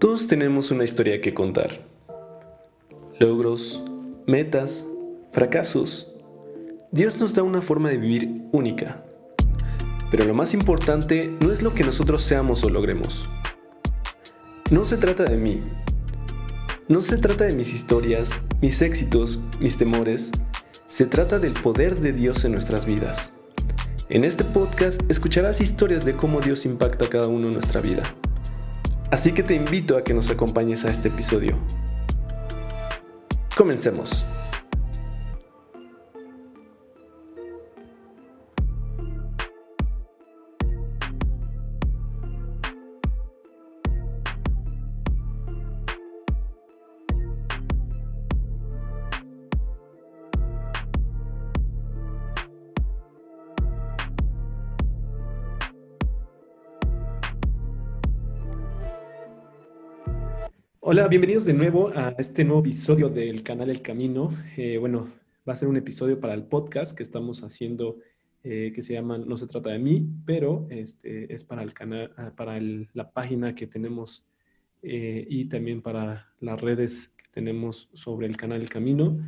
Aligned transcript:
Todos 0.00 0.28
tenemos 0.28 0.70
una 0.70 0.84
historia 0.84 1.20
que 1.20 1.34
contar. 1.34 1.86
Logros, 3.18 3.82
metas, 4.26 4.86
fracasos. 5.30 6.10
Dios 6.90 7.18
nos 7.18 7.34
da 7.34 7.42
una 7.42 7.60
forma 7.60 7.90
de 7.90 7.98
vivir 7.98 8.44
única. 8.50 9.04
Pero 10.10 10.24
lo 10.24 10.32
más 10.32 10.54
importante 10.54 11.30
no 11.40 11.52
es 11.52 11.60
lo 11.60 11.74
que 11.74 11.84
nosotros 11.84 12.22
seamos 12.22 12.64
o 12.64 12.70
logremos. 12.70 13.28
No 14.70 14.86
se 14.86 14.96
trata 14.96 15.24
de 15.24 15.36
mí. 15.36 15.62
No 16.88 17.02
se 17.02 17.18
trata 17.18 17.44
de 17.44 17.54
mis 17.54 17.74
historias, 17.74 18.30
mis 18.62 18.80
éxitos, 18.80 19.38
mis 19.60 19.76
temores. 19.76 20.32
Se 20.86 21.04
trata 21.04 21.38
del 21.38 21.52
poder 21.52 21.96
de 21.96 22.14
Dios 22.14 22.46
en 22.46 22.52
nuestras 22.52 22.86
vidas. 22.86 23.34
En 24.08 24.24
este 24.24 24.44
podcast 24.44 25.02
escucharás 25.10 25.60
historias 25.60 26.06
de 26.06 26.16
cómo 26.16 26.40
Dios 26.40 26.64
impacta 26.64 27.04
a 27.04 27.10
cada 27.10 27.28
uno 27.28 27.48
en 27.48 27.52
nuestra 27.52 27.82
vida. 27.82 28.02
Así 29.10 29.32
que 29.32 29.42
te 29.42 29.54
invito 29.54 29.96
a 29.96 30.04
que 30.04 30.14
nos 30.14 30.30
acompañes 30.30 30.84
a 30.84 30.90
este 30.90 31.08
episodio. 31.08 31.56
Comencemos. 33.56 34.24
Hola, 61.00 61.08
bienvenidos 61.08 61.46
de 61.46 61.54
nuevo 61.54 61.88
a 61.96 62.14
este 62.18 62.44
nuevo 62.44 62.60
episodio 62.60 63.08
del 63.08 63.42
canal 63.42 63.70
El 63.70 63.80
Camino. 63.80 64.36
Eh, 64.58 64.76
bueno, 64.76 65.08
va 65.48 65.54
a 65.54 65.56
ser 65.56 65.66
un 65.66 65.78
episodio 65.78 66.20
para 66.20 66.34
el 66.34 66.42
podcast 66.42 66.94
que 66.94 67.02
estamos 67.02 67.42
haciendo 67.42 67.96
eh, 68.44 68.70
que 68.74 68.82
se 68.82 68.92
llama 68.92 69.16
No 69.16 69.38
se 69.38 69.46
trata 69.46 69.70
de 69.70 69.78
mí, 69.78 70.06
pero 70.26 70.66
este, 70.68 71.34
es 71.34 71.42
para 71.42 71.62
el 71.62 71.72
canal, 71.72 72.12
ah, 72.18 72.32
para 72.36 72.58
la 72.60 73.10
página 73.12 73.54
que 73.54 73.66
tenemos 73.66 74.26
eh, 74.82 75.26
y 75.26 75.46
también 75.46 75.80
para 75.80 76.34
las 76.38 76.60
redes 76.60 77.10
que 77.16 77.24
tenemos 77.32 77.88
sobre 77.94 78.26
el 78.26 78.36
canal 78.36 78.60
El 78.60 78.68
Camino. 78.68 79.26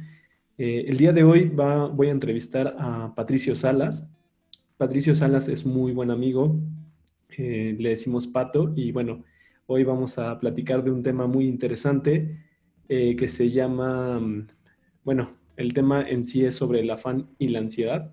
el 0.58 0.98
día 0.98 1.14
de 1.14 1.24
hoy 1.24 1.48
va, 1.48 1.86
voy 1.86 2.08
a 2.08 2.10
entrevistar 2.10 2.76
a 2.78 3.14
Patricio 3.14 3.56
Salas. 3.56 4.06
Patricio 4.76 5.14
Salas 5.14 5.48
es 5.48 5.64
muy 5.64 5.92
buen 5.92 6.10
amigo, 6.10 6.54
le 7.38 7.88
decimos 7.88 8.26
Pato 8.26 8.74
y 8.76 8.92
bueno, 8.92 9.24
Hoy 9.74 9.84
vamos 9.84 10.18
a 10.18 10.38
platicar 10.38 10.84
de 10.84 10.90
un 10.90 11.02
tema 11.02 11.26
muy 11.26 11.46
interesante 11.46 12.36
eh, 12.90 13.16
que 13.16 13.26
se 13.26 13.50
llama, 13.50 14.20
mm, 14.20 14.48
bueno, 15.02 15.30
el 15.56 15.72
tema 15.72 16.06
en 16.06 16.26
sí 16.26 16.44
es 16.44 16.56
sobre 16.56 16.80
el 16.80 16.90
afán 16.90 17.30
y 17.38 17.48
la 17.48 17.60
ansiedad, 17.60 18.12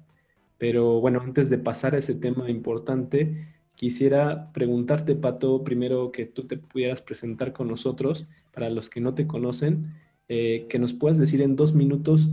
pero 0.58 1.02
bueno, 1.02 1.20
antes 1.20 1.50
de 1.50 1.58
pasar 1.58 1.96
a 1.96 1.98
ese 1.98 2.16
tema 2.16 2.50
importante, 2.50 3.46
quisiera 3.76 4.54
preguntarte, 4.54 5.16
Pato, 5.16 5.66
primero 5.66 6.14
que 6.14 6.24
tú 6.26 6.48
te 6.48 6.56
pudieras 6.56 7.02
presentar 7.02 7.52
con 7.52 7.68
nosotros, 7.68 8.30
para 8.54 8.70
los 8.70 8.90
que 8.90 9.02
no 9.02 9.14
te 9.14 9.28
conocen, 9.28 9.96
eh, 10.30 10.66
que 10.70 10.80
nos 10.80 10.94
puedas 10.94 11.18
decir 11.18 11.42
en 11.42 11.58
dos 11.58 11.76
minutos 11.76 12.30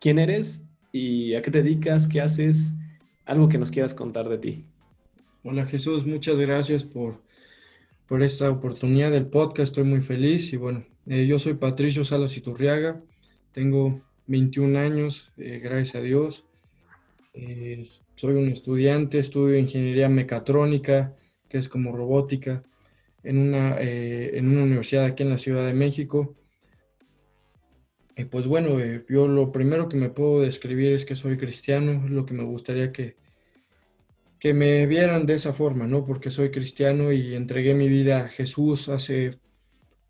quién 0.00 0.18
eres 0.18 0.68
y 0.90 1.34
a 1.34 1.42
qué 1.42 1.52
te 1.52 1.62
dedicas, 1.62 2.08
qué 2.08 2.20
haces, 2.20 2.74
algo 3.24 3.48
que 3.48 3.58
nos 3.58 3.70
quieras 3.70 3.94
contar 3.94 4.28
de 4.28 4.38
ti. 4.38 4.64
Hola 5.44 5.64
Jesús, 5.64 6.04
muchas 6.04 6.40
gracias 6.40 6.82
por 6.82 7.27
por 8.08 8.22
esta 8.22 8.50
oportunidad 8.50 9.12
del 9.12 9.26
podcast. 9.26 9.70
Estoy 9.70 9.84
muy 9.84 10.00
feliz 10.00 10.52
y 10.52 10.56
bueno, 10.56 10.84
eh, 11.06 11.26
yo 11.26 11.38
soy 11.38 11.54
Patricio 11.54 12.04
Salas 12.04 12.36
Iturriaga, 12.36 13.00
tengo 13.52 14.00
21 14.26 14.78
años, 14.78 15.30
eh, 15.36 15.60
gracias 15.62 15.96
a 15.96 16.00
Dios. 16.00 16.44
Eh, 17.34 17.88
soy 18.16 18.34
un 18.34 18.48
estudiante, 18.48 19.18
estudio 19.18 19.58
ingeniería 19.58 20.08
mecatrónica, 20.08 21.14
que 21.48 21.58
es 21.58 21.68
como 21.68 21.94
robótica, 21.94 22.64
en 23.22 23.38
una, 23.38 23.78
en 23.80 24.48
una 24.48 24.62
universidad 24.62 25.04
aquí 25.04 25.22
en 25.22 25.30
la 25.30 25.38
Ciudad 25.38 25.66
de 25.66 25.74
México. 25.74 26.34
Y 28.16 28.24
pues 28.24 28.46
bueno, 28.46 28.78
yo 29.08 29.28
lo 29.28 29.52
primero 29.52 29.88
que 29.88 29.96
me 29.96 30.08
puedo 30.08 30.40
describir 30.40 30.92
es 30.92 31.04
que 31.04 31.14
soy 31.14 31.36
cristiano, 31.36 32.04
es 32.04 32.10
lo 32.10 32.26
que 32.26 32.34
me 32.34 32.42
gustaría 32.42 32.90
que, 32.90 33.16
que 34.38 34.54
me 34.54 34.86
vieran 34.86 35.26
de 35.26 35.34
esa 35.34 35.52
forma, 35.52 35.86
¿no? 35.86 36.04
Porque 36.04 36.30
soy 36.30 36.50
cristiano 36.50 37.12
y 37.12 37.34
entregué 37.34 37.74
mi 37.74 37.88
vida 37.88 38.24
a 38.24 38.28
Jesús 38.28 38.88
hace 38.88 39.38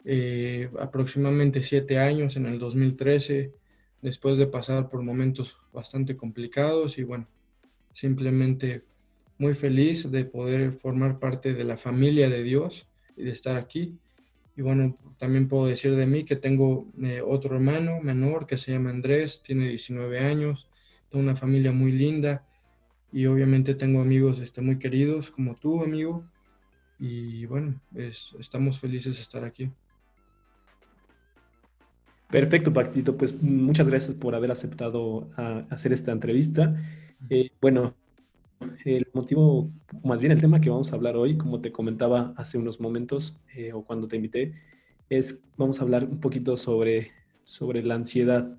eh, 0.05 0.71
aproximadamente 0.79 1.63
siete 1.63 1.99
años, 1.99 2.37
en 2.37 2.47
el 2.47 2.59
2013, 2.59 3.53
después 4.03 4.39
de 4.39 4.47
pasar 4.47 4.91
por 4.91 5.03
momentos 5.03 5.59
bastante 5.73 6.17
complicados 6.17 6.99
y 6.99 7.05
bueno, 7.05 7.27
simplemente 7.95 8.85
muy 9.39 9.55
feliz 9.55 10.11
de 10.11 10.25
poder 10.25 10.73
formar 10.73 11.19
parte 11.19 11.55
de 11.55 11.65
la 11.65 11.79
familia 11.79 12.29
de 12.29 12.43
Dios 12.43 12.87
y 13.17 13.25
de 13.25 13.31
estar 13.31 13.57
aquí. 13.57 13.99
Y 14.57 14.63
bueno, 14.63 14.99
también 15.19 15.49
puedo 15.49 15.67
decir 15.67 15.95
de 15.95 16.07
mí 16.07 16.25
que 16.25 16.37
tengo 16.37 16.87
eh, 17.03 17.23
otro 17.25 17.55
hermano 17.55 18.01
menor 18.03 18.47
que 18.47 18.59
se 18.59 18.73
llama 18.73 18.91
Andrés, 18.91 19.43
tiene 19.43 19.69
19 19.69 20.19
años, 20.19 20.69
tengo 21.09 21.23
una 21.23 21.37
familia 21.37 21.73
muy 21.73 21.93
linda 21.93 22.48
y 23.13 23.27
obviamente 23.27 23.75
tengo 23.75 24.01
amigos 24.01 24.39
este, 24.41 24.61
muy 24.61 24.79
queridos 24.79 25.31
como 25.31 25.55
tú, 25.55 25.83
amigo. 25.83 26.25
Y 26.99 27.47
bueno, 27.47 27.81
estamos 28.39 28.81
felices 28.81 29.17
de 29.17 29.23
estar 29.23 29.45
aquí. 29.45 29.71
Perfecto, 32.29 32.73
Pactito. 32.73 33.17
Pues 33.17 33.43
muchas 33.43 33.89
gracias 33.89 34.15
por 34.15 34.35
haber 34.35 34.51
aceptado 34.51 35.29
hacer 35.71 35.93
esta 35.93 36.13
entrevista. 36.13 36.77
Eh, 37.31 37.51
bueno, 37.61 37.95
el 38.85 39.07
motivo, 39.13 39.71
más 40.05 40.21
bien 40.21 40.33
el 40.33 40.41
tema 40.41 40.61
que 40.61 40.71
vamos 40.71 40.93
a 40.93 40.97
hablar 40.97 41.17
hoy, 41.17 41.39
como 41.39 41.61
te 41.61 41.73
comentaba 41.73 42.35
hace 42.37 42.59
unos 42.59 42.81
momentos 42.81 43.39
eh, 43.55 43.73
o 43.73 43.83
cuando 43.83 44.09
te 44.09 44.17
invité, 44.17 44.55
es 45.09 45.41
vamos 45.57 45.81
a 45.81 45.85
hablar 45.85 46.05
un 46.05 46.21
poquito 46.21 46.57
sobre, 46.57 47.13
sobre 47.45 47.83
la 47.83 47.95
ansiedad. 47.95 48.59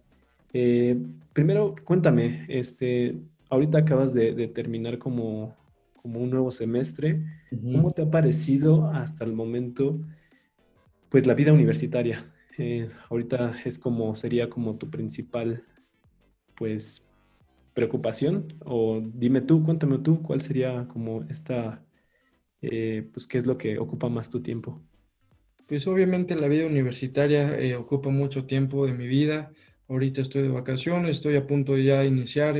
Eh, 0.54 0.98
primero, 1.34 1.76
cuéntame, 1.84 2.46
este, 2.48 3.18
ahorita 3.50 3.80
acabas 3.80 4.14
de, 4.14 4.48
terminar 4.48 4.98
como, 4.98 5.56
como, 6.02 6.20
un 6.20 6.30
nuevo 6.30 6.52
semestre. 6.52 7.24
¿Cómo 7.50 7.92
te 7.92 8.04
ha 8.04 8.10
parecido 8.10 8.88
hasta 8.88 9.26
el 9.26 9.34
momento, 9.34 10.00
pues, 11.10 11.26
la 11.26 11.34
vida 11.34 11.54
universitaria? 11.54 12.32
Eh, 12.58 12.90
ahorita 13.10 13.54
es 13.66 13.80
como, 13.80 14.16
sería 14.16 14.50
como 14.50 14.76
tu 14.76 14.90
principal, 14.90 15.64
pues, 16.56 17.04
preocupación. 17.74 18.54
O 18.66 19.02
dime 19.02 19.42
tú, 19.42 19.64
cuéntame 19.64 20.00
tú, 20.00 20.22
¿cuál 20.22 20.42
sería 20.42 20.88
como 20.88 21.24
esta, 21.30 21.84
eh, 22.62 23.10
pues, 23.14 23.28
qué 23.28 23.38
es 23.38 23.46
lo 23.46 23.58
que 23.58 23.80
ocupa 23.80 24.10
más 24.10 24.30
tu 24.30 24.42
tiempo? 24.42 24.82
Pues 25.68 25.86
obviamente 25.86 26.36
la 26.36 26.48
vida 26.48 26.66
universitaria 26.66 27.56
eh, 27.60 27.76
ocupa 27.76 28.10
mucho 28.10 28.46
tiempo 28.46 28.88
de 28.88 28.94
mi 28.94 29.08
vida. 29.08 29.52
Ahorita 29.88 30.22
estoy 30.22 30.42
de 30.42 30.50
vacaciones, 30.50 31.18
estoy 31.18 31.36
a 31.36 31.46
punto 31.46 31.74
de 31.74 31.84
ya 31.84 32.04
iniciar 32.06 32.58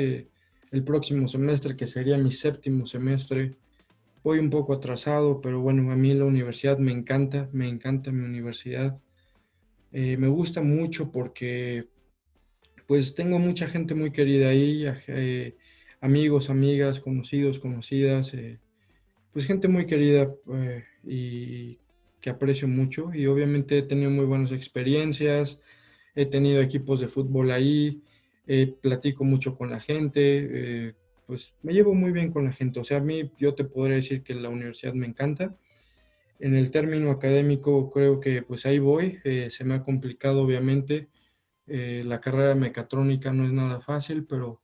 el 0.72 0.84
próximo 0.84 1.28
semestre, 1.28 1.76
que 1.76 1.88
sería 1.88 2.18
mi 2.18 2.32
séptimo 2.32 2.86
semestre. 2.86 3.56
Voy 4.24 4.40
un 4.40 4.50
poco 4.50 4.74
atrasado, 4.74 5.42
pero 5.42 5.62
bueno, 5.62 5.92
a 5.92 5.96
mí 5.96 6.14
la 6.14 6.26
universidad 6.26 6.78
me 6.78 6.92
encanta, 6.92 7.50
me 7.52 7.68
encanta 7.68 8.12
mi 8.12 8.24
universidad. 8.24 9.00
Eh, 9.92 10.18
me 10.18 10.28
gusta 10.28 10.62
mucho 10.62 11.12
porque 11.12 11.88
pues 12.86 13.16
tengo 13.16 13.40
mucha 13.40 13.68
gente 13.68 13.96
muy 13.96 14.12
querida 14.12 14.50
ahí, 14.50 14.86
eh, 15.08 15.56
amigos, 16.02 16.50
amigas, 16.50 17.00
conocidos, 17.00 17.60
conocidas, 17.60 18.34
eh, 18.34 18.60
pues 19.32 19.46
gente 19.46 19.68
muy 19.68 19.86
querida 19.86 20.32
y 21.04 21.78
que 22.20 22.30
aprecio 22.30 22.68
mucho 22.68 23.14
y 23.14 23.28
obviamente 23.28 23.78
he 23.78 23.84
tenido 23.84 24.10
muy 24.10 24.26
buenas 24.26 24.52
experiencias, 24.52 25.60
he 26.16 26.26
tenido 26.26 26.62
equipos 26.62 27.00
de 27.00 27.08
fútbol 27.08 27.52
ahí, 27.52 28.02
eh, 28.52 28.76
platico 28.82 29.24
mucho 29.24 29.56
con 29.56 29.70
la 29.70 29.80
gente, 29.80 30.88
eh, 30.88 30.96
pues 31.28 31.54
me 31.62 31.72
llevo 31.72 31.94
muy 31.94 32.12
bien 32.12 32.32
con 32.32 32.46
la 32.46 32.52
gente. 32.52 32.80
O 32.80 32.84
sea, 32.84 32.98
a 32.98 33.00
mí 33.00 33.32
yo 33.38 33.54
te 33.54 33.64
podría 33.64 33.98
decir 33.98 34.24
que 34.24 34.34
la 34.34 34.50
universidad 34.50 34.96
me 34.96 35.06
encanta. 35.06 35.56
En 36.40 36.56
el 36.56 36.72
término 36.72 37.12
académico 37.12 37.92
creo 37.92 38.20
que 38.20 38.42
pues 38.42 38.66
ahí 38.66 38.80
voy, 38.80 39.20
eh, 39.24 39.50
se 39.52 39.64
me 39.66 39.76
ha 39.76 39.84
complicado 39.84 40.42
obviamente. 40.42 41.10
la 41.68 42.20
carrera 42.22 42.56
mecatrónica 42.56 43.32
no 43.34 43.46
es 43.46 43.54
nada 43.54 43.82
fácil, 43.82 44.26
pero, 44.26 44.62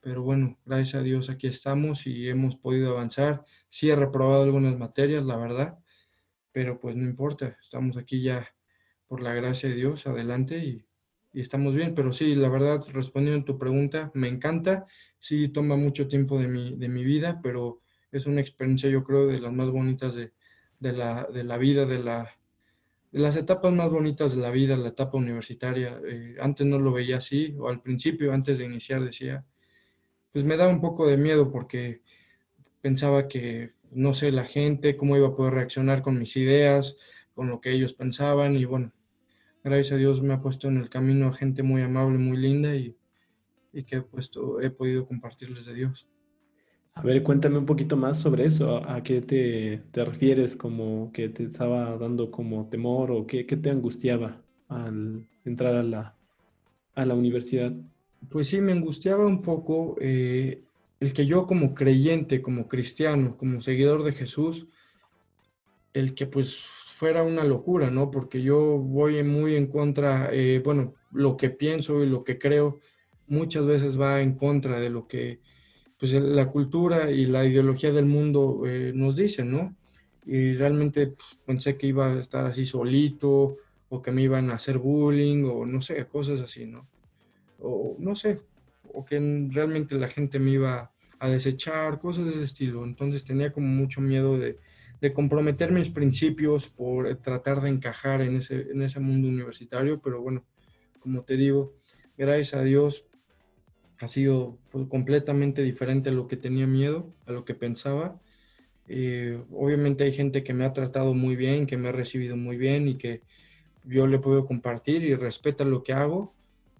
pero 0.00 0.22
bueno, 0.22 0.58
gracias 0.64 0.94
a 1.02 1.02
Dios 1.02 1.28
aquí 1.28 1.48
estamos 1.48 2.06
y 2.06 2.30
hemos 2.30 2.56
podido 2.56 2.92
avanzar. 2.92 3.44
Sí 3.70 3.90
he 3.90 3.96
reprobado 3.96 4.44
algunas 4.44 4.78
materias, 4.78 5.24
la 5.26 5.36
verdad, 5.36 5.78
pero 6.52 6.80
pues 6.80 6.96
no 6.96 7.04
importa, 7.04 7.58
estamos 7.62 7.98
aquí 7.98 8.22
ya 8.22 8.48
por 9.08 9.20
la 9.22 9.34
gracia 9.34 9.68
de 9.68 9.76
Dios, 9.76 10.06
adelante 10.06 10.58
y 10.58 10.85
y 11.32 11.40
estamos 11.40 11.74
bien, 11.74 11.94
pero 11.94 12.12
sí, 12.12 12.34
la 12.34 12.48
verdad, 12.48 12.84
respondiendo 12.92 13.42
a 13.42 13.44
tu 13.44 13.58
pregunta, 13.58 14.10
me 14.14 14.28
encanta, 14.28 14.86
sí 15.18 15.48
toma 15.48 15.76
mucho 15.76 16.08
tiempo 16.08 16.38
de 16.38 16.48
mi, 16.48 16.76
de 16.76 16.88
mi 16.88 17.04
vida, 17.04 17.40
pero 17.42 17.82
es 18.12 18.26
una 18.26 18.40
experiencia 18.40 18.88
yo 18.88 19.04
creo 19.04 19.26
de 19.26 19.40
las 19.40 19.52
más 19.52 19.70
bonitas 19.70 20.14
de, 20.14 20.32
de, 20.80 20.92
la, 20.92 21.24
de 21.24 21.44
la, 21.44 21.58
vida, 21.58 21.86
de 21.86 21.98
la, 21.98 22.30
las 23.12 23.36
etapas 23.36 23.72
más 23.72 23.90
bonitas 23.90 24.34
de 24.34 24.40
la 24.40 24.50
vida, 24.50 24.76
la 24.76 24.88
etapa 24.88 25.18
universitaria. 25.18 26.00
Eh, 26.06 26.36
antes 26.40 26.66
no 26.66 26.78
lo 26.78 26.92
veía 26.92 27.18
así, 27.18 27.54
o 27.58 27.68
al 27.68 27.80
principio, 27.82 28.32
antes 28.32 28.58
de 28.58 28.64
iniciar, 28.64 29.04
decía, 29.04 29.44
pues 30.32 30.44
me 30.44 30.56
daba 30.56 30.70
un 30.70 30.80
poco 30.80 31.06
de 31.06 31.16
miedo 31.16 31.50
porque 31.50 32.02
pensaba 32.80 33.28
que, 33.28 33.72
no 33.90 34.14
sé, 34.14 34.30
la 34.32 34.44
gente, 34.44 34.96
cómo 34.96 35.16
iba 35.16 35.28
a 35.28 35.36
poder 35.36 35.54
reaccionar 35.54 36.02
con 36.02 36.18
mis 36.18 36.36
ideas, 36.36 36.96
con 37.34 37.48
lo 37.48 37.60
que 37.60 37.72
ellos 37.72 37.92
pensaban, 37.94 38.56
y 38.56 38.64
bueno, 38.64 38.92
gracias 39.66 39.92
a 39.92 39.96
Dios 39.96 40.22
me 40.22 40.32
ha 40.32 40.40
puesto 40.40 40.68
en 40.68 40.76
el 40.76 40.88
camino 40.88 41.26
a 41.26 41.32
gente 41.32 41.62
muy 41.62 41.82
amable, 41.82 42.18
muy 42.18 42.36
linda 42.36 42.74
y, 42.76 42.96
y 43.72 43.82
que 43.82 43.96
he, 43.96 44.02
puesto, 44.02 44.60
he 44.60 44.70
podido 44.70 45.06
compartirles 45.06 45.66
de 45.66 45.74
Dios. 45.74 46.06
A 46.94 47.02
ver, 47.02 47.22
cuéntame 47.22 47.58
un 47.58 47.66
poquito 47.66 47.96
más 47.96 48.18
sobre 48.18 48.46
eso. 48.46 48.88
¿A 48.88 49.02
qué 49.02 49.20
te, 49.20 49.82
te 49.90 50.04
refieres? 50.04 50.56
¿Como 50.56 51.10
que 51.12 51.28
te 51.28 51.44
estaba 51.44 51.98
dando 51.98 52.30
como 52.30 52.68
temor 52.68 53.10
o 53.10 53.26
qué, 53.26 53.44
qué 53.44 53.56
te 53.56 53.68
angustiaba 53.68 54.40
al 54.68 55.26
entrar 55.44 55.74
a 55.74 55.82
la, 55.82 56.14
a 56.94 57.04
la 57.04 57.14
universidad? 57.14 57.72
Pues 58.30 58.48
sí, 58.48 58.60
me 58.60 58.72
angustiaba 58.72 59.26
un 59.26 59.42
poco 59.42 59.96
eh, 60.00 60.62
el 61.00 61.12
que 61.12 61.26
yo 61.26 61.46
como 61.46 61.74
creyente, 61.74 62.40
como 62.40 62.68
cristiano, 62.68 63.36
como 63.36 63.60
seguidor 63.60 64.04
de 64.04 64.12
Jesús, 64.12 64.66
el 65.92 66.14
que 66.14 66.26
pues 66.26 66.62
fuera 66.96 67.22
una 67.22 67.44
locura, 67.44 67.90
¿no? 67.90 68.10
Porque 68.10 68.40
yo 68.40 68.58
voy 68.78 69.22
muy 69.22 69.54
en 69.54 69.66
contra, 69.66 70.30
eh, 70.32 70.62
bueno, 70.64 70.94
lo 71.12 71.36
que 71.36 71.50
pienso 71.50 72.02
y 72.02 72.08
lo 72.08 72.24
que 72.24 72.38
creo 72.38 72.80
muchas 73.28 73.66
veces 73.66 74.00
va 74.00 74.22
en 74.22 74.34
contra 74.34 74.80
de 74.80 74.88
lo 74.88 75.06
que 75.06 75.40
pues 75.98 76.12
la 76.14 76.48
cultura 76.50 77.10
y 77.10 77.26
la 77.26 77.44
ideología 77.44 77.92
del 77.92 78.06
mundo 78.06 78.62
eh, 78.64 78.92
nos 78.94 79.14
dicen, 79.14 79.50
¿no? 79.50 79.76
Y 80.24 80.54
realmente 80.54 81.08
pues, 81.08 81.28
pensé 81.44 81.76
que 81.76 81.86
iba 81.86 82.14
a 82.14 82.18
estar 82.18 82.46
así 82.46 82.64
solito 82.64 83.58
o 83.90 84.00
que 84.00 84.10
me 84.10 84.22
iban 84.22 84.50
a 84.50 84.54
hacer 84.54 84.78
bullying 84.78 85.44
o 85.44 85.66
no 85.66 85.82
sé, 85.82 86.06
cosas 86.06 86.40
así, 86.40 86.64
¿no? 86.64 86.88
O 87.60 87.94
no 87.98 88.16
sé, 88.16 88.40
o 88.94 89.04
que 89.04 89.18
realmente 89.50 89.96
la 89.96 90.08
gente 90.08 90.38
me 90.38 90.52
iba 90.52 90.90
a 91.18 91.28
desechar, 91.28 91.98
cosas 92.00 92.24
de 92.24 92.30
ese 92.30 92.44
estilo. 92.44 92.84
Entonces 92.84 93.22
tenía 93.22 93.52
como 93.52 93.66
mucho 93.68 94.00
miedo 94.00 94.38
de, 94.38 94.58
de 95.00 95.12
comprometer 95.12 95.72
mis 95.72 95.90
principios 95.90 96.68
por 96.68 97.14
tratar 97.16 97.60
de 97.60 97.70
encajar 97.70 98.22
en 98.22 98.36
ese, 98.36 98.70
en 98.70 98.82
ese 98.82 99.00
mundo 99.00 99.28
universitario, 99.28 100.00
pero 100.00 100.22
bueno, 100.22 100.44
como 101.00 101.22
te 101.22 101.36
digo, 101.36 101.74
gracias 102.16 102.54
a 102.54 102.62
Dios 102.62 103.06
ha 103.98 104.08
sido 104.08 104.58
pues, 104.70 104.86
completamente 104.88 105.62
diferente 105.62 106.10
a 106.10 106.12
lo 106.12 106.26
que 106.26 106.36
tenía 106.36 106.66
miedo, 106.66 107.14
a 107.26 107.32
lo 107.32 107.44
que 107.44 107.54
pensaba. 107.54 108.20
Eh, 108.88 109.42
obviamente 109.50 110.04
hay 110.04 110.12
gente 110.12 110.44
que 110.44 110.54
me 110.54 110.64
ha 110.64 110.72
tratado 110.72 111.14
muy 111.14 111.36
bien, 111.36 111.66
que 111.66 111.76
me 111.76 111.88
ha 111.88 111.92
recibido 111.92 112.36
muy 112.36 112.56
bien 112.56 112.88
y 112.88 112.98
que 112.98 113.22
yo 113.84 114.06
le 114.06 114.18
puedo 114.18 114.46
compartir 114.46 115.02
y 115.04 115.14
respeta 115.14 115.64
lo 115.64 115.82
que 115.82 115.92
hago, 115.92 116.34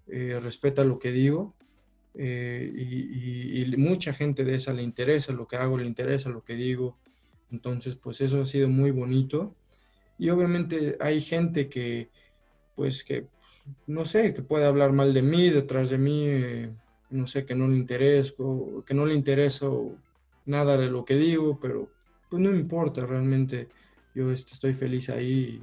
eh, 0.09 0.39
respeta 0.43 0.85
lo 0.85 0.99
que 0.99 1.13
digo. 1.13 1.55
Eh, 2.19 2.73
y, 2.75 3.63
y, 3.63 3.77
mucha 3.77 4.15
gente 4.15 4.45
de 4.45 4.55
esa 4.55 4.73
le 4.73 4.83
interesa 4.83 5.33
lo 5.33 5.47
que 5.47 5.57
hago, 5.57 5.77
le 5.77 5.87
interesa 5.87 6.31
lo 6.31 6.45
que 6.45 6.55
digo. 6.55 6.99
Entonces, 7.51 7.97
pues 7.97 8.21
eso 8.21 8.43
ha 8.43 8.47
sido 8.47 8.69
muy 8.69 8.91
bonito. 8.91 9.55
Y 10.19 10.31
obviamente 10.31 10.97
hay 11.01 11.21
gente 11.21 11.69
que, 11.69 12.11
pues 12.75 13.05
que, 13.05 13.27
no 13.87 14.05
sé, 14.05 14.35
que 14.35 14.43
puede 14.43 14.67
hablar 14.67 14.93
mal 14.93 15.13
de 15.15 15.23
mí, 15.23 15.51
detrás 15.51 15.91
de 15.91 15.99
mí, 15.99 16.71
no 17.11 17.27
sé, 17.27 17.45
que 17.45 17.55
no 17.55 17.69
le 17.69 17.77
intereso, 17.77 18.85
que 18.87 18.95
no 18.95 19.07
le 19.07 19.15
intereso 19.15 19.97
nada 20.45 20.77
de 20.77 20.89
lo 20.89 21.05
que 21.05 21.17
digo, 21.17 21.59
pero 21.61 21.91
pues 22.31 22.43
no 22.43 22.55
importa, 22.55 23.05
realmente 23.05 23.69
yo 24.15 24.33
este, 24.33 24.53
estoy 24.53 24.75
feliz 24.75 25.11
ahí 25.11 25.63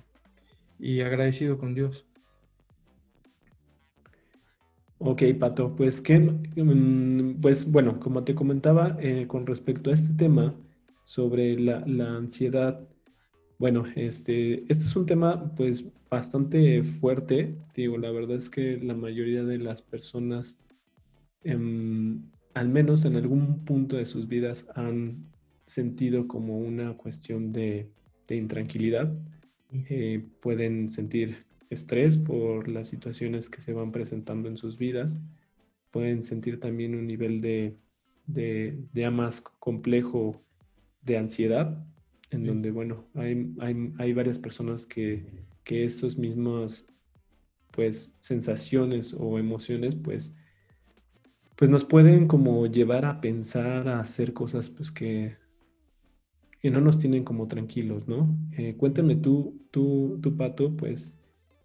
y, 0.80 1.02
agradecido 1.02 1.58
con 1.58 1.74
Dios. 1.74 2.06
Ok, 5.00 5.24
Pato, 5.38 5.76
pues 5.76 6.00
que, 6.00 6.18
mm, 6.20 7.42
pues 7.42 7.70
bueno, 7.70 8.00
como 8.00 8.24
te 8.24 8.36
comentaba 8.36 8.96
eh, 9.00 9.26
con 9.28 9.46
respecto 9.46 9.90
a 9.90 9.94
este 9.94 10.14
tema 10.14 10.54
sobre 11.06 11.60
la, 11.60 11.84
la, 11.86 12.16
ansiedad, 12.16 12.88
bueno, 13.58 13.86
este, 13.96 14.62
este 14.72 14.86
es 14.86 14.96
un 14.96 15.06
tema 15.06 15.54
pues 15.56 15.88
bastante 16.10 16.84
fuerte, 16.84 17.56
digo, 17.76 17.98
la 17.98 18.12
verdad 18.12 18.38
es 18.38 18.50
que 18.50 18.78
la 18.78 18.94
mayoría 18.94 19.44
de 19.44 19.58
las 19.58 19.82
personas 19.82 20.58
Em, 21.44 22.24
al 22.54 22.70
menos 22.70 23.06
en 23.06 23.16
algún 23.16 23.66
punto 23.66 23.98
de 23.98 24.06
sus 24.06 24.28
vidas 24.28 24.68
han 24.76 25.26
sentido 25.66 26.28
como 26.28 26.58
una 26.58 26.96
cuestión 26.98 27.52
de, 27.52 27.90
intranquilidad. 28.30 29.14
Eh, 29.90 30.26
pueden 30.42 30.90
sentir 30.90 31.46
estrés 31.70 32.18
por 32.18 32.68
las 32.68 32.90
situaciones 32.90 33.48
que 33.50 33.62
se 33.62 33.74
van 33.74 33.92
presentando 33.92 34.50
en 34.50 34.58
sus 34.58 34.78
vidas. 34.78 35.18
Pueden 35.92 36.24
sentir 36.24 36.60
también 36.60 36.96
un 36.96 37.06
nivel 37.06 37.42
de, 37.42 37.78
de, 38.26 39.10
más 39.12 39.42
complejo 39.42 40.42
de 41.04 41.18
ansiedad, 41.18 41.86
en 42.32 42.46
donde, 42.46 42.72
bueno, 42.72 43.06
hay, 43.16 43.54
hay, 43.60 44.14
varias 44.14 44.40
personas 44.40 44.86
que, 44.86 45.26
que 45.64 45.86
esos 45.86 46.18
mismos, 46.18 46.88
pues, 47.72 48.14
sensaciones 48.20 49.16
o 49.18 49.38
emociones, 49.40 49.96
pues, 49.96 50.34
pues 51.56 51.70
nos 51.70 51.84
pueden 51.84 52.28
como 52.28 52.66
llevar 52.68 53.06
a 53.06 53.22
pensar, 53.22 53.88
a 53.88 54.00
hacer 54.00 54.34
cosas 54.34 54.70
pues 54.70 54.92
que, 54.92 55.38
que 56.60 56.72
no 56.72 56.82
nos 56.82 57.00
tienen 57.00 57.24
como 57.24 57.48
tranquilos, 57.48 58.08
¿no? 58.08 58.36
Eh, 58.58 58.76
cuéntame 58.76 59.16
tú, 59.16 59.62
tú, 59.72 60.20
tú, 60.22 60.36
Pato, 60.36 60.76
pues 60.76 61.16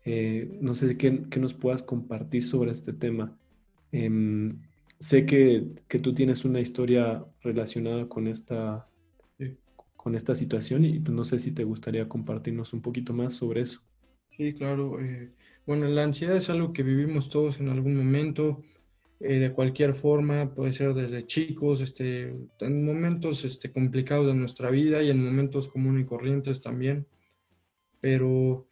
eh, 0.04 0.58
no 0.60 0.74
sé 0.74 0.96
qué, 0.96 1.24
qué, 1.30 1.40
nos 1.40 1.54
puedas 1.54 1.82
compartir 1.82 2.44
sobre 2.44 2.72
este 2.72 2.92
tema. 2.92 3.38
Em, 3.92 4.60
sé 4.98 5.24
que, 5.24 5.68
que, 5.88 5.98
tú 5.98 6.14
tienes 6.14 6.44
una 6.44 6.60
historia 6.60 7.24
relacionada 7.42 8.08
con 8.08 8.26
esta, 8.26 8.87
con 10.08 10.14
esta 10.14 10.34
situación 10.34 10.86
y 10.86 11.00
pues, 11.00 11.14
no 11.14 11.26
sé 11.26 11.38
si 11.38 11.52
te 11.52 11.64
gustaría 11.64 12.08
compartirnos 12.08 12.72
un 12.72 12.80
poquito 12.80 13.12
más 13.12 13.34
sobre 13.34 13.60
eso. 13.60 13.82
Sí, 14.30 14.54
claro. 14.54 14.98
Eh, 15.02 15.34
bueno, 15.66 15.86
la 15.86 16.02
ansiedad 16.02 16.34
es 16.34 16.48
algo 16.48 16.72
que 16.72 16.82
vivimos 16.82 17.28
todos 17.28 17.60
en 17.60 17.68
algún 17.68 17.94
momento. 17.94 18.62
Eh, 19.20 19.34
de 19.34 19.52
cualquier 19.52 19.96
forma, 19.96 20.54
puede 20.54 20.72
ser 20.72 20.94
desde 20.94 21.26
chicos, 21.26 21.82
este, 21.82 22.34
en 22.60 22.86
momentos 22.86 23.44
este, 23.44 23.70
complicados 23.70 24.28
de 24.28 24.32
nuestra 24.32 24.70
vida 24.70 25.02
y 25.02 25.10
en 25.10 25.22
momentos 25.22 25.68
comunes 25.68 26.04
y 26.04 26.06
corrientes 26.06 26.62
también. 26.62 27.06
Pero 28.00 28.66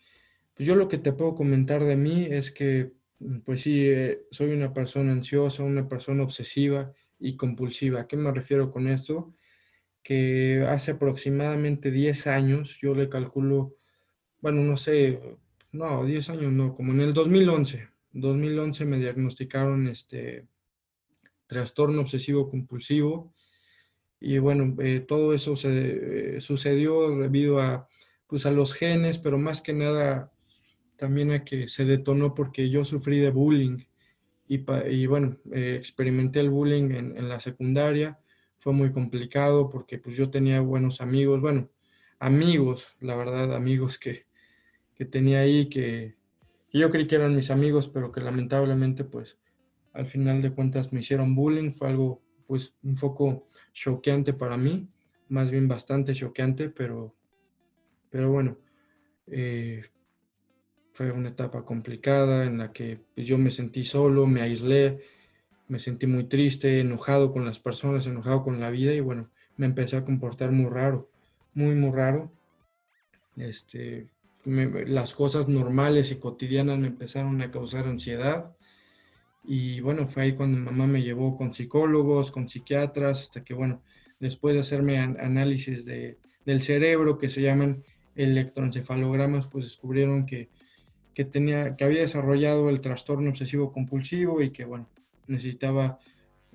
pues 0.54 0.66
yo 0.66 0.74
lo 0.74 0.88
que 0.88 0.96
te 0.96 1.12
puedo 1.12 1.34
comentar 1.34 1.84
de 1.84 1.96
mí 1.96 2.28
es 2.30 2.50
que, 2.50 2.92
pues 3.44 3.60
sí, 3.60 3.82
eh, 3.84 4.22
soy 4.30 4.52
una 4.52 4.72
persona 4.72 5.12
ansiosa, 5.12 5.64
una 5.64 5.86
persona 5.86 6.22
obsesiva 6.22 6.94
y 7.18 7.36
compulsiva. 7.36 8.00
¿A 8.00 8.06
qué 8.06 8.16
me 8.16 8.32
refiero 8.32 8.72
con 8.72 8.88
esto? 8.88 9.34
Que 10.06 10.64
hace 10.68 10.92
aproximadamente 10.92 11.90
10 11.90 12.28
años, 12.28 12.78
yo 12.80 12.94
le 12.94 13.08
calculo, 13.08 13.74
bueno, 14.40 14.62
no 14.62 14.76
sé, 14.76 15.20
no, 15.72 16.04
10 16.04 16.30
años 16.30 16.52
no, 16.52 16.76
como 16.76 16.92
en 16.92 17.00
el 17.00 17.12
2011, 17.12 17.88
2011 18.12 18.84
me 18.84 18.98
diagnosticaron 18.98 19.88
este 19.88 20.46
trastorno 21.48 22.02
obsesivo 22.02 22.48
compulsivo 22.48 23.34
y 24.20 24.38
bueno, 24.38 24.76
eh, 24.80 25.04
todo 25.06 25.34
eso 25.34 25.56
se, 25.56 26.36
eh, 26.36 26.40
sucedió 26.40 27.16
debido 27.18 27.60
a, 27.60 27.88
pues 28.26 28.46
a 28.46 28.50
los 28.50 28.74
genes, 28.74 29.18
pero 29.18 29.38
más 29.38 29.60
que 29.60 29.72
nada 29.72 30.32
también 30.96 31.30
a 31.32 31.44
que 31.44 31.68
se 31.68 31.84
detonó 31.84 32.34
porque 32.34 32.70
yo 32.70 32.84
sufrí 32.84 33.18
de 33.18 33.30
bullying 33.30 33.84
y, 34.48 34.64
y 34.90 35.06
bueno, 35.06 35.36
eh, 35.52 35.74
experimenté 35.76 36.40
el 36.40 36.50
bullying 36.50 36.90
en, 36.92 37.16
en, 37.16 37.28
la 37.28 37.40
secundaria, 37.40 38.18
fue 38.66 38.72
muy 38.72 38.90
complicado 38.90 39.70
porque 39.70 39.96
pues 39.96 40.16
yo 40.16 40.28
tenía 40.28 40.60
buenos 40.60 41.00
amigos, 41.00 41.40
bueno, 41.40 41.68
amigos, 42.18 42.84
la 42.98 43.14
verdad, 43.14 43.54
amigos 43.54 43.96
que, 43.96 44.26
que 44.96 45.04
tenía 45.04 45.38
ahí 45.38 45.68
que, 45.68 46.16
yo 46.72 46.90
creí 46.90 47.06
que 47.06 47.14
eran 47.14 47.36
mis 47.36 47.52
amigos, 47.52 47.86
pero 47.86 48.10
que 48.10 48.20
lamentablemente 48.20 49.04
pues 49.04 49.38
al 49.92 50.06
final 50.06 50.42
de 50.42 50.50
cuentas 50.50 50.92
me 50.92 50.98
hicieron 50.98 51.36
bullying, 51.36 51.70
fue 51.70 51.90
algo 51.90 52.20
pues 52.48 52.74
un 52.82 52.96
poco 52.96 53.46
choqueante 53.72 54.32
para 54.32 54.56
mí, 54.56 54.88
más 55.28 55.48
bien 55.48 55.68
bastante 55.68 56.12
choqueante, 56.12 56.68
pero, 56.68 57.14
pero 58.10 58.32
bueno, 58.32 58.58
eh, 59.28 59.84
fue 60.92 61.12
una 61.12 61.28
etapa 61.28 61.64
complicada 61.64 62.44
en 62.44 62.58
la 62.58 62.72
que 62.72 62.98
pues, 63.14 63.28
yo 63.28 63.38
me 63.38 63.52
sentí 63.52 63.84
solo, 63.84 64.26
me 64.26 64.40
aislé, 64.40 64.98
me 65.68 65.78
sentí 65.78 66.06
muy 66.06 66.24
triste, 66.24 66.80
enojado 66.80 67.32
con 67.32 67.44
las 67.44 67.58
personas, 67.58 68.06
enojado 68.06 68.44
con 68.44 68.60
la 68.60 68.70
vida 68.70 68.92
y 68.92 69.00
bueno, 69.00 69.30
me 69.56 69.66
empecé 69.66 69.96
a 69.96 70.04
comportar 70.04 70.52
muy 70.52 70.70
raro, 70.70 71.08
muy, 71.54 71.74
muy 71.74 71.90
raro. 71.90 72.30
Este, 73.36 74.08
las 74.44 75.14
cosas 75.14 75.48
normales 75.48 76.10
y 76.10 76.16
cotidianas 76.16 76.78
me 76.78 76.88
empezaron 76.88 77.40
a 77.42 77.50
causar 77.50 77.86
ansiedad. 77.86 78.54
Y 79.44 79.80
bueno, 79.80 80.08
fue 80.08 80.24
ahí 80.24 80.34
cuando 80.34 80.58
mamá 80.58 80.86
me 80.86 81.02
llevó 81.02 81.36
con 81.36 81.52
psicólogos, 81.52 82.30
con 82.30 82.48
psiquiatras, 82.48 83.22
hasta 83.22 83.44
que 83.44 83.54
bueno, 83.54 83.82
después 84.20 84.54
de 84.54 84.60
hacerme 84.60 84.98
análisis 84.98 85.84
de, 85.84 86.18
del 86.44 86.62
cerebro 86.62 87.18
que 87.18 87.28
se 87.28 87.42
llaman 87.42 87.84
electroencefalogramas, 88.14 89.46
pues 89.46 89.64
descubrieron 89.64 90.26
que, 90.26 90.48
que, 91.14 91.24
tenía, 91.24 91.76
que 91.76 91.84
había 91.84 92.00
desarrollado 92.00 92.70
el 92.70 92.80
trastorno 92.80 93.30
obsesivo 93.30 93.72
compulsivo 93.72 94.42
y 94.42 94.50
que, 94.50 94.64
bueno, 94.64 94.88
necesitaba 95.28 95.98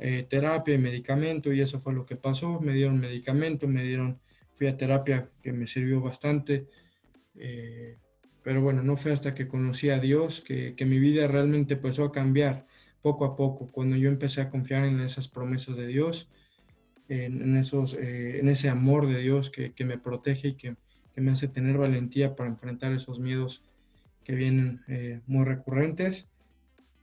eh, 0.04 0.26
terapia 0.28 0.74
y 0.74 0.80
medicamento 0.80 1.54
y 1.54 1.62
eso 1.62 1.80
fue 1.80 1.94
lo 1.94 2.08
que 2.08 2.16
pasó. 2.16 2.60
Me 2.60 2.74
dieron 2.74 3.00
medicamento, 3.00 3.68
me 3.68 3.84
dieron, 3.84 4.20
fui 4.56 4.66
a 4.66 4.76
terapia 4.76 5.30
que 5.44 5.54
me 5.54 5.68
sirvió 5.68 6.02
bastante. 6.02 6.66
Eh, 7.36 7.98
pero 8.44 8.62
bueno, 8.62 8.82
no 8.82 8.98
fue 8.98 9.12
hasta 9.12 9.36
que 9.36 9.48
conocí 9.48 9.92
a 9.92 10.00
Dios 10.00 10.42
que, 10.42 10.74
que, 10.76 10.86
mi 10.86 10.98
vida 10.98 11.28
realmente 11.28 11.76
empezó 11.76 12.06
a 12.06 12.12
cambiar 12.12 12.66
poco 13.04 13.26
a 13.26 13.36
poco, 13.36 13.70
cuando 13.72 13.96
yo 13.96 14.10
empecé 14.10 14.42
a 14.42 14.50
confiar 14.50 14.86
en 14.86 15.00
esas 15.02 15.28
promesas 15.28 15.76
de 15.76 15.86
Dios, 15.86 16.28
en, 17.08 17.58
esos, 17.58 17.94
eh, 17.94 18.40
en 18.40 18.50
ese 18.50 18.70
amor 18.70 19.08
de 19.08 19.20
Dios 19.20 19.52
que, 19.52 19.74
que 19.74 19.86
me 19.86 20.00
protege 20.00 20.50
y 20.50 20.54
que, 20.56 20.76
que, 21.14 21.22
me 21.22 21.32
hace 21.32 21.48
tener 21.48 21.78
valentía 21.78 22.36
para 22.36 22.50
enfrentar 22.50 22.92
esos 22.94 23.20
miedos 23.20 23.62
que 24.24 24.34
vienen 24.34 24.82
muy 25.28 25.46
recurrentes. 25.46 26.28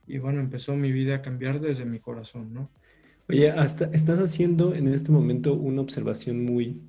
Y 0.09 0.17
bueno, 0.17 0.39
empezó 0.39 0.75
mi 0.75 0.91
vida 0.91 1.15
a 1.15 1.21
cambiar 1.21 1.61
desde 1.61 1.85
mi 1.85 1.99
corazón, 1.99 2.51
¿no? 2.51 2.71
Oye, 3.29 3.51
hasta 3.51 3.85
estás 3.93 4.19
haciendo 4.19 4.73
en 4.73 4.87
este 4.87 5.11
momento 5.11 5.53
una 5.53 5.81
observación 5.81 6.43
muy, 6.43 6.81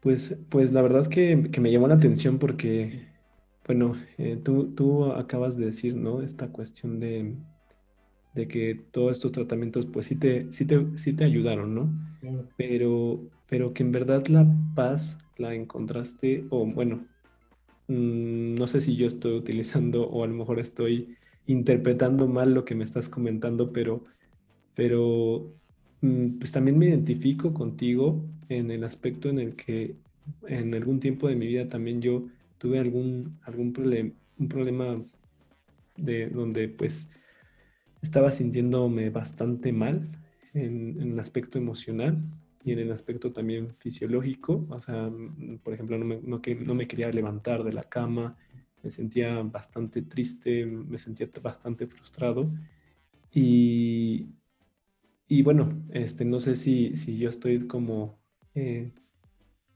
pues, 0.00 0.36
pues 0.48 0.72
la 0.72 0.82
verdad 0.82 1.06
que, 1.08 1.50
que 1.52 1.60
me 1.60 1.72
llamó 1.72 1.88
la 1.88 1.94
atención 1.96 2.38
porque, 2.38 3.08
bueno, 3.66 3.96
eh, 4.18 4.36
tú, 4.44 4.74
tú 4.74 5.06
acabas 5.12 5.56
de 5.56 5.66
decir, 5.66 5.96
¿no? 5.96 6.22
Esta 6.22 6.52
cuestión 6.52 7.00
de, 7.00 7.36
de 8.32 8.48
que 8.48 8.74
todos 8.92 9.12
estos 9.12 9.32
tratamientos, 9.32 9.86
pues 9.86 10.06
sí 10.06 10.18
te, 10.18 10.52
sí 10.52 10.66
te, 10.66 10.98
sí 10.98 11.14
te 11.14 11.24
ayudaron, 11.24 11.74
¿no? 11.74 11.98
Pero, 12.56 13.30
pero 13.46 13.72
que 13.74 13.82
en 13.84 13.92
verdad 13.92 14.26
la 14.28 14.46
paz 14.74 15.18
la 15.36 15.54
encontraste, 15.54 16.46
o 16.50 16.66
bueno, 16.66 17.08
mm, 17.88 18.54
no 18.56 18.68
sé 18.68 18.80
si 18.80 18.96
yo 18.96 19.06
estoy 19.08 19.34
utilizando 19.38 20.08
o 20.08 20.24
a 20.24 20.26
lo 20.28 20.34
mejor 20.34 20.60
estoy 20.60 21.16
interpretando 21.46 22.26
mal 22.26 22.54
lo 22.54 22.64
que 22.64 22.74
me 22.74 22.84
estás 22.84 23.08
comentando, 23.08 23.72
pero 23.72 24.04
pero 24.76 25.54
mm, 26.02 26.38
pues 26.38 26.52
también 26.52 26.78
me 26.78 26.86
identifico 26.86 27.52
contigo 27.52 28.24
en 28.48 28.70
el 28.70 28.84
aspecto 28.84 29.28
en 29.28 29.40
el 29.40 29.56
que 29.56 29.96
en 30.46 30.74
algún 30.74 31.00
tiempo 31.00 31.26
de 31.28 31.34
mi 31.34 31.48
vida 31.48 31.68
también 31.68 32.00
yo 32.00 32.28
tuve 32.58 32.78
algún, 32.78 33.38
algún 33.42 33.72
problema, 33.72 34.12
un 34.38 34.48
problema 34.48 35.02
de 35.96 36.28
donde 36.28 36.68
pues 36.68 37.08
estaba 38.02 38.30
sintiéndome 38.30 39.10
bastante 39.10 39.72
mal 39.72 40.08
en, 40.52 41.00
el 41.00 41.18
aspecto 41.18 41.58
emocional 41.58 42.22
y 42.62 42.72
en 42.72 42.80
el 42.80 42.92
aspecto 42.92 43.32
también 43.32 43.74
fisiológico. 43.78 44.66
O 44.68 44.80
sea, 44.80 45.08
mm, 45.08 45.58
por 45.64 45.72
ejemplo, 45.72 45.96
no 45.96 46.04
me, 46.04 46.20
no 46.20 46.74
me 46.74 46.86
quería 46.86 47.10
levantar 47.10 47.64
de 47.64 47.72
la 47.72 47.84
cama, 47.84 48.36
me 48.86 48.90
sentía 48.90 49.42
bastante 49.42 50.02
triste, 50.02 50.64
me 50.64 50.98
sentía 50.98 51.28
bastante 51.42 51.88
frustrado. 51.88 52.48
Y, 53.32 54.28
y 55.26 55.42
bueno, 55.42 55.82
este, 55.90 56.24
no 56.24 56.38
sé 56.38 56.54
si, 56.54 56.94
si 56.94 57.18
yo 57.18 57.28
estoy 57.30 57.66
como, 57.66 58.16
eh, 58.54 58.92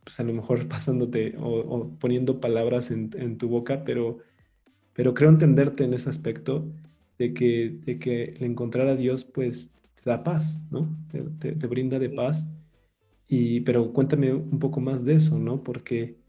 pues 0.05 0.21
a 0.21 0.23
lo 0.23 0.33
mejor 0.33 0.69
pasándote 0.69 1.35
o, 1.41 1.91
poniendo 1.99 2.41
palabras 2.41 2.93
en, 2.93 3.11
en, 3.17 3.37
tu 3.37 3.49
boca, 3.49 3.83
pero, 3.85 4.19
pero 4.93 5.13
creo 5.13 5.31
entenderte 5.31 5.83
en 5.83 5.95
ese 5.95 6.09
aspecto 6.09 6.65
de 7.19 7.35
que, 7.35 7.81
de 7.85 7.99
que 7.99 8.25
el 8.37 8.45
encontrar 8.45 8.87
a 8.87 8.95
Dios 8.95 9.25
pues 9.25 9.73
te 9.97 10.09
da 10.09 10.23
paz, 10.23 10.57
¿no? 10.71 10.89
Te, 11.11 11.53
te, 11.55 11.67
brinda 11.67 11.99
de 11.99 12.11
paz. 12.11 12.47
Y, 13.27 13.61
pero 13.63 13.93
cuéntame 13.93 14.33
un 14.33 14.61
poco 14.61 14.81
más 14.81 15.05
de 15.05 15.15
eso, 15.15 15.37
¿no? 15.37 15.65
Porque, 15.65 16.20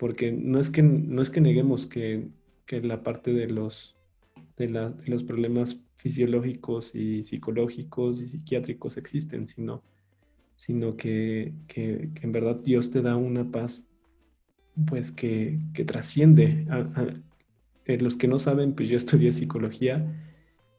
porque 0.00 0.32
no, 0.32 0.58
es 0.58 0.70
que, 0.70 0.82
no 0.82 1.20
es 1.20 1.28
que 1.28 1.42
neguemos 1.42 1.84
que, 1.84 2.30
que 2.64 2.80
la 2.80 3.02
parte 3.02 3.34
de 3.34 3.48
los, 3.48 3.94
de, 4.56 4.70
la, 4.70 4.88
de 4.88 5.08
los 5.08 5.24
problemas 5.24 5.78
fisiológicos 5.94 6.94
y 6.94 7.22
psicológicos 7.22 8.22
y 8.22 8.28
psiquiátricos 8.28 8.96
existen, 8.96 9.46
sino, 9.46 9.84
sino 10.56 10.96
que, 10.96 11.52
que, 11.68 12.08
en 12.22 12.32
verdad 12.32 12.56
Dios 12.64 12.90
te 12.90 13.02
da 13.02 13.16
una 13.16 13.50
paz 13.50 13.84
pues 14.86 15.12
que, 15.12 15.60
que 15.74 15.84
trasciende. 15.84 16.66
A, 16.70 17.04
eh, 17.84 17.98
los 18.00 18.16
que 18.16 18.26
no 18.26 18.38
saben, 18.38 18.74
pues 18.74 18.88
yo 18.88 18.96
estudié 18.96 19.32
psicología 19.32 20.02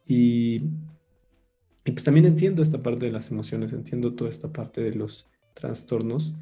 y, 0.08 0.64
y 1.86 1.92
pues 1.92 2.04
también 2.04 2.26
entiendo 2.26 2.64
esta 2.64 2.82
parte 2.82 3.06
de 3.06 3.12
las 3.12 3.30
emociones, 3.30 3.72
entiendo 3.72 4.16
toda 4.16 4.32
esta 4.32 4.52
parte 4.52 4.82
de 4.82 4.96
los 4.96 5.28
trastornos, 5.54 6.34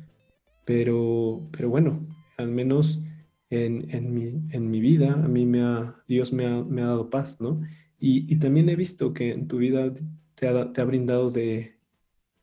pero, 0.64 1.46
pero 1.52 1.70
bueno, 1.70 2.08
al 2.40 2.50
menos 2.50 3.02
en, 3.50 3.90
en, 3.92 4.14
mi, 4.14 4.56
en 4.56 4.72
mi 4.72 4.80
vida, 4.80 5.14
a 5.14 5.28
mí 5.28 5.46
me 5.46 5.62
ha, 5.62 5.96
Dios 6.08 6.32
me 6.34 6.46
ha, 6.46 6.64
me 6.64 6.82
ha 6.82 6.88
dado 6.88 7.10
paz, 7.10 7.40
¿no? 7.42 7.62
Y, 8.00 8.38
también 8.38 8.70
he 8.70 8.76
visto 8.78 9.14
que 9.14 9.34
en 9.34 9.48
tu 9.48 9.58
vida 9.58 9.94
te 10.36 10.48
ha, 10.48 10.72
te 10.72 10.82
ha 10.82 10.86
brindado 10.86 11.32
de, 11.32 11.76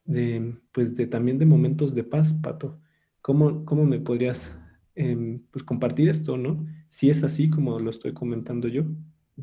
de, 0.05 0.55
pues 0.73 0.97
de 0.97 1.07
también 1.07 1.39
de 1.39 1.47
momentos 1.47 1.95
de 1.95 2.05
paz, 2.05 2.33
Pato. 2.35 2.79
¿Cómo, 3.23 3.65
cómo 3.65 3.85
me 3.87 3.99
podrías 3.99 4.57
em, 4.95 5.41
pues 5.51 5.65
compartir 5.65 6.09
esto, 6.11 6.37
no? 6.37 6.67
Si 6.89 7.11
es 7.11 7.23
así 7.25 7.49
como 7.51 7.81
lo 7.81 7.91
estoy 7.91 8.13
comentando 8.13 8.69
yo. 8.69 8.85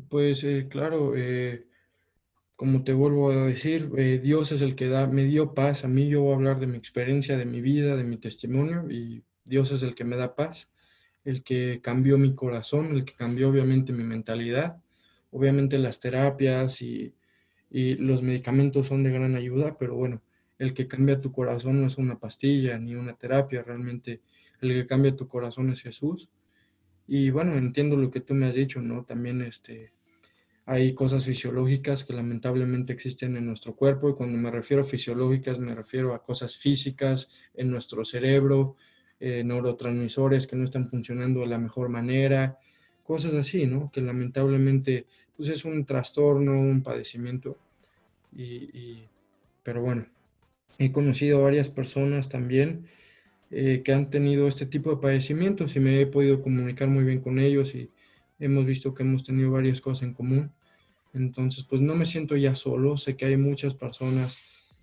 Pues 0.08 0.44
eh, 0.44 0.68
claro, 0.70 1.14
eh, 1.16 1.66
como 2.56 2.84
te 2.84 2.92
vuelvo 2.92 3.30
a 3.30 3.46
decir, 3.46 3.90
eh, 3.96 4.20
Dios 4.22 4.52
es 4.52 4.62
el 4.62 4.76
que 4.76 4.88
da, 4.88 5.06
me 5.06 5.24
dio 5.24 5.54
paz. 5.54 5.84
A 5.84 5.88
mí 5.88 6.08
yo 6.08 6.22
voy 6.22 6.32
a 6.32 6.36
hablar 6.36 6.60
de 6.60 6.66
mi 6.68 6.76
experiencia, 6.76 7.36
de 7.36 7.44
mi 7.44 7.60
vida, 7.60 7.96
de 7.96 8.04
mi 8.04 8.18
testimonio 8.18 8.90
y 8.90 9.24
Dios 9.44 9.70
es 9.72 9.82
el 9.82 9.94
que 9.94 10.04
me 10.04 10.16
da 10.16 10.34
paz, 10.34 10.68
el 11.24 11.42
que 11.42 11.80
cambió 11.82 12.18
mi 12.18 12.34
corazón, 12.34 12.96
el 12.96 13.04
que 13.04 13.14
cambió 13.14 13.48
obviamente 13.48 13.92
mi 13.92 14.04
mentalidad 14.04 14.78
Obviamente 15.34 15.78
las 15.78 15.98
terapias 15.98 16.80
y, 16.80 17.12
los 17.70 18.22
medicamentos 18.22 18.86
son 18.86 19.02
de 19.02 19.10
gran 19.10 19.34
ayuda, 19.34 19.76
pero 19.76 19.96
bueno, 19.96 20.22
el 20.60 20.74
que 20.74 20.86
cambia 20.86 21.20
tu 21.20 21.32
corazón 21.32 21.80
no 21.80 21.88
es 21.88 21.98
una 21.98 22.20
pastilla 22.20 22.78
ni 22.78 22.94
una 22.94 23.14
terapia, 23.14 23.64
realmente 23.64 24.20
el 24.60 24.72
que 24.72 24.86
cambia 24.86 25.16
tu 25.16 25.26
corazón 25.26 25.72
es 25.72 25.82
Jesús. 25.82 26.28
Y 27.08 27.30
bueno, 27.30 27.54
entiendo 27.54 27.96
lo 27.96 28.12
que 28.12 28.20
tú 28.20 28.32
me 28.32 28.46
has 28.46 28.54
dicho, 28.54 28.80
¿no? 28.80 29.04
También 29.04 29.42
este, 29.42 29.90
hay 30.66 30.94
cosas 30.94 31.24
fisiológicas 31.24 32.04
que 32.04 32.12
lamentablemente 32.12 32.92
existen 32.92 33.36
en 33.36 33.46
nuestro 33.46 33.74
cuerpo 33.74 34.08
y 34.08 34.14
cuando 34.14 34.38
me 34.38 34.52
refiero 34.52 34.84
a 34.84 34.86
fisiológicas 34.86 35.58
me 35.58 35.74
refiero 35.74 36.14
a 36.14 36.22
cosas 36.22 36.56
físicas 36.56 37.28
en 37.54 37.72
nuestro 37.72 38.04
cerebro, 38.04 38.76
eh, 39.26 39.42
neurotransmisores 39.42 40.46
que 40.46 40.54
no 40.54 40.64
están 40.64 40.86
funcionando 40.86 41.40
de 41.40 41.46
la 41.46 41.56
mejor 41.56 41.88
manera, 41.88 42.58
cosas 43.04 43.32
así, 43.32 43.64
¿no? 43.64 43.90
Que 43.90 44.02
lamentablemente 44.02 45.06
pues 45.34 45.48
es 45.48 45.64
un 45.64 45.86
trastorno, 45.86 46.60
un 46.60 46.82
padecimiento. 46.82 47.56
Y, 48.36 49.04
pero 49.62 49.80
bueno, 49.80 50.04
he 50.78 50.92
conocido 50.92 51.40
varias 51.40 51.70
personas 51.70 52.28
también 52.28 52.86
eh, 53.50 53.80
que 53.82 53.94
han 53.94 54.10
tenido 54.10 54.46
este 54.46 54.66
tipo 54.66 54.90
de 54.90 55.00
padecimientos 55.00 55.74
y 55.74 55.80
me 55.80 56.02
he 56.02 56.06
podido 56.06 56.42
comunicar 56.42 56.88
muy 56.88 57.04
bien 57.04 57.22
con 57.22 57.38
ellos 57.38 57.74
y 57.74 57.90
hemos 58.40 58.66
visto 58.66 58.92
que 58.92 59.04
hemos 59.04 59.24
tenido 59.24 59.50
varias 59.52 59.80
cosas 59.80 60.02
en 60.02 60.12
común. 60.12 60.52
Entonces, 61.14 61.64
pues 61.64 61.80
no 61.80 61.94
me 61.94 62.04
siento 62.04 62.36
ya 62.36 62.54
solo, 62.54 62.98
sé 62.98 63.16
que 63.16 63.24
hay 63.24 63.38
muchas 63.38 63.72
personas 63.72 64.36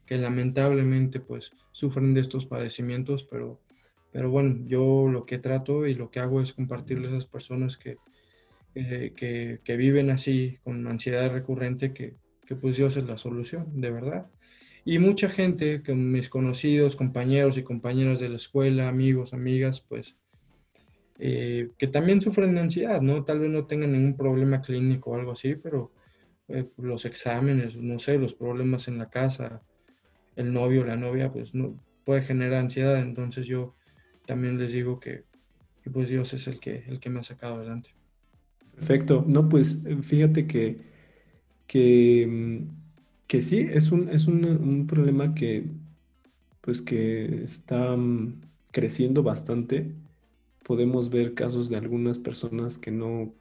que 0.07 0.17
lamentablemente 0.17 1.19
pues 1.19 1.51
sufren 1.74 2.15
de 2.15 2.21
estos 2.21 2.48
padecimientos, 2.48 3.24
pero, 3.24 3.60
pero 4.12 4.30
bueno, 4.30 4.58
yo 4.68 5.08
lo 5.08 5.25
que 5.25 5.39
trato 5.39 5.88
y 5.88 5.94
lo 5.94 6.12
que 6.12 6.20
hago 6.20 6.41
es 6.41 6.53
compartirles 6.53 7.12
a 7.12 7.18
esas 7.18 7.27
personas 7.27 7.77
que, 7.77 7.98
que, 8.74 9.60
que, 9.63 9.77
viven 9.77 10.10
así 10.10 10.58
con 10.63 10.88
ansiedad 10.88 11.32
recurrente, 11.32 11.94
que, 11.94 12.15
que, 12.46 12.56
pues 12.56 12.77
Dios 12.77 12.98
es 12.98 13.06
la 13.06 13.18
solución, 13.18 13.82
de 13.82 13.91
verdad. 13.91 14.27
Y 14.84 15.00
mucha 15.00 15.30
gente, 15.30 15.84
que 15.84 15.94
mis 15.94 16.30
conocidos, 16.30 16.96
compañeros 16.96 17.58
y 17.58 17.63
compañeras 17.63 18.20
de 18.20 18.30
la 18.30 18.38
escuela, 18.38 18.88
amigos, 18.88 19.34
amigas, 19.34 19.82
pues 19.82 20.15
eh, 21.24 21.70
que 21.77 21.88
también 21.88 22.20
sufren 22.20 22.56
de 22.56 22.62
ansiedad, 22.62 23.00
¿no? 23.00 23.24
Tal 23.24 23.39
vez 23.39 23.51
no 23.51 23.68
tengan 23.68 23.91
ningún 23.91 24.18
problema 24.18 24.60
clínico 24.60 25.12
o 25.12 25.15
algo 25.15 25.34
así, 25.34 25.53
pero 25.56 25.91
eh, 26.48 26.65
los 26.77 27.06
exámenes, 27.06 27.75
no 27.75 28.00
sé, 28.00 28.18
los 28.18 28.34
problemas 28.34 28.88
en 28.88 28.98
la 28.98 29.08
casa, 29.08 29.62
el 30.36 30.51
novio, 30.51 30.84
la 30.84 30.96
novia, 30.96 31.32
pues 31.32 31.53
no 31.53 31.80
puede 32.06 32.24
generar 32.24 32.62
ansiedad. 32.62 33.00
Entonces 33.00 33.46
yo 33.46 33.75
también 34.31 34.57
les 34.57 34.71
digo 34.71 34.97
que, 34.97 35.25
pues 35.91 36.07
Dios 36.07 36.31
es 36.31 36.47
el 36.47 36.61
que, 36.61 36.85
el 36.88 37.01
que 37.01 37.09
me 37.09 37.19
ha 37.19 37.23
sacado 37.23 37.55
adelante. 37.55 37.89
Perfecto. 38.73 39.25
No, 39.27 39.50
pues 39.50 39.81
fíjate 40.03 40.47
que, 40.47 40.79
que, 41.67 42.63
que 43.27 43.41
sí, 43.41 43.67
es 43.69 43.91
un, 43.91 44.07
es 44.07 44.27
un, 44.27 44.88
problema 44.88 45.35
que, 45.35 45.65
pues 46.61 46.81
que 46.81 47.43
está 47.43 47.97
mm, 47.97 48.39
creciendo 48.71 49.21
bastante. 49.21 49.91
Podemos 50.63 51.09
ver 51.09 51.33
casos 51.33 51.67
de 51.67 51.75
algunas 51.75 52.17
personas 52.17 52.77
que 52.77 52.91
no, 52.91 53.33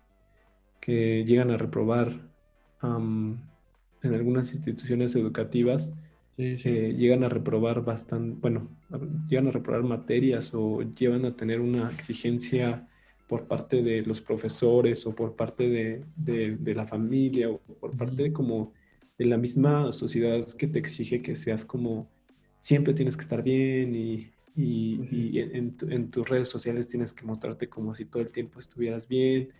que 0.80 1.24
llegan 1.24 1.52
a 1.52 1.56
reprobar 1.56 2.28
en 2.82 3.38
algunas 4.02 4.52
instituciones 4.52 5.14
educativas 5.14 5.92
eh, 6.40 6.94
llegan 6.96 7.24
a 7.24 7.28
reprobar 7.28 7.84
bastante, 7.84 8.38
bueno, 8.40 8.68
llegan 9.28 9.48
a 9.48 9.50
reprobar 9.50 9.82
materias 9.82 10.52
o 10.54 10.82
llevan 10.82 11.24
a 11.24 11.36
tener 11.36 11.60
una 11.60 11.90
exigencia 11.90 12.86
por 13.28 13.46
parte 13.46 13.82
de 13.82 14.02
los 14.02 14.20
profesores 14.20 15.06
o 15.06 15.14
por 15.14 15.36
parte 15.36 15.68
de, 15.68 16.74
la 16.74 16.86
familia 16.86 17.50
o 17.50 17.58
por 17.58 17.96
parte 17.96 18.24
de 18.24 18.32
como 18.32 18.72
de 19.18 19.26
la 19.26 19.36
misma 19.36 19.92
sociedad 19.92 20.44
que 20.54 20.66
te 20.66 20.78
exige 20.78 21.22
que 21.22 21.36
seas 21.36 21.64
como 21.64 22.08
siempre 22.58 22.94
tienes 22.94 23.16
que 23.16 23.22
estar 23.22 23.42
bien 23.42 23.94
y, 23.94 24.32
en, 24.56 26.10
tus 26.10 26.28
redes 26.28 26.48
sociales 26.48 26.88
tienes 26.88 27.12
que 27.12 27.24
mostrarte 27.24 27.68
como 27.68 27.94
si 27.94 28.04
todo 28.04 28.22
el 28.22 28.30
tiempo 28.30 28.58
estuvieras 28.58 29.06
bien 29.06 29.50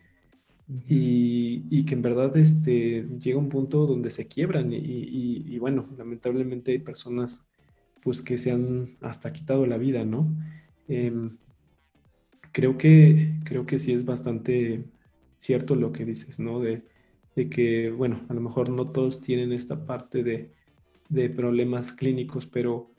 y, 0.89 1.85
que 1.85 1.95
en 1.95 2.03
verdad 2.03 2.37
este, 2.37 3.07
llega 3.19 3.39
un 3.39 3.49
punto 3.49 3.87
donde 3.87 4.11
se 4.11 4.29
quiebran 4.29 4.73
y, 4.73 5.59
bueno, 5.59 5.89
lamentablemente 5.97 6.73
hay 6.73 6.79
personas 6.79 7.49
pues 8.03 8.23
que 8.23 8.39
se 8.39 8.51
han 8.51 8.97
hasta 9.01 9.33
quitado 9.33 9.67
la 9.67 9.77
vida, 9.77 10.05
¿no? 10.05 10.27
Em, 10.89 11.37
creo, 12.53 12.79
que, 12.79 13.35
creo 13.45 13.67
que 13.67 13.79
sí 13.79 13.93
es 13.93 14.05
bastante 14.05 14.85
cierto 15.39 15.75
lo 15.75 15.93
que 15.93 16.05
dices, 16.05 16.39
¿no? 16.39 16.61
De, 16.61 16.83
que, 17.51 17.91
bueno, 17.91 18.21
a 18.29 18.35
lo 18.35 18.41
mejor 18.43 18.69
no 18.69 18.91
todos 18.91 19.23
tienen 19.23 19.53
esta 19.53 19.87
parte 19.87 20.23
de, 20.23 20.53
de 21.09 21.31
problemas 21.31 21.91
clínicos, 21.93 22.47
pero, 22.47 22.91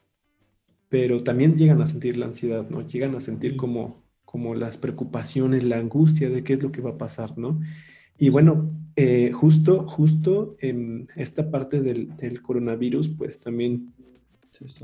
pero 0.90 1.24
también 1.24 1.58
llegan 1.58 1.82
a 1.82 1.86
sentir 1.86 2.18
la 2.18 2.26
ansiedad, 2.26 2.68
¿no? 2.70 2.86
Llegan 2.88 3.16
a 3.16 3.20
sentir 3.20 3.56
como 3.56 4.01
como 4.32 4.56
las 4.56 4.78
preocupaciones, 4.78 5.66
la 5.66 5.78
angustia 5.78 6.30
de 6.30 6.42
qué 6.42 6.54
es 6.54 6.64
lo 6.64 6.72
que 6.72 6.80
va 6.80 6.92
a 6.92 6.98
pasar, 6.98 7.38
¿no? 7.38 7.60
Y 8.18 8.30
bueno, 8.30 8.72
eh, 8.96 9.32
justo, 9.34 9.86
justo 9.86 10.56
en 10.60 11.10
esta 11.18 11.52
parte 11.52 11.82
del, 11.82 12.42
coronavirus, 12.42 13.10
pues 13.10 13.42
también 13.42 13.94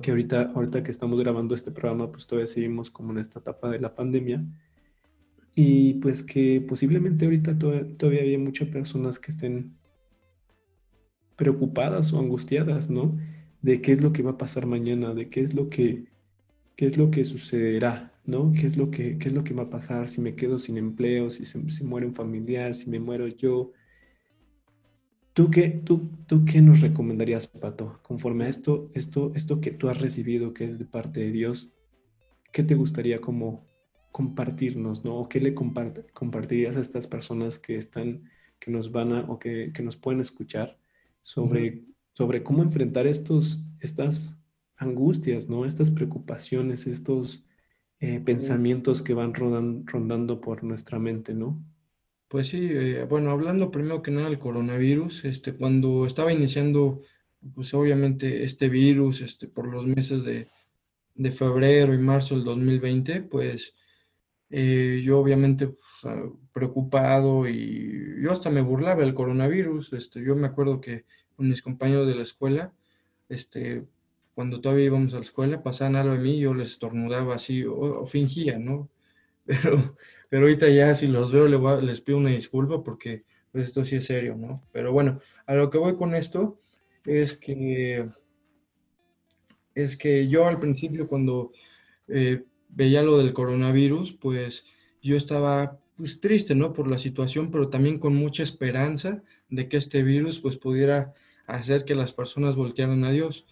que 0.02 0.12
ahorita, 0.12 0.52
ahorita 0.54 0.84
que 0.84 0.92
estamos 0.92 1.18
grabando 1.20 1.56
este 1.56 1.72
programa, 1.72 2.12
pues 2.12 2.28
todavía 2.28 2.52
seguimos 2.52 2.92
como 2.92 3.14
en 3.14 3.20
esta 3.20 3.40
etapa 3.40 3.70
de 3.70 3.80
la 3.80 3.96
pandemia. 3.96 4.44
Y 5.56 5.94
pues 5.96 6.24
que 6.24 6.60
posiblemente 6.68 7.24
ahorita 7.24 7.58
todavía, 7.58 7.88
todavía 7.98 8.24
hay 8.24 8.38
muchas 8.38 8.68
personas 8.68 9.18
que 9.18 9.32
estén 9.32 9.78
preocupadas 11.38 12.12
o 12.12 12.20
angustiadas, 12.20 12.90
¿no? 12.90 13.18
De 13.62 13.82
qué 13.82 13.94
es 13.94 14.02
lo 14.02 14.12
que 14.12 14.24
va 14.24 14.32
a 14.32 14.38
pasar 14.38 14.66
mañana, 14.66 15.14
de 15.14 15.30
qué 15.30 15.40
es 15.40 15.54
lo 15.54 15.70
que, 15.70 16.08
qué 16.76 16.86
es 16.86 16.98
lo 16.98 17.12
que 17.12 17.24
sucederá, 17.24 18.17
¿no? 18.28 18.52
¿Qué 18.52 18.68
es 18.68 18.78
lo 18.78 18.92
que, 18.92 19.18
qué 19.18 19.30
es 19.30 19.34
lo 19.34 19.44
que 19.44 19.54
va 19.54 19.64
a 19.64 19.70
pasar 19.70 20.08
si 20.08 20.22
me 20.22 20.36
quedo 20.36 20.60
sin 20.60 20.78
empleo, 20.78 21.32
si 21.32 21.46
se, 21.46 21.84
muere 21.84 22.06
un 22.06 22.14
familiar, 22.14 22.76
si 22.76 22.90
me 22.90 23.00
muero 23.00 23.28
yo? 23.28 23.72
¿Tú 25.34 25.50
qué, 25.50 25.70
tú, 25.70 26.10
¿Tú 26.28 26.44
qué 26.46 26.62
nos 26.62 26.82
recomendarías, 26.82 27.48
Pato? 27.48 28.00
Conforme 28.04 28.46
a 28.46 28.50
esto, 28.50 28.92
esto, 28.94 29.32
esto 29.34 29.62
que 29.62 29.72
tú 29.72 29.90
has 29.90 30.02
recibido, 30.02 30.54
que 30.54 30.66
es 30.66 30.78
de 30.78 30.86
parte 30.86 31.22
de 31.22 31.32
Dios, 31.32 31.72
¿qué 32.52 32.64
te 32.64 32.76
gustaría 32.76 33.22
como 33.22 33.66
compartirnos, 34.12 35.06
¿no? 35.06 35.20
¿O 35.20 35.30
qué 35.30 35.40
le 35.40 35.54
compartirías 35.56 36.76
a 36.76 36.82
estas 36.82 37.08
personas 37.08 37.60
que 37.60 37.78
están, 37.78 38.24
que 38.60 38.72
nos 38.72 38.92
van 38.92 39.14
a, 39.14 39.22
o 39.32 39.40
que, 39.40 39.72
que 39.74 39.84
nos 39.84 39.96
pueden 39.96 40.20
escuchar 40.20 40.78
sobre, 41.22 41.86
sobre 42.14 42.44
cómo 42.44 42.62
enfrentar 42.62 43.08
estos, 43.08 43.64
estas 43.80 44.38
angustias, 44.76 45.48
¿no? 45.48 45.66
Estas 45.66 45.92
preocupaciones, 45.92 46.88
estos 46.88 47.47
eh, 48.00 48.22
pensamientos 48.24 49.02
que 49.02 49.16
van 49.16 49.34
rondando 49.34 50.40
por 50.40 50.64
nuestra 50.64 51.00
mente, 51.00 51.34
¿no? 51.34 51.60
Pues 52.28 52.50
sí, 52.50 52.60
eh, 52.70 53.06
bueno, 53.10 53.32
hablando 53.32 53.72
primero 53.72 54.02
que 54.02 54.12
nada 54.12 54.30
del 54.30 54.38
coronavirus, 54.38 55.26
este, 55.26 55.54
cuando 55.56 56.06
estaba 56.06 56.34
iniciando, 56.34 57.02
pues 57.56 57.74
obviamente 57.74 58.44
este 58.44 58.70
virus, 58.70 59.22
este, 59.22 59.48
por 59.48 59.68
los 59.68 59.86
meses 59.88 60.24
de, 60.24 60.50
febrero 61.32 61.94
y 61.96 61.98
marzo 61.98 62.36
del 62.36 62.44
2020, 62.44 63.22
pues 63.22 63.74
eh, 64.52 65.02
yo 65.04 65.20
obviamente 65.20 65.68
pues, 65.68 66.14
preocupado 66.54 67.48
y 67.48 68.22
yo 68.22 68.32
hasta 68.32 68.50
me 68.52 68.62
burlaba 68.62 69.02
del 69.02 69.16
coronavirus, 69.16 69.94
este, 69.94 70.24
yo 70.24 70.36
me 70.36 70.48
acuerdo 70.48 70.82
que 70.82 71.06
con 71.36 71.50
mis 71.50 71.62
compañeros 71.62 72.08
de 72.08 72.16
la 72.16 72.24
escuela, 72.24 72.74
este, 73.30 73.86
cuando 74.38 74.62
todavía 74.62 74.86
íbamos 74.86 75.16
a 75.16 75.18
la 75.18 75.24
escuela, 75.24 75.64
pasaban 75.64 75.96
algo 75.96 76.14
a 76.14 76.18
mí, 76.20 76.38
yo 76.38 76.54
les 76.54 76.70
estornudaba 76.74 77.34
así, 77.34 77.66
o, 77.66 78.06
fingía, 78.06 78.60
¿no? 78.60 78.88
Pero, 79.48 79.98
pero 80.30 80.44
ahorita 80.44 80.70
ya 80.70 80.94
si 80.94 81.08
los 81.08 81.32
veo 81.32 81.48
les, 81.82 82.02
pido 82.02 82.20
una 82.20 82.30
disculpa 82.30 82.84
porque 82.84 83.24
pues 83.52 83.66
esto 83.66 83.84
sí 83.84 83.96
es 83.96 84.06
serio, 84.06 84.36
¿no? 84.36 84.62
Pero 84.72 84.92
bueno, 84.92 85.22
a 85.48 85.56
lo 85.56 85.72
que 85.72 85.80
voy 85.80 85.96
con 85.96 86.14
esto 86.14 86.60
es 87.04 87.34
que, 87.36 88.10
es 89.74 89.98
que 89.98 90.28
yo 90.28 90.46
al 90.46 90.60
principio 90.60 91.08
cuando 91.08 91.52
eh, 92.10 92.44
veía 92.70 93.02
lo 93.02 93.18
del 93.18 93.34
coronavirus, 93.34 94.14
pues 94.14 94.66
yo 95.02 95.16
estaba 95.16 95.80
pues 95.96 96.22
triste, 96.22 96.54
¿no? 96.54 96.74
Por 96.74 96.88
la 96.88 97.00
situación, 97.00 97.50
pero 97.50 97.70
también 97.70 97.98
con 97.98 98.14
mucha 98.14 98.44
esperanza 98.44 99.24
de 99.50 99.68
que 99.68 99.78
este 99.78 100.04
virus 100.04 100.42
pues 100.42 100.58
pudiera 100.58 101.16
hacer 101.48 101.86
que 101.86 101.96
las 101.96 102.14
personas 102.14 102.56
voltearan 102.56 103.04
a 103.04 103.12
Dios. 103.12 103.48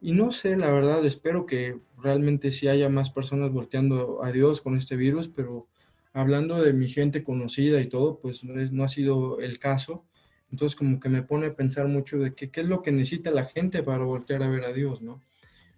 Y 0.00 0.12
no 0.12 0.30
sé, 0.32 0.56
la 0.56 0.70
verdad, 0.70 1.04
espero 1.06 1.46
que 1.46 1.78
realmente 1.98 2.52
sí 2.52 2.68
haya 2.68 2.88
más 2.88 3.10
personas 3.10 3.52
volteando 3.52 4.22
a 4.22 4.30
Dios 4.30 4.60
con 4.60 4.76
este 4.76 4.96
virus, 4.96 5.28
pero 5.28 5.66
hablando 6.12 6.62
de 6.62 6.72
mi 6.72 6.88
gente 6.88 7.24
conocida 7.24 7.80
y 7.80 7.88
todo, 7.88 8.18
pues 8.18 8.44
no, 8.44 8.54
no 8.54 8.84
ha 8.84 8.88
sido 8.88 9.40
el 9.40 9.58
caso. 9.58 10.04
Entonces 10.50 10.76
como 10.76 11.00
que 11.00 11.08
me 11.08 11.22
pone 11.22 11.46
a 11.46 11.54
pensar 11.54 11.88
mucho 11.88 12.18
de 12.18 12.34
qué 12.34 12.50
es 12.52 12.66
lo 12.66 12.82
que 12.82 12.92
necesita 12.92 13.30
la 13.30 13.46
gente 13.46 13.82
para 13.82 14.04
voltear 14.04 14.42
a 14.42 14.48
ver 14.48 14.64
a 14.64 14.72
Dios, 14.72 15.02
¿no? 15.02 15.20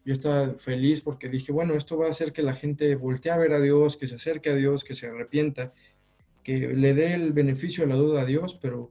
Yo 0.04 0.14
estaba 0.14 0.54
feliz 0.54 1.00
porque 1.00 1.28
dije, 1.28 1.52
bueno, 1.52 1.74
esto 1.74 1.96
va 1.96 2.06
a 2.06 2.10
hacer 2.10 2.32
que 2.32 2.42
la 2.42 2.54
gente 2.54 2.94
voltee 2.94 3.32
a 3.32 3.36
ver 3.36 3.52
a 3.52 3.60
Dios, 3.60 3.96
que 3.96 4.08
se 4.08 4.16
acerque 4.16 4.50
a 4.50 4.54
Dios, 4.54 4.84
que 4.84 4.94
se 4.94 5.06
arrepienta, 5.06 5.72
que 6.42 6.56
le 6.58 6.94
dé 6.94 7.14
el 7.14 7.32
beneficio 7.32 7.84
de 7.84 7.90
la 7.90 7.96
duda 7.96 8.22
a 8.22 8.24
Dios, 8.24 8.58
pero 8.60 8.90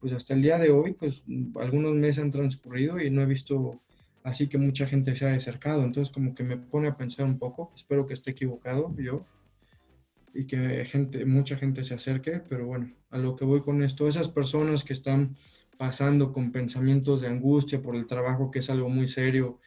pues 0.00 0.12
hasta 0.12 0.34
el 0.34 0.42
día 0.42 0.58
de 0.58 0.70
hoy, 0.70 0.92
pues 0.92 1.22
algunos 1.54 1.94
meses 1.94 2.22
han 2.22 2.32
transcurrido 2.32 3.00
y 3.00 3.08
no 3.08 3.22
he 3.22 3.26
visto 3.26 3.80
así 4.24 4.48
que 4.48 4.58
mucha 4.58 4.86
gente 4.86 5.16
se 5.16 5.26
ha 5.26 5.34
acercado. 5.34 5.84
Entonces 5.84 6.12
como 6.12 6.34
que 6.34 6.44
me 6.44 6.56
pone 6.56 6.88
a 6.88 6.96
pensar 6.96 7.26
un 7.26 7.38
poco, 7.38 7.72
espero 7.76 8.06
que 8.06 8.14
esté 8.14 8.32
equivocado 8.32 8.94
yo 8.98 9.24
y 10.34 10.46
que 10.46 10.84
gente, 10.86 11.24
mucha 11.24 11.56
gente 11.56 11.84
se 11.84 11.94
acerque, 11.94 12.40
pero 12.48 12.66
bueno, 12.66 12.92
a 13.10 13.18
lo 13.18 13.36
que 13.36 13.44
voy 13.44 13.60
con 13.60 13.82
esto, 13.82 14.08
esas 14.08 14.28
personas 14.28 14.82
que 14.84 14.94
están 14.94 15.36
pasando 15.76 16.32
con 16.32 16.52
pensamientos 16.52 17.20
de 17.20 17.28
angustia 17.28 17.82
por 17.82 17.96
el 17.96 18.06
trabajo, 18.06 18.50
que 18.50 18.60
es 18.60 18.70
algo 18.70 18.88
muy 18.88 19.08
serio, 19.08 19.58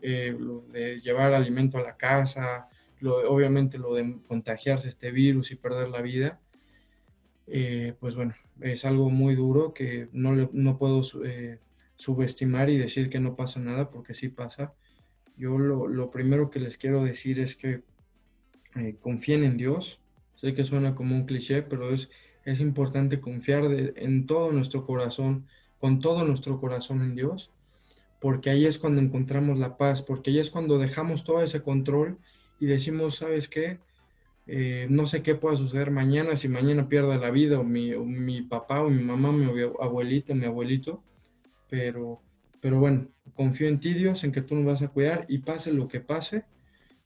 eh, 0.00 0.36
de 0.72 1.00
llevar 1.00 1.32
alimento 1.32 1.78
a 1.78 1.82
la 1.82 1.96
casa, 1.96 2.68
lo, 3.00 3.30
obviamente 3.30 3.78
lo 3.78 3.94
de 3.94 4.18
contagiarse 4.26 4.88
este 4.88 5.10
virus 5.10 5.50
y 5.50 5.56
perder 5.56 5.88
la 5.88 6.02
vida, 6.02 6.40
eh, 7.46 7.94
pues 7.98 8.14
bueno, 8.14 8.34
es 8.60 8.84
algo 8.84 9.10
muy 9.10 9.34
duro 9.34 9.74
que 9.74 10.08
no, 10.12 10.32
no 10.52 10.78
puedo 10.78 11.02
eh, 11.24 11.58
subestimar 12.02 12.68
y 12.68 12.78
decir 12.78 13.08
que 13.08 13.20
no 13.20 13.36
pasa 13.36 13.60
nada, 13.60 13.90
porque 13.90 14.12
sí 14.14 14.28
pasa. 14.28 14.74
Yo 15.36 15.56
lo, 15.56 16.10
primero 16.10 16.50
que 16.50 16.58
les 16.58 16.76
quiero 16.76 17.04
decir 17.04 17.38
es 17.38 17.54
que 17.54 17.82
eh, 18.74 18.96
confíen 19.00 19.44
en 19.44 19.56
Dios. 19.56 20.00
Sé 20.34 20.52
que 20.52 20.64
suena 20.64 20.96
como 20.96 21.14
un 21.14 21.26
cliché, 21.26 21.62
pero 21.62 21.94
es, 21.94 22.10
es 22.44 22.58
importante 22.58 23.20
confiar 23.20 23.64
en 23.94 24.26
todo 24.26 24.50
nuestro 24.50 24.84
corazón, 24.84 25.46
con 25.78 26.00
todo 26.00 26.24
nuestro 26.24 26.60
corazón 26.60 27.02
en 27.02 27.14
Dios, 27.14 27.52
porque 28.20 28.50
ahí 28.50 28.66
es 28.66 28.78
cuando 28.78 29.00
encontramos 29.00 29.56
la 29.60 29.76
paz, 29.76 30.02
porque 30.02 30.30
ahí 30.30 30.40
es 30.40 30.50
cuando 30.50 30.78
dejamos 30.78 31.22
todo 31.22 31.40
ese 31.40 31.62
control 31.62 32.18
y 32.58 32.66
decimos, 32.66 33.14
¿sabes 33.14 33.46
qué? 33.46 33.78
Eh, 34.48 34.88
no 34.90 35.06
sé 35.06 35.22
qué 35.22 35.36
pueda 35.36 35.56
suceder 35.56 35.92
mañana, 35.92 36.36
si 36.36 36.48
mañana 36.48 36.88
pierda 36.88 37.16
la 37.16 37.30
vida 37.30 37.60
o 37.60 37.64
mi, 37.64 37.94
o 37.94 38.04
mi 38.04 38.42
papá 38.42 38.82
o 38.82 38.90
mi 38.90 39.04
mamá, 39.04 39.30
mi 39.30 39.46
abuelita, 39.80 40.34
mi 40.34 40.46
abuelito, 40.46 41.00
pero, 41.72 42.20
pero 42.60 42.78
bueno, 42.78 43.08
confío 43.32 43.66
en 43.66 43.80
ti, 43.80 43.94
Dios, 43.94 44.24
en 44.24 44.32
que 44.32 44.42
tú 44.42 44.54
nos 44.54 44.66
vas 44.66 44.82
a 44.82 44.88
cuidar 44.88 45.24
y 45.26 45.38
pase 45.38 45.72
lo 45.72 45.88
que 45.88 46.00
pase, 46.00 46.44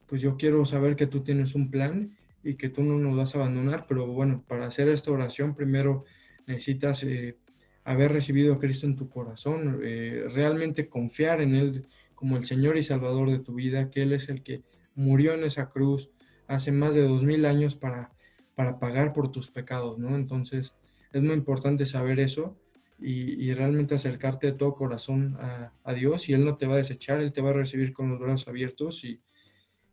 pues 0.09 0.21
yo 0.21 0.37
quiero 0.37 0.65
saber 0.65 0.97
que 0.97 1.07
tú 1.07 1.23
tienes 1.23 1.55
un 1.55 1.71
plan 1.71 2.17
y 2.43 2.55
que 2.55 2.69
tú 2.69 2.83
no 2.83 2.99
nos 2.99 3.17
vas 3.17 3.33
a 3.33 3.39
abandonar, 3.39 3.87
pero 3.87 4.09
bueno, 4.09 4.43
para 4.49 4.67
hacer 4.67 4.89
esta 4.89 5.13
oración 5.13 5.55
primero 5.55 6.05
necesitas 6.49 7.05
eh, 7.05 7.37
haber 7.85 8.11
recibido 8.11 8.55
a 8.55 8.59
Cristo 8.59 8.89
en 8.89 8.97
tu 8.97 9.09
corazón, 9.09 9.83
eh, 9.85 10.25
realmente 10.35 10.89
confiar 10.89 11.41
en 11.43 11.55
Él 11.55 11.87
como 12.17 12.37
el 12.37 12.45
Señor 12.45 12.77
y 12.77 12.83
Salvador 12.83 13.31
de 13.31 13.39
tu 13.39 13.55
vida, 13.55 13.89
que 13.89 14.03
Él 14.03 14.15
es 14.15 14.29
el 14.29 14.43
que 14.43 14.65
murió 14.97 15.35
en 15.35 15.45
esa 15.45 15.71
cruz 15.71 16.11
hace 16.49 16.73
más 16.73 16.93
de 16.93 17.03
dos 17.03 17.23
mil 17.23 17.45
años 17.45 17.77
para, 17.77 18.11
para 18.57 18.81
pagar 18.81 19.13
por 19.13 19.31
tus 19.31 19.49
pecados, 19.49 19.97
¿no? 19.97 20.17
Entonces 20.17 20.73
es 21.13 21.23
muy 21.23 21.35
importante 21.35 21.87
saber 21.87 22.19
eso 22.19 22.57
y, 22.99 23.53
realmente 23.53 23.95
acercarte 23.95 24.49
de 24.49 24.53
todo 24.55 24.75
corazón 24.75 25.37
a, 25.85 25.95
Dios 25.95 26.29
y 26.29 26.33
Él 26.33 26.45
no 26.45 26.57
te 26.57 26.67
va 26.67 26.75
a 26.75 26.79
desechar, 26.79 27.21
Él 27.21 27.33
te 27.33 27.43
va 27.43 27.51
a 27.51 27.55
recibir 27.55 27.93
con 27.93 28.11
los 28.11 28.19
brazos 28.19 28.49
abiertos 28.49 29.05
y, 29.05 29.21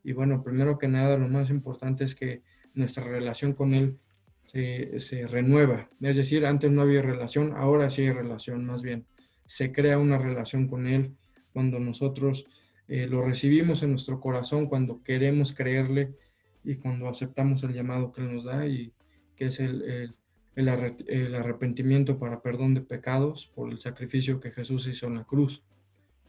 y 0.04 0.14
bueno, 0.14 0.44
primero 0.44 0.78
que 0.78 0.88
nada, 0.88 1.18
lo 1.18 1.28
más 1.28 1.50
importante 1.50 2.04
es 2.04 2.16
que 2.16 2.42
nuestra 2.74 3.04
relación 3.04 3.54
con 3.54 3.74
Él 3.74 3.98
se, 4.42 5.00
se, 5.00 5.28
renueva. 5.28 5.90
Es 6.02 6.16
decir, 6.16 6.46
antes 6.46 6.72
no 6.72 6.82
había 6.82 7.02
relación, 7.02 7.54
ahora 7.56 7.90
sí 7.90 8.02
hay 8.04 8.12
relación, 8.12 8.66
más 8.66 8.82
bien. 8.82 9.06
Se 9.48 9.72
crea 9.72 9.98
una 9.98 10.18
relación 10.18 10.68
con 10.68 10.88
Él 10.88 11.16
cuando 11.54 11.80
nosotros 11.80 12.46
eh, 12.88 13.08
lo 13.08 13.24
recibimos 13.24 13.84
en 13.84 13.92
nuestro 13.92 14.20
corazón, 14.20 14.68
cuando 14.68 15.02
queremos 15.04 15.54
creerle 15.54 16.16
y 16.64 16.76
cuando 16.76 17.08
aceptamos 17.08 17.64
el 17.64 17.74
llamado 17.74 18.12
que 18.12 18.22
Él 18.22 18.36
nos 18.36 18.46
da 18.46 18.68
y 18.68 18.94
que 19.36 19.46
es 19.46 19.60
el, 19.60 19.82
el, 19.84 20.16
arrepentimiento 20.56 22.20
para 22.20 22.42
perdón 22.42 22.74
de 22.74 22.82
pecados 22.82 23.52
por 23.56 23.72
el 23.72 23.80
sacrificio 23.80 24.40
que 24.40 24.52
Jesús 24.52 24.88
hizo 24.88 25.08
en 25.08 25.16
la 25.16 25.24
cruz. 25.24 25.64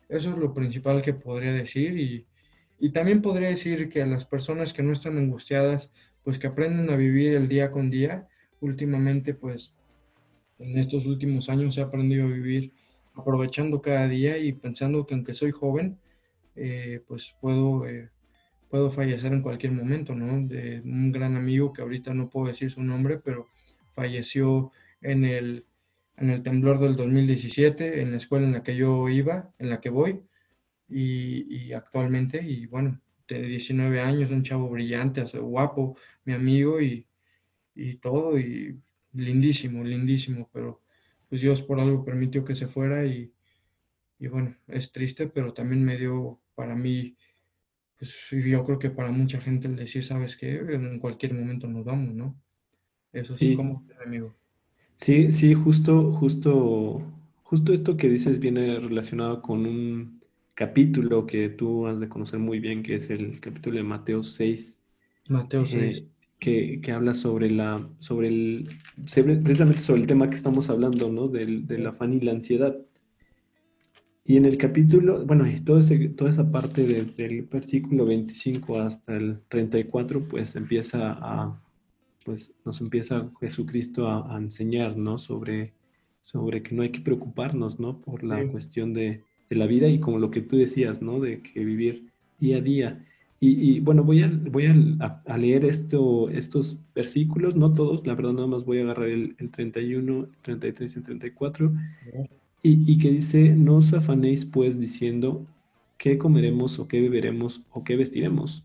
Eso 0.08 0.30
es 0.30 0.38
lo 0.38 0.54
principal 0.54 1.02
que 1.02 1.14
podría 1.14 1.52
decir 1.52 1.98
y, 1.98 2.26
y 2.78 2.90
también 2.90 3.22
podría 3.22 3.48
decir 3.48 3.88
que 3.88 4.02
a 4.02 4.06
las 4.06 4.24
personas 4.24 4.72
que 4.72 4.82
no 4.82 4.92
están 4.92 5.18
angustiadas, 5.18 5.90
pues 6.22 6.38
que 6.38 6.46
aprenden 6.46 6.90
a 6.90 6.96
vivir 6.96 7.34
el 7.34 7.48
día 7.48 7.70
con 7.70 7.90
día, 7.90 8.28
últimamente 8.60 9.34
pues 9.34 9.74
en 10.58 10.78
estos 10.78 11.06
últimos 11.06 11.48
años 11.48 11.76
he 11.76 11.82
aprendido 11.82 12.26
a 12.26 12.30
vivir 12.30 12.72
aprovechando 13.14 13.80
cada 13.80 14.08
día 14.08 14.38
y 14.38 14.52
pensando 14.52 15.06
que 15.06 15.14
aunque 15.14 15.34
soy 15.34 15.52
joven, 15.52 15.98
eh, 16.56 17.02
pues 17.06 17.34
puedo, 17.40 17.86
eh, 17.86 18.10
puedo 18.68 18.90
fallecer 18.90 19.32
en 19.32 19.42
cualquier 19.42 19.72
momento, 19.72 20.14
¿no? 20.14 20.46
De 20.46 20.80
un 20.84 21.12
gran 21.12 21.36
amigo 21.36 21.72
que 21.72 21.82
ahorita 21.82 22.14
no 22.14 22.28
puedo 22.28 22.48
decir 22.48 22.70
su 22.70 22.82
nombre, 22.82 23.18
pero 23.18 23.46
falleció 23.94 24.72
en 25.00 25.24
el, 25.24 25.66
en 26.16 26.30
el 26.30 26.42
temblor 26.42 26.80
del 26.80 26.96
2017, 26.96 28.00
en 28.00 28.12
la 28.12 28.16
escuela 28.18 28.46
en 28.46 28.52
la 28.52 28.62
que 28.62 28.76
yo 28.76 29.08
iba, 29.08 29.52
en 29.58 29.70
la 29.70 29.80
que 29.80 29.90
voy, 29.90 30.22
y, 30.88 31.72
actualmente, 31.72 32.42
y 32.42 32.66
bueno, 32.66 33.00
de 33.28 33.42
19 33.42 34.00
años, 34.00 34.30
un 34.30 34.42
chavo 34.44 34.68
brillante, 34.68 35.22
guapo, 35.38 35.96
mi 36.24 36.34
amigo, 36.34 36.80
y, 36.80 37.06
y 37.74 37.96
todo, 37.96 38.38
y 38.38 38.80
lindísimo, 39.12 39.82
lindísimo, 39.84 40.50
pero 40.52 40.82
pues 41.28 41.40
Dios 41.40 41.62
por 41.62 41.80
algo 41.80 42.04
permitió 42.04 42.44
que 42.44 42.54
se 42.54 42.68
fuera 42.68 43.04
y, 43.06 43.32
y 44.18 44.28
bueno, 44.28 44.56
es 44.68 44.92
triste, 44.92 45.26
pero 45.28 45.52
también 45.54 45.84
me 45.84 45.96
dio 45.98 46.40
para 46.54 46.74
mí, 46.74 47.16
pues 47.98 48.14
yo 48.30 48.64
creo 48.64 48.78
que 48.78 48.90
para 48.90 49.10
mucha 49.10 49.40
gente 49.40 49.68
el 49.68 49.76
decir, 49.76 50.04
¿sabes 50.04 50.36
qué? 50.36 50.56
En 50.56 50.98
cualquier 50.98 51.34
momento 51.34 51.66
nos 51.68 51.84
vamos, 51.84 52.14
¿no? 52.14 52.43
Eso 53.14 53.36
sí, 53.36 53.56
como 53.56 53.82
amigo. 54.04 54.34
Sí, 54.96 55.32
sí, 55.32 55.54
justo, 55.54 56.12
justo, 56.12 57.02
justo 57.42 57.72
esto 57.72 57.96
que 57.96 58.08
dices 58.08 58.40
viene 58.40 58.78
relacionado 58.80 59.40
con 59.40 59.66
un 59.66 60.20
capítulo 60.54 61.26
que 61.26 61.48
tú 61.48 61.86
has 61.86 62.00
de 62.00 62.08
conocer 62.08 62.38
muy 62.38 62.60
bien, 62.60 62.82
que 62.82 62.96
es 62.96 63.10
el 63.10 63.40
capítulo 63.40 63.76
de 63.76 63.84
Mateo 63.84 64.22
6. 64.22 64.80
Mateo 65.28 65.64
6. 65.66 65.98
Eh, 65.98 66.08
que, 66.38 66.80
que, 66.80 66.92
habla 66.92 67.14
sobre 67.14 67.50
la, 67.50 67.88
sobre 68.00 68.28
el, 68.28 68.68
precisamente 69.04 69.80
sobre 69.80 70.02
el 70.02 70.06
tema 70.06 70.28
que 70.28 70.36
estamos 70.36 70.68
hablando, 70.68 71.10
¿no? 71.10 71.28
Del, 71.28 71.66
del 71.66 71.86
afán 71.86 72.12
y 72.12 72.20
la 72.20 72.32
ansiedad. 72.32 72.76
Y 74.26 74.36
en 74.36 74.46
el 74.46 74.56
capítulo, 74.56 75.24
bueno, 75.26 75.44
todo 75.64 75.80
toda 76.16 76.30
esa 76.30 76.50
parte 76.50 76.86
desde 76.86 77.26
el 77.26 77.42
versículo 77.42 78.06
25 78.06 78.78
hasta 78.78 79.16
el 79.16 79.40
34, 79.48 80.20
pues 80.20 80.56
empieza 80.56 81.12
a, 81.12 81.63
pues 82.24 82.52
nos 82.64 82.80
empieza 82.80 83.30
Jesucristo 83.40 84.08
a, 84.08 84.36
enseñar, 84.38 84.96
¿no? 84.96 85.18
Sobre, 85.18 85.72
sobre 86.22 86.62
que 86.62 86.74
no 86.74 86.82
hay 86.82 86.90
que 86.90 87.00
preocuparnos, 87.00 87.78
¿no? 87.78 88.00
Por 88.00 88.24
la 88.24 88.46
cuestión 88.48 88.94
de, 88.94 89.22
de, 89.48 89.56
la 89.56 89.66
vida 89.66 89.88
y 89.88 90.00
como 90.00 90.18
lo 90.18 90.30
que 90.30 90.40
tú 90.40 90.56
decías, 90.56 91.02
¿no? 91.02 91.20
De 91.20 91.40
que 91.42 91.64
vivir 91.64 92.10
día 92.40 92.58
a 92.58 92.60
día. 92.60 93.06
Y, 93.40 93.80
bueno, 93.80 94.04
voy, 94.04 94.22
a, 94.22 94.32
voy 94.50 94.64
a, 94.66 95.36
leer 95.36 95.66
esto, 95.66 96.30
estos 96.30 96.78
versículos, 96.94 97.54
no 97.54 97.74
todos, 97.74 98.06
la 98.06 98.14
verdad 98.14 98.32
nada 98.32 98.46
más 98.46 98.64
voy 98.64 98.78
a 98.78 98.84
agarrar 98.84 99.10
el, 99.10 99.36
el 99.38 99.50
31, 99.50 100.20
el 100.20 100.28
33 100.40 100.94
y 100.94 100.98
el 100.98 101.04
34. 101.04 101.72
Y, 102.62 102.96
que 102.96 103.10
dice, 103.10 103.50
no 103.50 103.76
os 103.76 103.92
afanéis 103.92 104.46
pues 104.46 104.80
diciendo, 104.80 105.46
¿qué 105.98 106.16
comeremos 106.16 106.78
o 106.78 106.88
qué 106.88 107.02
beberemos 107.02 107.60
o 107.70 107.84
qué 107.84 107.96
vestiremos? 107.96 108.64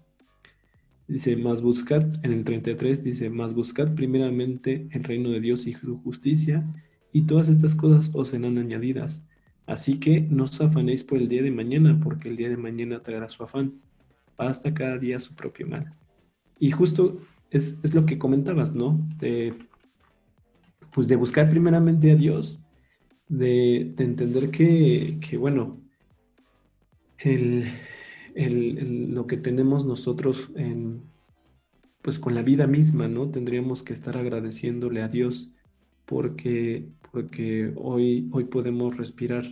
Dice, 1.10 1.36
más 1.36 1.62
buscad, 1.62 2.04
en 2.24 2.32
el 2.32 2.44
33 2.46 3.04
dice, 3.04 3.30
más 3.30 3.54
buscad 3.54 3.94
primeramente 3.96 4.88
el 4.92 5.04
reino 5.04 5.30
de 5.32 5.42
Dios 5.42 5.68
y 5.68 5.74
su 5.74 5.98
justicia, 6.02 6.66
y 7.12 7.24
todas 7.24 7.50
estas 7.50 7.76
cosas 7.76 8.10
os 8.14 8.30
serán 8.30 8.58
añadidas. 8.58 9.22
Así 9.66 10.00
que 10.00 10.22
no 10.22 10.46
os 10.46 10.62
afanéis 10.62 11.04
por 11.04 11.18
el 11.18 11.28
día 11.28 11.44
de 11.44 11.52
mañana, 11.52 12.00
porque 12.02 12.30
el 12.30 12.38
día 12.38 12.50
de 12.50 12.58
mañana 12.58 13.02
traerá 13.02 13.28
su 13.28 13.44
afán. 13.44 13.82
Basta 14.38 14.74
cada 14.74 14.98
día 14.98 15.20
su 15.20 15.36
propio 15.36 15.68
mal. 15.68 15.94
Y 16.60 16.72
justo 16.72 17.20
es, 17.50 17.78
es 17.84 17.94
lo 17.94 18.06
que 18.06 18.18
comentabas, 18.18 18.74
¿no? 18.74 19.06
De, 19.20 19.54
pues 20.94 21.08
de 21.08 21.16
buscar 21.18 21.50
primeramente 21.50 22.12
a 22.12 22.16
Dios 22.16 22.60
de, 23.30 23.94
entender 23.98 24.50
que, 24.50 25.38
bueno, 25.38 25.80
lo 28.36 29.28
que 29.28 29.38
tenemos 29.38 29.86
nosotros 29.86 30.50
en, 30.56 31.02
pues 32.02 32.20
con 32.20 32.36
la 32.36 32.42
vida 32.42 32.68
misma, 32.68 33.08
¿no? 33.08 33.30
Tendríamos 33.30 33.84
que 33.84 33.94
estar 33.94 34.18
agradeciéndole 34.18 35.02
a 35.02 35.08
Dios 35.08 35.52
porque, 36.06 36.88
porque 37.12 37.74
hoy, 37.76 38.30
hoy 38.32 38.46
podemos 38.46 38.98
respirar 38.98 39.46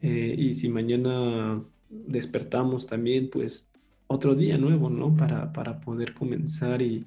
eh, 0.00 0.34
y 0.38 0.54
si 0.54 0.68
mañana 0.68 1.62
despertamos 1.88 2.86
también, 2.86 3.30
pues 3.30 3.68
otro 4.06 4.34
día 4.34 4.58
nuevo, 4.58 4.90
¿no? 4.90 5.16
Para, 5.16 5.52
para 5.52 5.80
poder 5.80 6.14
comenzar 6.14 6.82
y, 6.82 7.06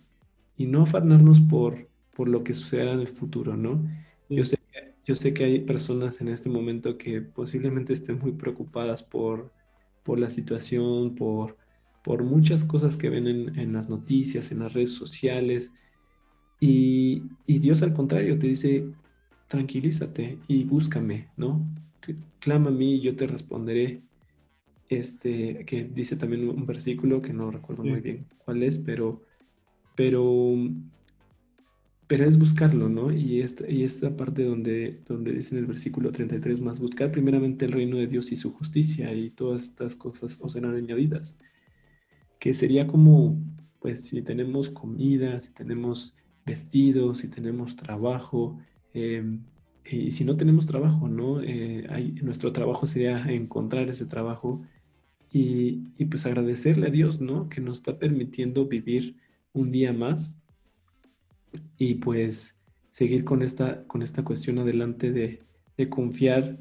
no 0.57 0.83
afanarnos 0.83 1.41
por, 1.41 1.89
por 2.15 2.29
lo 2.29 2.41
que 2.45 2.53
suceda 2.53 2.93
en 2.93 3.01
el 3.01 3.07
futuro, 3.09 3.57
¿no? 3.57 3.83
Yo 4.29 4.45
sé 4.45 4.57
yo 5.05 5.15
sé 5.15 5.33
que 5.33 5.43
hay 5.43 5.59
personas 5.59 6.21
en 6.21 6.29
este 6.29 6.49
momento 6.49 6.97
que 6.97 7.21
posiblemente 7.21 7.93
estén 7.93 8.19
muy 8.19 8.31
preocupadas 8.31 9.03
por, 9.03 9.51
por 10.03 10.19
la 10.19 10.29
situación, 10.29 11.15
por, 11.15 11.57
por 12.03 12.23
muchas 12.23 12.63
cosas 12.63 12.97
que 12.97 13.09
ven 13.09 13.27
en, 13.27 13.73
las 13.73 13.89
noticias, 13.89 14.51
en 14.51 14.59
las 14.59 14.73
redes 14.73 14.91
sociales. 14.91 15.71
Y, 16.59 17.23
Dios 17.47 17.81
al 17.81 17.93
contrario 17.93 18.37
te 18.37 18.47
dice, 18.47 18.85
tranquilízate 19.47 20.37
y 20.47 20.63
búscame, 20.63 21.29
¿no? 21.37 21.65
Clama 22.39 22.69
a 22.69 22.73
mí 22.73 22.95
y 22.95 23.01
yo 23.01 23.15
te 23.15 23.27
responderé. 23.27 24.01
Este, 24.89 25.65
que 25.65 25.85
dice 25.85 26.17
también 26.17 26.47
un 26.47 26.67
versículo 26.67 27.21
que 27.21 27.33
no 27.33 27.49
recuerdo 27.49 27.83
muy 27.83 27.99
bien 28.01 28.27
cuál 28.45 28.61
es, 28.61 28.77
pero, 28.77 29.23
pero 29.95 30.55
pero 32.13 32.27
es 32.27 32.37
buscarlo, 32.37 32.89
¿no? 32.89 33.11
Y 33.11 33.41
esta, 33.41 33.67
y 33.67 33.83
esta 33.83 34.15
parte 34.15 34.43
donde, 34.43 35.01
donde 35.07 35.31
dice 35.31 35.55
en 35.55 35.61
el 35.61 35.65
versículo 35.65 36.11
33 36.11 36.61
más, 36.61 36.79
buscar 36.79 37.11
primeramente 37.11 37.65
el 37.65 37.71
reino 37.71 37.97
de 37.97 38.05
Dios 38.05 38.31
y 38.31 38.35
su 38.35 38.53
justicia 38.53 39.11
y 39.15 39.31
todas 39.31 39.63
estas 39.63 39.95
cosas 39.95 40.37
os 40.39 40.53
serán 40.53 40.75
añadidas. 40.75 41.35
Que 42.37 42.53
sería 42.53 42.85
como, 42.85 43.41
pues 43.79 44.05
si 44.05 44.21
tenemos 44.21 44.69
comida, 44.69 45.39
si 45.39 45.51
tenemos 45.53 46.15
vestidos, 46.45 47.17
si 47.17 47.29
tenemos 47.29 47.75
trabajo, 47.75 48.59
em, 48.93 49.41
y 49.83 50.11
si 50.11 50.23
no 50.23 50.37
tenemos 50.37 50.67
trabajo, 50.67 51.07
¿no? 51.07 51.41
Eh, 51.41 51.87
hay, 51.89 52.11
nuestro 52.21 52.53
trabajo 52.53 52.85
sería 52.85 53.25
encontrar 53.33 53.89
ese 53.89 54.05
trabajo 54.05 54.61
y, 55.31 55.81
y 55.97 56.05
pues 56.05 56.27
agradecerle 56.27 56.85
a 56.89 56.91
Dios, 56.91 57.21
¿no? 57.21 57.49
Que 57.49 57.59
nos 57.59 57.77
está 57.79 57.97
permitiendo 57.97 58.67
vivir 58.67 59.15
un 59.51 59.71
día 59.71 59.93
más 59.93 60.35
y 61.77 61.95
pues 61.95 62.57
seguir 62.89 63.23
con 63.23 63.41
esta, 63.43 63.85
con 63.87 64.01
esta 64.01 64.23
cuestión 64.23 64.59
adelante 64.59 65.11
de, 65.11 65.43
de 65.77 65.89
confiar 65.89 66.57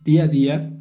día 0.00 0.24
a 0.24 0.28
día 0.28 0.72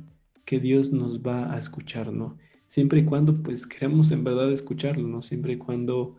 que 0.46 0.60
Dios 0.60 0.92
nos 0.92 1.22
va 1.22 1.54
a 1.54 1.58
escuchar, 1.58 2.12
¿no? 2.12 2.38
Siempre 2.68 3.02
y 3.02 3.06
cuando 3.06 3.42
pues 3.44 3.68
queramos 3.68 4.12
en 4.12 4.24
verdad 4.24 4.52
escucharlo, 4.52 5.08
¿no? 5.08 5.22
Siempre 5.22 5.54
y 5.54 5.58
cuando 5.58 6.18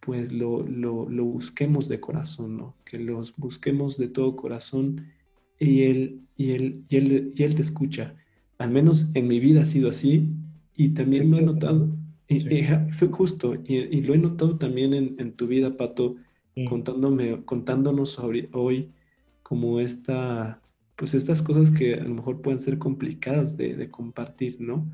pues 0.00 0.32
lo, 0.32 0.62
lo, 0.66 1.08
lo 1.08 1.24
busquemos 1.24 1.88
de 1.88 2.00
corazón, 2.00 2.56
¿no? 2.56 2.76
Que 2.84 2.98
los 2.98 3.36
busquemos 3.36 3.96
de 3.98 4.08
todo 4.08 4.36
corazón 4.36 5.06
y 5.58 5.82
él, 5.84 6.22
y, 6.36 6.50
él, 6.52 6.84
y, 6.88 6.96
él, 6.96 7.32
y 7.36 7.42
él 7.44 7.54
te 7.54 7.62
escucha. 7.62 8.16
Al 8.58 8.70
menos 8.70 9.10
en 9.14 9.28
mi 9.28 9.38
vida 9.38 9.62
ha 9.62 9.66
sido 9.66 9.88
así 9.88 10.28
y 10.74 10.90
también 10.90 11.30
lo 11.30 11.38
he 11.38 11.42
notado. 11.42 11.88
Y, 12.38 13.08
justo, 13.10 13.54
y, 13.54 13.76
y, 13.76 14.00
lo 14.02 14.14
he 14.14 14.18
notado 14.18 14.56
también 14.56 14.94
en, 14.94 15.16
en 15.18 15.32
tu 15.32 15.46
vida, 15.46 15.76
Pato, 15.76 16.16
contándome, 16.68 17.44
contándonos 17.44 18.18
hoy 18.18 18.92
como 19.42 19.80
esta, 19.80 20.60
pues 20.96 21.14
estas 21.14 21.42
cosas 21.42 21.70
que 21.70 21.94
a 21.94 22.04
lo 22.04 22.14
mejor 22.14 22.40
pueden 22.42 22.60
ser 22.60 22.78
complicadas 22.78 23.56
de, 23.56 23.90
compartir, 23.90 24.60
¿no? 24.60 24.90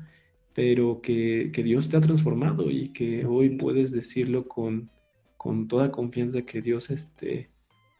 Pero 0.53 1.01
que, 1.01 1.51
Dios 1.63 1.89
te 1.89 1.97
ha 1.97 2.01
transformado 2.01 2.69
y 2.71 2.89
que 2.89 3.25
hoy 3.25 3.49
puedes 3.57 3.91
decirlo 3.91 4.47
con, 4.47 4.89
con 5.37 5.67
toda 5.67 5.91
confianza 5.91 6.41
que 6.41 6.61
Dios 6.61 6.89
este, 6.89 7.49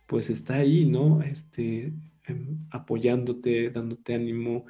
pues 0.07 0.29
está 0.29 0.55
ahí, 0.55 0.85
¿no? 0.85 1.21
Este, 1.21 1.93
em, 2.25 2.57
apoyándote, 2.71 3.69
dándote 3.69 4.15
ánimo, 4.15 4.65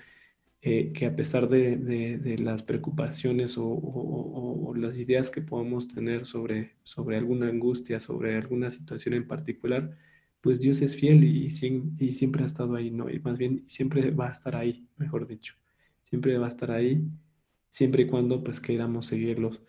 eh, 0.62 0.92
que 0.94 1.06
a 1.06 1.16
pesar 1.16 1.48
de, 1.48 2.38
las 2.40 2.64
preocupaciones 2.64 3.56
o, 3.58 4.74
las 4.76 4.98
ideas 4.98 5.30
que 5.30 5.42
podamos 5.42 5.88
tener 5.88 6.26
sobre, 6.26 6.76
sobre 6.84 7.18
alguna 7.18 7.48
angustia, 7.50 8.00
sobre 8.00 8.36
alguna 8.38 8.72
situación 8.72 9.14
en 9.14 9.28
particular, 9.28 9.98
pues 10.42 10.60
Dios 10.62 10.82
es 10.82 10.96
fiel 10.96 11.24
y, 11.24 11.48
y, 11.48 12.14
siempre 12.14 12.44
ha 12.44 12.46
estado 12.46 12.76
ahí, 12.76 12.92
¿no? 12.92 13.10
Y 13.10 13.20
más 13.20 13.38
bien 13.38 13.64
siempre 13.68 14.12
va 14.12 14.30
a 14.30 14.32
estar 14.32 14.56
ahí, 14.56 14.88
mejor 14.98 15.28
dicho. 15.28 15.56
siempre 16.06 16.38
va 16.38 16.48
a 16.48 16.50
estar 16.50 16.72
ahí, 16.72 17.04
siempre 17.70 18.04
y 18.04 18.08
cuando 18.08 18.44
pues 18.44 18.60
queramos 18.60 19.06
seguirlos. 19.08 19.62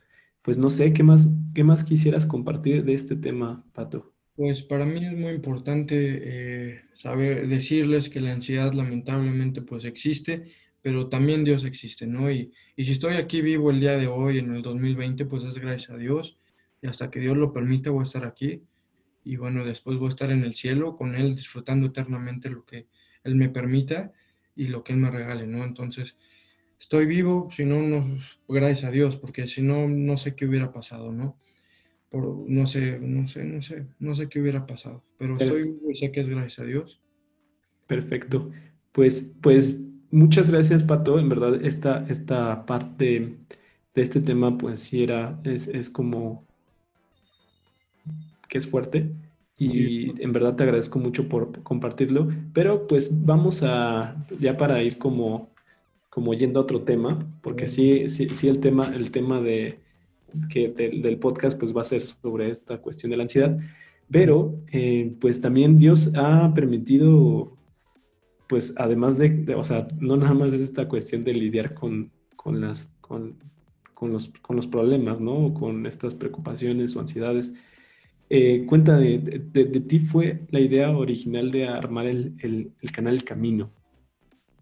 Pues 0.42 0.58
no 0.58 0.70
sé, 0.70 0.92
¿qué 0.92 1.02
más, 1.02 1.28
qué 1.54 1.64
más 1.64 1.84
quisieras 1.84 2.26
compartir 2.26 2.84
de 2.84 2.94
este 2.94 3.16
tema, 3.16 3.64
Pato? 3.72 4.12
Pues 4.36 4.62
para 4.62 4.86
mí 4.86 5.04
es 5.04 5.12
muy 5.12 5.34
importante 5.34 5.94
eh, 5.98 6.80
saber 6.94 7.46
decirles 7.48 8.08
que 8.08 8.20
la 8.20 8.32
ansiedad 8.32 8.72
lamentablemente 8.72 9.60
pues 9.60 9.84
existe, 9.84 10.46
pero 10.82 11.08
también 11.08 11.44
Dios 11.44 11.64
existe, 11.64 12.06
¿no? 12.06 12.30
Y, 12.30 12.52
y 12.76 12.84
si 12.84 12.92
estoy 12.92 13.14
aquí 13.14 13.40
vivo 13.42 13.70
el 13.70 13.80
día 13.80 13.96
de 13.96 14.06
hoy, 14.06 14.38
en 14.38 14.54
el 14.54 14.62
2020, 14.62 15.26
pues 15.26 15.44
es 15.44 15.54
gracias 15.54 15.90
a 15.90 15.96
Dios 15.96 16.38
y 16.82 16.86
hasta 16.86 17.10
que 17.10 17.20
Dios 17.20 17.36
lo 17.36 17.52
permita 17.52 17.90
voy 17.90 18.00
a 18.00 18.04
estar 18.04 18.24
aquí 18.24 18.62
y 19.24 19.36
bueno, 19.36 19.64
después 19.64 19.98
voy 19.98 20.06
a 20.06 20.10
estar 20.10 20.30
en 20.30 20.44
el 20.44 20.54
cielo 20.54 20.96
con 20.96 21.14
Él 21.14 21.36
disfrutando 21.36 21.88
eternamente 21.88 22.48
lo 22.48 22.64
que 22.64 22.86
Él 23.22 23.34
me 23.34 23.48
permita 23.48 24.12
y 24.56 24.68
lo 24.68 24.82
que 24.82 24.92
Él 24.92 24.98
me 24.98 25.10
regale, 25.10 25.46
¿no? 25.46 25.64
Entonces, 25.64 26.16
estoy 26.78 27.06
vivo, 27.06 27.50
si 27.54 27.64
no, 27.64 27.82
no, 27.82 28.18
gracias 28.48 28.84
a 28.84 28.90
Dios, 28.90 29.16
porque 29.16 29.46
si 29.46 29.62
no, 29.62 29.88
no 29.88 30.16
sé 30.16 30.34
qué 30.34 30.46
hubiera 30.46 30.72
pasado, 30.72 31.12
¿no? 31.12 31.38
Por, 32.08 32.48
no 32.48 32.66
sé, 32.66 32.98
no 32.98 33.28
sé, 33.28 33.44
no 33.44 33.62
sé, 33.62 33.86
no 33.98 34.14
sé 34.14 34.28
qué 34.28 34.40
hubiera 34.40 34.66
pasado, 34.66 35.04
pero 35.16 35.36
estoy 35.36 35.64
vivo 35.64 35.90
y 35.90 35.96
sé 35.96 36.10
que 36.10 36.20
es 36.20 36.28
gracias 36.28 36.58
a 36.58 36.64
Dios. 36.64 37.00
Perfecto. 37.86 38.50
Pues, 38.92 39.36
pues 39.40 39.84
muchas 40.10 40.50
gracias, 40.50 40.82
Pato. 40.82 41.18
En 41.18 41.28
verdad, 41.28 41.64
esta, 41.64 42.06
esta 42.08 42.66
parte 42.66 43.36
de 43.94 44.02
este 44.02 44.20
tema, 44.20 44.56
pues 44.56 44.80
sí 44.80 45.02
era, 45.02 45.40
es, 45.44 45.68
es 45.68 45.90
como 45.90 46.44
que 48.48 48.58
es 48.58 48.66
fuerte. 48.66 49.10
Y 49.56 50.22
en 50.22 50.32
verdad 50.32 50.56
te 50.56 50.62
agradezco 50.62 50.98
mucho 50.98 51.28
por 51.28 51.62
compartirlo. 51.62 52.28
Pero 52.54 52.86
pues 52.86 53.24
vamos 53.24 53.62
a, 53.62 54.16
ya 54.38 54.56
para 54.56 54.82
ir 54.82 54.98
como, 54.98 55.50
como 56.08 56.34
yendo 56.34 56.60
a 56.60 56.62
otro 56.62 56.82
tema, 56.82 57.26
porque 57.42 57.66
sí, 57.66 58.08
sí, 58.08 58.28
sí 58.30 58.48
el 58.48 58.60
tema, 58.60 58.90
el 58.94 59.10
tema 59.10 59.40
de, 59.40 59.78
que 60.48 60.68
del 60.68 61.18
podcast 61.18 61.58
pues 61.58 61.76
va 61.76 61.82
a 61.82 61.84
ser 61.84 62.02
sobre 62.02 62.50
esta 62.50 62.78
cuestión 62.78 63.10
de 63.10 63.16
la 63.16 63.24
ansiedad. 63.24 63.58
Pero 64.10 64.54
eh, 64.72 65.14
pues 65.20 65.40
también 65.40 65.78
Dios 65.78 66.10
ha 66.16 66.52
permitido, 66.54 67.56
pues 68.50 68.74
además 68.76 69.16
de, 69.16 69.54
o 69.54 69.62
sea, 69.62 69.86
no 70.00 70.16
nada 70.16 70.34
más 70.34 70.52
es 70.52 70.60
esta 70.60 70.88
cuestión 70.88 71.22
de 71.22 71.32
lidiar 71.32 71.72
con, 71.72 72.10
con 72.34 72.60
las, 72.60 72.90
con, 73.00 73.36
con, 73.94 74.12
los, 74.12 74.28
con 74.42 74.56
los 74.56 74.66
problemas, 74.66 75.20
¿no? 75.20 75.54
Con 75.54 75.86
estas 75.86 76.16
preocupaciones 76.16 76.96
o 76.96 77.00
ansiedades, 77.00 77.52
eh, 78.28 78.66
cuenta 78.66 78.98
de, 78.98 79.18
de, 79.52 79.64
ti 79.66 80.00
fue 80.00 80.40
la 80.50 80.58
idea 80.58 80.90
original 80.90 81.52
de 81.52 81.68
armar 81.68 82.06
el, 82.06 82.34
el, 82.40 82.90
canal 82.90 83.14
El 83.14 83.22
Camino. 83.22 83.70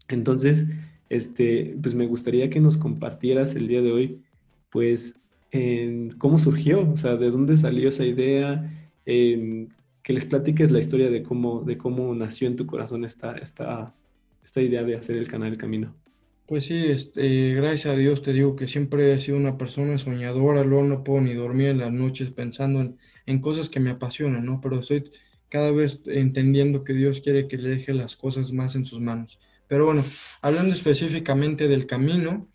Entonces, 0.08 0.66
este, 1.08 1.74
pues 1.82 1.94
me 1.94 2.06
gustaría 2.06 2.50
que 2.50 2.60
nos 2.60 2.76
compartieras 2.76 3.54
el 3.54 3.68
día 3.68 3.80
de 3.80 3.92
hoy, 3.92 4.22
pues, 4.68 5.18
en 5.50 6.10
cómo 6.18 6.38
surgió, 6.38 6.90
o 6.90 6.96
sea, 6.98 7.16
de 7.16 7.30
dónde 7.30 7.56
salió 7.56 7.88
esa 7.88 8.04
idea, 8.04 8.70
en, 9.06 9.70
que 10.08 10.14
les 10.14 10.24
platiques 10.24 10.70
la 10.70 10.78
historia 10.78 11.10
de 11.10 11.22
cómo, 11.22 11.60
de 11.60 11.76
cómo 11.76 12.14
nació 12.14 12.48
en 12.48 12.56
tu 12.56 12.64
corazón 12.64 13.04
esta, 13.04 13.36
esta, 13.36 13.94
esta 14.42 14.62
idea 14.62 14.82
de 14.82 14.96
hacer 14.96 15.18
el 15.18 15.28
canal 15.28 15.52
El 15.52 15.58
Camino. 15.58 15.94
Pues 16.46 16.64
sí, 16.64 16.82
este, 16.86 17.52
gracias 17.52 17.92
a 17.92 17.96
Dios 17.98 18.22
te 18.22 18.32
digo 18.32 18.56
que 18.56 18.66
siempre 18.68 19.12
he 19.12 19.18
sido 19.18 19.36
una 19.36 19.58
persona 19.58 19.98
soñadora, 19.98 20.64
luego 20.64 20.84
no 20.84 21.04
puedo 21.04 21.20
ni 21.20 21.34
dormir 21.34 21.68
en 21.68 21.78
las 21.80 21.92
noches 21.92 22.30
pensando 22.30 22.80
en, 22.80 22.96
en 23.26 23.42
cosas 23.42 23.68
que 23.68 23.80
me 23.80 23.90
apasionan, 23.90 24.46
¿no? 24.46 24.62
Pero 24.62 24.80
estoy 24.80 25.10
cada 25.50 25.72
vez 25.72 26.00
entendiendo 26.06 26.84
que 26.84 26.94
Dios 26.94 27.20
quiere 27.20 27.46
que 27.46 27.58
le 27.58 27.68
deje 27.68 27.92
las 27.92 28.16
cosas 28.16 28.50
más 28.50 28.76
en 28.76 28.86
sus 28.86 29.00
manos. 29.00 29.38
Pero 29.66 29.84
bueno, 29.84 30.06
hablando 30.40 30.72
específicamente 30.72 31.68
del 31.68 31.86
camino, 31.86 32.48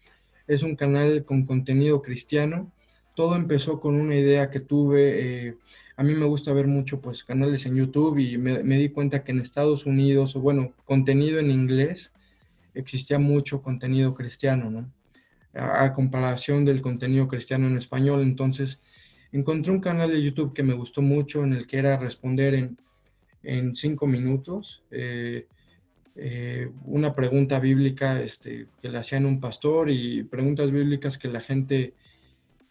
es 0.47 0.63
un 0.63 0.75
canal 0.75 1.23
con 1.23 1.45
contenido 1.45 2.01
cristiano. 2.01 2.71
Todo 3.13 3.35
empezó 3.35 3.79
con 3.79 3.93
una 3.93 4.15
idea 4.15 4.49
que 4.49 4.59
tuve. 4.59 5.49
Eh, 5.49 5.55
a 5.95 6.03
mí 6.03 6.13
me 6.13 6.25
gusta 6.25 6.53
ver 6.53 6.67
mucho 6.67 7.01
pues 7.01 7.23
canales 7.23 7.65
en 7.65 7.75
YouTube 7.75 8.17
y 8.19 8.37
me, 8.37 8.77
di 8.77 8.89
cuenta 8.89 9.23
que 9.23 9.31
en 9.31 9.39
Estados 9.39 9.85
Unidos, 9.85 10.35
o 10.35 10.41
bueno, 10.41 10.73
contenido 10.85 11.39
en 11.39 11.51
inglés, 11.51 12.11
existía 12.73 13.19
mucho 13.19 13.61
contenido 13.61 14.13
cristiano, 14.13 14.69
¿no? 14.69 14.91
A, 15.53 15.83
a 15.83 15.93
comparación 15.93 16.65
del 16.65 16.81
contenido 16.81 17.27
cristiano 17.27 17.67
en 17.67 17.77
español. 17.77 18.21
Entonces, 18.21 18.79
encontré 19.31 19.71
un 19.71 19.79
canal 19.79 20.11
de 20.11 20.23
YouTube 20.23 20.53
que 20.53 20.63
me 20.63 20.73
gustó 20.73 21.01
mucho 21.01 21.43
en 21.43 21.53
el 21.53 21.67
que 21.67 21.77
era 21.77 21.97
responder 21.97 22.55
en, 22.55 22.77
en 23.43 23.75
cinco 23.75 24.07
minutos 24.07 24.81
eh, 24.89 25.47
eh, 26.15 26.69
una 26.85 27.15
pregunta 27.15 27.59
bíblica 27.59 28.21
este, 28.21 28.67
que 28.81 28.89
le 28.89 28.99
hacían 28.99 29.25
un 29.25 29.39
pastor 29.39 29.89
y 29.89 30.23
preguntas 30.23 30.71
bíblicas 30.71 31.17
que 31.17 31.27
la 31.27 31.41
gente, 31.41 31.93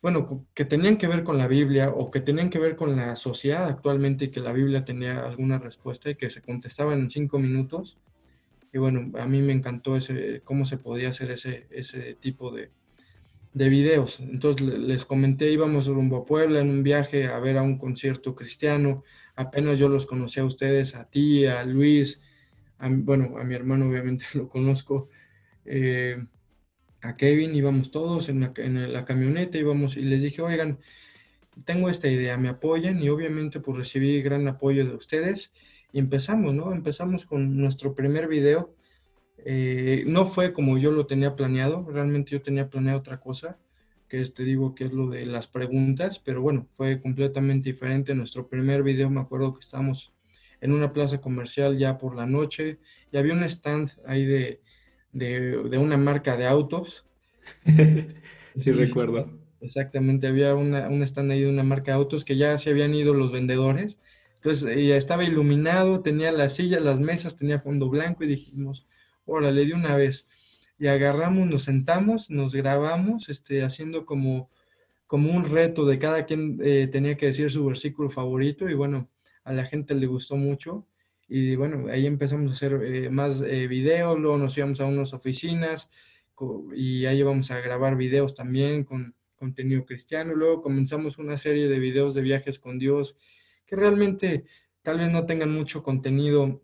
bueno, 0.03 0.47
que 0.55 0.65
tenían 0.65 0.99
que 0.99 1.07
ver 1.07 1.25
con 1.25 1.39
la 1.39 1.47
Biblia 1.47 1.91
o 1.91 2.11
que 2.11 2.21
tenían 2.21 2.51
que 2.51 2.59
ver 2.59 2.77
con 2.77 2.97
la 2.97 3.17
sociedad 3.17 3.67
actualmente 3.67 4.27
y 4.27 4.31
que 4.31 4.41
la 4.41 4.53
Biblia 4.53 4.85
tenía 4.85 5.25
alguna 5.25 5.59
respuesta 5.59 6.11
y 6.11 6.17
que 6.17 6.29
se 6.29 6.43
contestaban 6.43 6.99
en 6.99 7.11
cinco 7.11 7.39
minutos. 7.39 7.97
Y 8.73 8.79
bueno, 8.79 9.17
a 9.19 9.27
mí 9.27 9.41
me 9.41 9.53
encantó 9.53 9.97
ese, 9.97 10.43
cómo 10.45 10.67
se 10.67 10.79
podía 10.79 11.11
hacer 11.11 11.31
ese, 11.31 11.67
ese 11.71 12.15
tipo 12.15 12.51
de, 12.51 12.71
de 13.55 13.69
videos. 13.69 14.19
Entonces 14.21 14.67
les 14.67 15.05
comenté, 15.05 15.53
íbamos 15.53 15.87
rumbo 15.87 16.19
a 16.19 16.25
Puebla 16.25 16.61
en 16.61 16.71
un 16.71 16.83
viaje 16.83 17.29
a 17.29 17.39
ver 17.39 17.59
a 17.59 17.63
un 17.63 17.79
concierto 17.79 18.35
cristiano. 18.35 19.05
Apenas 19.37 19.79
yo 19.79 19.89
los 19.89 20.07
conocí 20.07 20.41
a 20.41 20.45
ustedes, 20.45 20.95
a 20.95 21.05
ti, 21.05 21.47
a 21.47 21.65
Luis, 21.65 22.21
bueno, 22.89 23.39
a 23.39 23.45
mi 23.45 23.55
hermano 23.55 23.89
obviamente 23.89 24.25
lo 24.35 24.49
conozco, 24.49 25.09
eh, 25.65 26.25
a 27.03 27.17
Kevin, 27.17 27.55
íbamos 27.55 27.91
todos 27.91 28.29
en 28.29 28.41
la, 28.41 28.53
en 28.57 28.93
la, 28.93 29.05
camioneta, 29.05 29.59
íbamos 29.59 29.97
y 29.97 30.03
les 30.03 30.23
dije, 30.23 30.43
oigan, 30.43 30.79
tengo 31.65 31.91
esta 31.91 32.09
idea, 32.09 32.37
me 32.37 32.49
apoyan 32.49 33.03
y 33.03 33.09
obviamente 33.09 33.61
pues 33.61 33.77
recibí 33.77 34.23
gran 34.23 34.49
apoyo 34.49 34.87
de 34.87 34.95
ustedes 34.95 35.53
y 35.93 35.99
empezamos, 35.99 36.55
¿no? 36.55 36.73
Empezamos 36.73 37.27
con 37.27 37.57
nuestro 37.59 37.95
primer 37.95 38.29
video 38.29 38.75
eh, 39.45 40.05
no 40.07 40.27
fue 40.27 40.53
como 40.53 40.79
yo 40.79 40.93
lo 40.93 41.07
tenía 41.07 41.35
planeado, 41.35 41.87
realmente 41.91 42.31
yo 42.31 42.43
tenía 42.43 42.69
planeado 42.69 43.01
otra 43.01 43.19
cosa, 43.21 43.59
que 44.09 44.25
te 44.27 44.45
digo 44.45 44.75
que 44.75 44.85
es 44.85 44.93
lo 44.93 45.09
de 45.09 45.27
las 45.27 45.49
preguntas, 45.49 46.19
pero 46.19 46.43
bueno, 46.43 46.69
fue 46.77 47.01
completamente 47.01 47.71
diferente. 47.73 48.15
Nuestro 48.15 48.49
primer 48.49 48.83
video 48.83 49.11
me 49.11 49.21
acuerdo 49.21 49.55
que 49.55 49.61
estábamos 49.61 50.13
en 50.61 50.73
una 50.73 50.93
plaza 50.93 51.21
comercial 51.21 51.79
ya 51.79 51.99
por 51.99 52.15
la 52.15 52.27
noche 52.27 52.79
y 53.11 53.17
había 53.17 53.33
un 53.33 53.43
stand 53.45 53.91
ahí 54.07 54.25
de, 54.25 54.61
de, 55.13 55.79
una 55.79 55.97
marca 55.97 56.37
de 56.37 56.47
autos. 56.47 57.05
sí, 58.57 58.73
recuerdo. 58.73 59.31
Exactamente, 59.61 60.27
había 60.27 60.55
una, 60.55 60.89
un 60.89 61.03
stand 61.03 61.31
ahí 61.31 61.43
de 61.43 61.49
una 61.49 61.63
marca 61.63 61.93
de 61.93 61.99
autos 61.99 62.25
que 62.25 62.37
ya 62.37 62.59
se 62.59 62.71
habían 62.71 62.95
ido 62.95 63.15
los 63.15 63.31
vendedores. 63.31 63.97
Entonces 64.37 64.77
ya 64.89 64.97
estaba 64.97 65.23
iluminado, 65.23 66.01
tenía 66.01 66.33
las 66.33 66.55
sillas, 66.55 66.83
las 66.83 66.99
mesas, 66.99 67.37
tenía 67.37 67.61
fondo 67.61 67.89
blanco 67.89 68.25
y 68.25 68.29
dijimos, 68.29 68.87
órale, 69.25 69.65
de 69.65 69.75
una 69.75 69.97
vez. 69.97 70.27
Y 70.81 70.89
agarramos, 70.89 71.47
nos 71.47 71.63
sentamos, 71.63 72.29
nos 72.29 72.53
grabamos, 72.53 73.29
este, 73.29 73.63
haciendo 73.63 74.05
como, 74.05 74.51
como 75.07 75.33
un 75.33 75.49
reto 75.49 75.87
de 75.87 76.01
cada 76.01 76.27
quien 76.27 76.59
eh, 76.65 76.89
tenía 76.91 77.17
que 77.17 77.27
decir 77.27 77.53
su 77.53 77.65
versículo 77.65 78.11
favorito 78.11 78.69
y 78.69 78.75
bueno, 78.75 79.09
a 79.45 79.53
la 79.53 79.65
gente 79.65 79.95
le 79.95 80.07
gustó 80.07 80.37
mucho. 80.37 80.87
Y 81.35 81.57
bueno, 81.57 81.87
ahí 81.91 82.05
empezamos 82.07 82.51
a 82.51 82.55
hacer 82.55 82.75
eh, 82.85 83.09
más 83.09 83.41
eh, 83.41 83.67
videos, 83.67 84.19
luego 84.19 84.37
nos 84.37 84.55
íbamos 84.59 84.83
a 84.83 84.85
unas 84.85 85.15
oficinas 85.15 85.89
y 86.75 87.07
ahí 87.07 87.21
íbamos 87.21 87.51
a 87.51 87.59
grabar 87.59 87.97
videos 87.97 88.35
también 88.35 88.85
con 88.85 89.15
contenido 89.35 89.87
cristiano. 89.87 90.35
Luego 90.35 90.61
comenzamos 90.61 91.17
una 91.17 91.39
serie 91.39 91.69
de 91.69 91.79
videos 91.79 92.15
de 92.15 92.21
viajes 92.21 92.59
con 92.59 92.79
Dios 92.79 93.17
que 93.65 93.77
realmente 93.77 94.45
tal 94.83 94.99
vez 94.99 95.11
no 95.11 95.25
tengan 95.25 95.51
mucho 95.51 95.83
contenido 95.83 96.61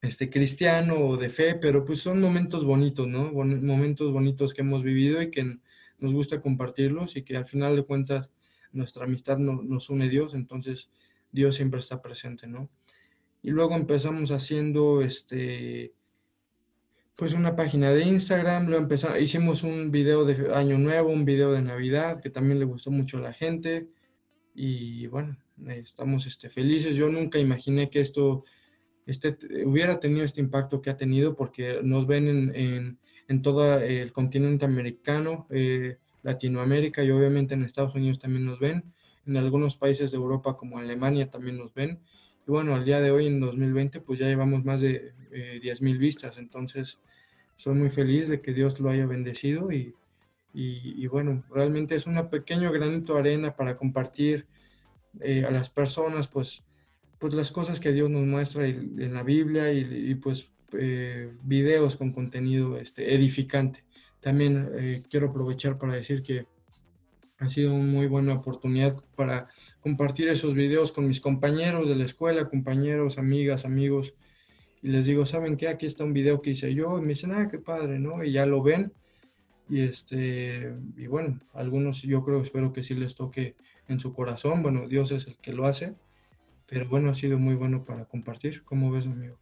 este, 0.00 0.28
cristiano 0.28 0.96
o 0.96 1.16
de 1.16 1.30
fe, 1.30 1.54
pero 1.54 1.84
pues 1.84 2.00
son 2.00 2.20
momentos 2.20 2.64
bonitos, 2.64 3.06
¿no? 3.06 3.30
momentos 3.30 4.12
bonitos 4.12 4.52
que 4.52 4.62
hemos 4.62 4.82
vivido 4.82 5.22
y 5.22 5.30
que 5.30 5.58
nos 6.00 6.12
gusta 6.12 6.40
compartirlos 6.40 7.16
y 7.16 7.22
que 7.22 7.36
al 7.36 7.46
final 7.46 7.76
de 7.76 7.84
cuentas 7.84 8.30
nuestra 8.72 9.04
amistad 9.04 9.38
nos 9.38 9.90
une 9.90 10.08
Dios, 10.08 10.34
entonces 10.34 10.90
Dios 11.30 11.54
siempre 11.54 11.78
está 11.78 12.02
presente, 12.02 12.48
¿no? 12.48 12.68
Y 13.42 13.50
luego 13.50 13.74
empezamos 13.74 14.30
haciendo 14.30 15.02
este 15.02 15.92
pues 17.16 17.34
una 17.34 17.54
página 17.54 17.90
de 17.90 18.04
Instagram, 18.04 18.68
lo 18.68 18.78
empezamos, 18.78 19.20
hicimos 19.20 19.62
un 19.62 19.90
video 19.90 20.24
de 20.24 20.52
Año 20.54 20.78
Nuevo, 20.78 21.10
un 21.10 21.24
video 21.24 21.52
de 21.52 21.62
Navidad 21.62 22.20
que 22.20 22.30
también 22.30 22.58
le 22.58 22.64
gustó 22.64 22.90
mucho 22.90 23.18
a 23.18 23.20
la 23.20 23.32
gente 23.32 23.86
y 24.54 25.06
bueno, 25.08 25.36
estamos 25.68 26.26
este, 26.26 26.48
felices. 26.50 26.96
Yo 26.96 27.08
nunca 27.08 27.38
imaginé 27.38 27.90
que 27.90 28.00
esto 28.00 28.44
este, 29.06 29.36
hubiera 29.64 30.00
tenido 30.00 30.24
este 30.24 30.40
impacto 30.40 30.80
que 30.80 30.90
ha 30.90 30.96
tenido 30.96 31.36
porque 31.36 31.80
nos 31.82 32.06
ven 32.06 32.28
en, 32.28 32.56
en, 32.56 32.98
en 33.28 33.42
todo 33.42 33.78
el 33.78 34.12
continente 34.12 34.64
americano, 34.64 35.46
eh, 35.50 35.98
Latinoamérica 36.22 37.02
y 37.04 37.10
obviamente 37.10 37.54
en 37.54 37.62
Estados 37.62 37.94
Unidos 37.94 38.18
también 38.18 38.44
nos 38.44 38.58
ven, 38.58 38.84
en 39.26 39.36
algunos 39.36 39.76
países 39.76 40.10
de 40.10 40.16
Europa 40.16 40.56
como 40.56 40.78
Alemania 40.78 41.30
también 41.30 41.58
nos 41.58 41.74
ven. 41.74 42.00
Y 42.46 42.50
bueno, 42.50 42.74
al 42.74 42.84
día 42.84 43.00
de 43.00 43.10
hoy, 43.10 43.26
en 43.26 43.40
2020, 43.40 44.00
pues 44.00 44.18
ya 44.18 44.26
llevamos 44.26 44.64
más 44.64 44.80
de 44.80 45.12
eh, 45.30 45.60
10.000 45.62 45.98
vistas, 45.98 46.38
entonces 46.38 46.98
soy 47.56 47.74
muy 47.74 47.90
feliz 47.90 48.28
de 48.28 48.40
que 48.40 48.52
Dios 48.52 48.80
lo 48.80 48.90
haya 48.90 49.06
bendecido 49.06 49.70
y, 49.70 49.94
y, 50.54 51.06
bueno, 51.06 51.42
realmente 51.50 51.94
es 51.94 52.06
un 52.06 52.28
pequeño 52.28 52.70
granito 52.72 53.14
de 53.14 53.20
arena 53.20 53.56
para 53.56 53.76
compartir 53.76 54.46
eh, 55.20 55.44
a 55.46 55.50
las 55.50 55.70
personas, 55.70 56.28
pues, 56.28 56.62
pues 57.18 57.32
las 57.32 57.50
cosas 57.50 57.80
que 57.80 57.92
Dios 57.92 58.10
nos 58.10 58.24
muestra 58.26 58.66
en 58.66 59.14
la 59.14 59.22
Biblia 59.22 59.72
y, 59.72 60.14
pues 60.16 60.48
eh, 60.72 61.32
videos 61.42 61.96
con 61.96 62.12
contenido 62.12 62.78
este, 62.78 63.14
edificante. 63.14 63.84
También 64.20 64.70
eh, 64.74 65.02
quiero 65.08 65.30
aprovechar 65.30 65.78
para 65.78 65.94
decir 65.94 66.22
que 66.22 66.46
ha 67.38 67.48
sido 67.48 67.72
una 67.72 67.84
muy 67.84 68.06
buena 68.06 68.34
oportunidad 68.34 68.96
para 69.16 69.48
compartir 69.82 70.28
esos 70.28 70.54
videos 70.54 70.92
con 70.92 71.08
mis 71.08 71.20
compañeros 71.20 71.88
de 71.88 71.96
la 71.96 72.04
escuela, 72.04 72.48
compañeros, 72.48 73.18
amigas, 73.18 73.64
amigos, 73.64 74.14
y 74.82 74.88
les 74.88 75.06
digo, 75.06 75.26
¿saben 75.26 75.56
qué? 75.56 75.68
Aquí 75.68 75.86
está 75.86 76.04
un 76.04 76.12
video 76.12 76.40
que 76.40 76.50
hice 76.50 76.74
yo, 76.74 76.98
y 76.98 77.02
me 77.02 77.08
dicen, 77.08 77.32
ah, 77.32 77.48
qué 77.50 77.58
padre, 77.58 77.98
¿no? 77.98 78.24
Y 78.24 78.32
ya 78.32 78.46
lo 78.46 78.62
ven, 78.62 78.92
y 79.68 79.80
este, 79.80 80.72
y 80.96 81.06
bueno, 81.06 81.40
algunos 81.52 82.02
yo 82.02 82.24
creo, 82.24 82.42
espero 82.42 82.72
que 82.72 82.82
sí 82.82 82.94
les 82.94 83.14
toque 83.14 83.56
en 83.88 83.98
su 84.00 84.14
corazón, 84.14 84.62
bueno, 84.62 84.88
Dios 84.88 85.10
es 85.12 85.26
el 85.26 85.36
que 85.36 85.52
lo 85.52 85.66
hace, 85.66 85.94
pero 86.66 86.88
bueno, 86.88 87.10
ha 87.10 87.14
sido 87.14 87.38
muy 87.38 87.54
bueno 87.54 87.84
para 87.84 88.04
compartir, 88.04 88.62
¿cómo 88.64 88.90
ves, 88.90 89.06
amigo? 89.06 89.36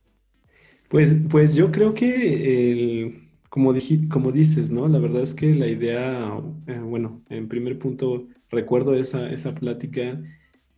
Pues, 0.88 1.14
pues 1.28 1.54
yo 1.54 1.70
creo 1.70 1.94
que 1.94 2.72
el 2.72 3.30
como, 3.50 3.74
como 4.08 4.32
dices, 4.32 4.70
¿no? 4.70 4.88
La 4.88 4.98
verdad 4.98 5.22
es 5.22 5.34
que 5.34 5.54
la 5.54 5.66
idea, 5.66 6.40
eh, 6.66 6.78
bueno, 6.78 7.20
en 7.28 7.48
primer 7.48 7.78
punto 7.78 8.28
recuerdo 8.50 8.94
esa, 8.94 9.30
esa 9.30 9.54
plática 9.54 10.20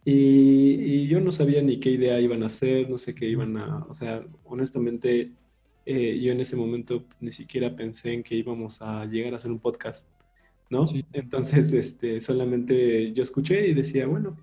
y, 0.04 1.06
yo 1.06 1.20
no 1.20 1.32
sabía 1.32 1.62
ni 1.62 1.78
qué 1.78 1.90
idea 1.90 2.20
iban 2.20 2.42
a 2.42 2.46
hacer, 2.46 2.88
no 2.88 2.98
sé 2.98 3.14
qué 3.14 3.28
iban 3.28 3.56
a, 3.56 3.84
o 3.88 3.94
sea, 3.94 4.24
honestamente 4.44 5.32
eh, 5.84 6.20
yo 6.20 6.32
en 6.32 6.40
ese 6.40 6.56
momento 6.56 7.04
ni 7.20 7.30
siquiera 7.30 7.74
pensé 7.74 8.12
en 8.12 8.22
que 8.22 8.36
íbamos 8.36 8.80
a 8.82 9.04
llegar 9.06 9.34
a 9.34 9.36
hacer 9.36 9.50
un 9.50 9.58
podcast, 9.58 10.08
¿no? 10.70 10.86
Entonces, 11.12 11.72
este, 11.72 12.20
solamente 12.20 13.12
yo 13.12 13.22
escuché 13.22 13.66
y 13.68 13.74
decía, 13.74 14.06
bueno, 14.06 14.36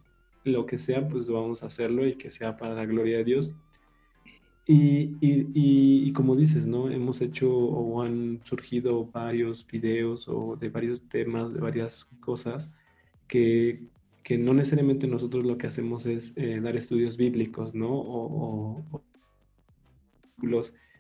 lo 0.44 0.66
que 0.66 0.78
sea, 0.78 1.08
pues 1.08 1.30
vamos 1.30 1.64
a 1.64 1.68
hacerlo 1.68 2.08
y 2.08 2.16
que 2.16 2.30
sea 2.30 2.58
para 2.58 2.76
la 2.76 2.86
gloria 2.86 3.18
de 3.18 3.24
Dios. 3.24 3.56
Y, 4.66 5.16
y, 5.20 6.14
como 6.14 6.36
dices, 6.36 6.68
¿no? 6.68 6.92
Hemos 6.92 7.22
hecho 7.22 7.52
o 7.52 8.04
han 8.04 8.40
surgido 8.44 9.06
varios 9.06 9.66
videos 9.66 10.28
o 10.28 10.56
de 10.58 10.70
varios 10.70 11.02
temas, 11.10 11.52
de 11.54 11.60
varias 11.60 12.06
cosas 12.20 12.70
que, 13.30 13.80
que 14.24 14.38
no 14.38 14.54
necesariamente 14.54 15.08
nosotros 15.08 15.46
lo 15.46 15.58
que 15.58 15.68
hacemos 15.68 16.06
es 16.06 16.34
eh, 16.36 16.60
dar 16.62 16.76
estudios 16.76 17.16
bíblicos, 17.16 17.74
¿no? 17.74 17.90
O, 17.90 18.84
o, 18.92 19.12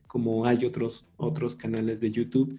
como 0.07 0.45
hay 0.45 0.65
otros, 0.65 1.05
otros 1.17 1.55
canales 1.55 1.99
de 1.99 2.11
YouTube. 2.11 2.57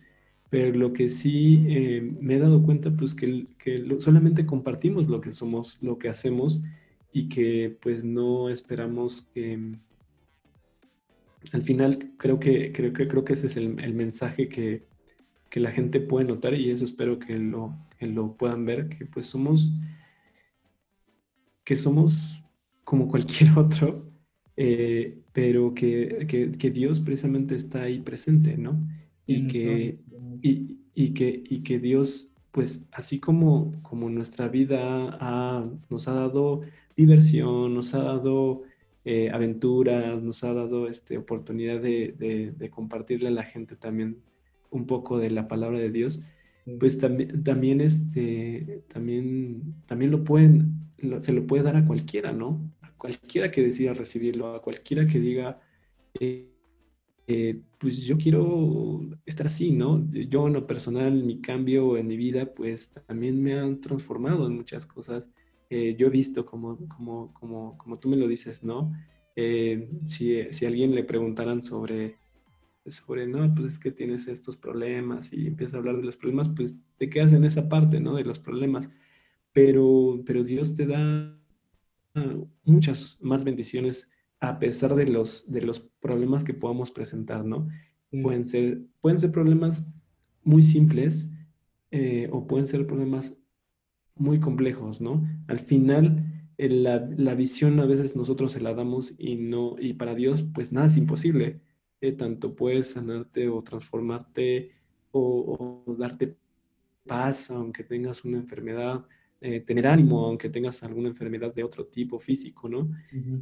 Pero 0.51 0.77
lo 0.77 0.93
que 0.93 1.09
sí 1.09 1.65
eh, 1.69 2.03
me 2.21 2.37
he 2.37 2.39
dado 2.39 2.63
cuenta, 2.63 2.91
pues 2.91 3.15
que, 3.15 3.47
que 3.59 3.87
solamente 3.99 4.45
compartimos 4.45 5.09
lo 5.09 5.21
que 5.21 5.33
somos, 5.33 5.79
lo 5.83 5.99
que 5.99 6.09
hacemos 6.09 6.61
y 7.13 7.29
que 7.29 7.77
pues 7.81 8.05
no 8.05 8.51
esperamos 8.51 9.23
que 9.35 9.77
al 11.53 11.63
final 11.63 12.11
creo 12.17 12.39
que, 12.39 12.73
creo 12.73 12.93
que, 12.93 13.09
creo 13.09 13.25
que 13.25 13.33
ese 13.33 13.47
es 13.47 13.57
el, 13.57 13.95
mensaje 13.95 14.49
que, 14.49 14.83
la 15.55 15.73
gente 15.73 16.01
puede 16.01 16.27
notar 16.27 16.55
y 16.55 16.71
eso 16.71 16.85
espero 16.85 17.19
que 17.19 17.37
lo, 17.37 17.75
lo 18.07 18.37
puedan 18.37 18.65
ver, 18.65 18.89
que 18.89 19.07
pues 19.07 19.27
somos, 19.27 19.73
que 21.65 21.77
somos 21.77 22.43
como 22.85 23.09
cualquier 23.09 23.51
otro, 23.59 24.11
eh, 24.57 25.19
pero 25.33 25.75
que, 25.75 26.27
Dios 26.73 27.01
precisamente 27.01 27.55
está 27.55 27.83
ahí 27.83 28.01
presente, 28.01 28.57
¿no? 28.57 28.81
Y 29.27 29.47
que, 29.47 30.01
y, 30.43 31.15
que, 31.15 31.43
y 31.49 31.63
que 31.63 31.79
Dios, 31.79 32.33
pues 32.51 32.89
así 32.91 33.21
como, 33.21 33.73
como 33.83 34.11
nuestra 34.11 34.49
vida 34.49 35.71
nos 35.89 36.09
ha 36.09 36.15
dado 36.15 36.63
diversión, 36.97 37.75
nos 37.75 37.95
ha 37.95 38.03
dado 38.03 38.65
eh, 39.05 39.31
aventuras, 39.33 40.23
nos 40.23 40.45
ha 40.45 40.53
dado 40.53 40.87
este, 40.87 41.17
oportunidad 41.17 41.81
de, 41.81 42.71
compartirle 42.71 43.29
a 43.29 43.33
la 43.33 43.45
gente 43.45 43.75
también 43.77 44.19
un 44.71 44.87
poco 44.87 45.19
de 45.19 45.31
la 45.31 45.49
palabra 45.49 45.79
de 45.79 45.91
Dios, 45.91 46.23
pues 46.79 46.99
también, 46.99 47.43
también, 47.43 47.81
este, 47.81 48.85
también, 48.93 49.83
también 49.87 50.11
lo 50.11 50.25
pueden, 50.25 50.91
se 51.23 51.33
lo 51.33 51.47
puede 51.47 51.63
dar 51.63 51.77
a 51.77 51.87
cualquiera, 51.87 52.33
¿no? 52.33 52.73
A 52.83 52.93
cualquiera 52.93 53.51
que 53.51 53.63
decida 53.63 53.95
recibirlo, 53.95 54.55
a 54.55 54.63
cualquiera 54.63 55.07
que 55.07 55.19
diga, 55.19 55.61
eh, 56.19 56.49
eh, 57.27 57.61
pues 57.79 58.03
yo 58.05 58.19
quiero 58.19 59.01
estar 59.25 59.47
así, 59.47 59.73
¿no? 59.73 60.07
Yo 60.13 60.47
en 60.47 60.53
lo 60.53 60.67
personal, 60.67 61.25
mi 61.25 61.41
cambio 61.41 61.97
en 61.97 62.07
mi 62.07 62.17
vida, 62.17 62.47
pues 62.55 62.91
también 63.07 63.43
me 63.43 63.55
han 63.55 63.81
transformado 63.81 64.47
en 64.47 64.57
muchas 64.57 64.87
cosas 64.87 65.29
eh, 65.71 65.95
yo 65.97 66.09
he 66.09 66.11
visto, 66.11 66.45
como, 66.45 66.77
como, 66.89 67.33
como, 67.33 67.79
como 67.79 67.99
tú 68.01 68.09
me 68.09 68.17
lo 68.17 68.27
dices, 68.27 68.65
¿no? 68.65 68.93
Eh, 69.37 69.89
si, 70.05 70.53
si 70.53 70.65
a 70.65 70.69
alguien 70.69 70.97
le 70.97 71.05
preguntaran 71.05 71.63
sobre, 71.63 72.17
sobre, 72.87 73.27
no, 73.27 73.55
pues 73.55 73.75
es 73.75 73.79
que 73.79 73.93
tienes 73.93 74.27
estos 74.29 74.57
problemas 74.57 75.33
y 75.33 75.47
empieza 75.47 75.77
a 75.77 75.81
hablar 75.81 75.97
de 75.97 76.05
los 76.05 76.17
problemas, 76.17 76.49
pues 76.49 76.77
te 76.97 77.11
quedas 77.11 77.33
en 77.33 77.45
esa 77.45 77.69
parte, 77.69 78.01
¿no? 78.01 78.15
De 78.15 78.25
los 78.25 78.39
problemas. 78.39 78.91
Pero, 79.53 80.23
pero 80.25 80.45
Dios 80.45 80.75
te 80.75 80.87
da 80.87 81.37
muchas 82.65 83.19
más 83.21 83.45
bendiciones 83.45 84.09
a 84.41 84.59
pesar 84.59 84.95
de 84.95 85.07
los, 85.07 85.51
de 85.51 85.63
los 85.63 85.81
problemas 86.01 86.45
que 86.45 86.55
podamos 86.55 86.91
presentar, 86.91 87.45
¿no? 87.45 87.69
Pueden, 88.23 88.45
ser, 88.45 88.83
pueden 89.01 89.19
ser 89.19 89.31
problemas 89.31 89.87
muy 90.43 90.63
simples 90.63 91.31
eh, 91.91 92.29
o 92.33 92.47
pueden 92.47 92.67
ser 92.67 92.87
problemas 92.87 93.37
muy 94.17 94.41
complejos, 94.41 95.01
¿no? 95.01 95.27
Al 95.47 95.59
final, 95.59 96.25
la, 96.57 97.09
la, 97.17 97.35
visión 97.35 97.79
a 97.81 97.87
veces 97.87 98.17
nosotros 98.17 98.53
se 98.53 98.61
la 98.61 98.75
damos 98.75 99.15
y 99.19 99.37
no, 99.37 99.77
y 99.79 99.93
para 99.95 100.15
Dios, 100.15 100.45
pues 100.55 100.73
nada 100.73 100.87
es 100.87 100.97
imposible. 100.97 101.61
Eh, 102.01 102.13
tanto 102.13 102.55
puedes 102.55 102.93
sanarte 102.93 103.49
o 103.49 103.63
transformarte 103.63 104.71
o, 105.13 105.85
darte 105.99 106.35
paz 107.07 107.51
aunque 107.51 107.85
tengas 107.85 108.25
una 108.25 108.39
enfermedad, 108.39 109.05
eh, 109.41 109.61
tener 109.61 109.87
ánimo 109.87 110.25
aunque 110.25 110.49
tengas 110.49 110.83
alguna 110.83 111.09
enfermedad 111.09 111.53
de 111.55 111.65
otro 111.65 111.87
tipo 111.87 112.19
físico, 112.19 112.69
¿no? 112.69 112.91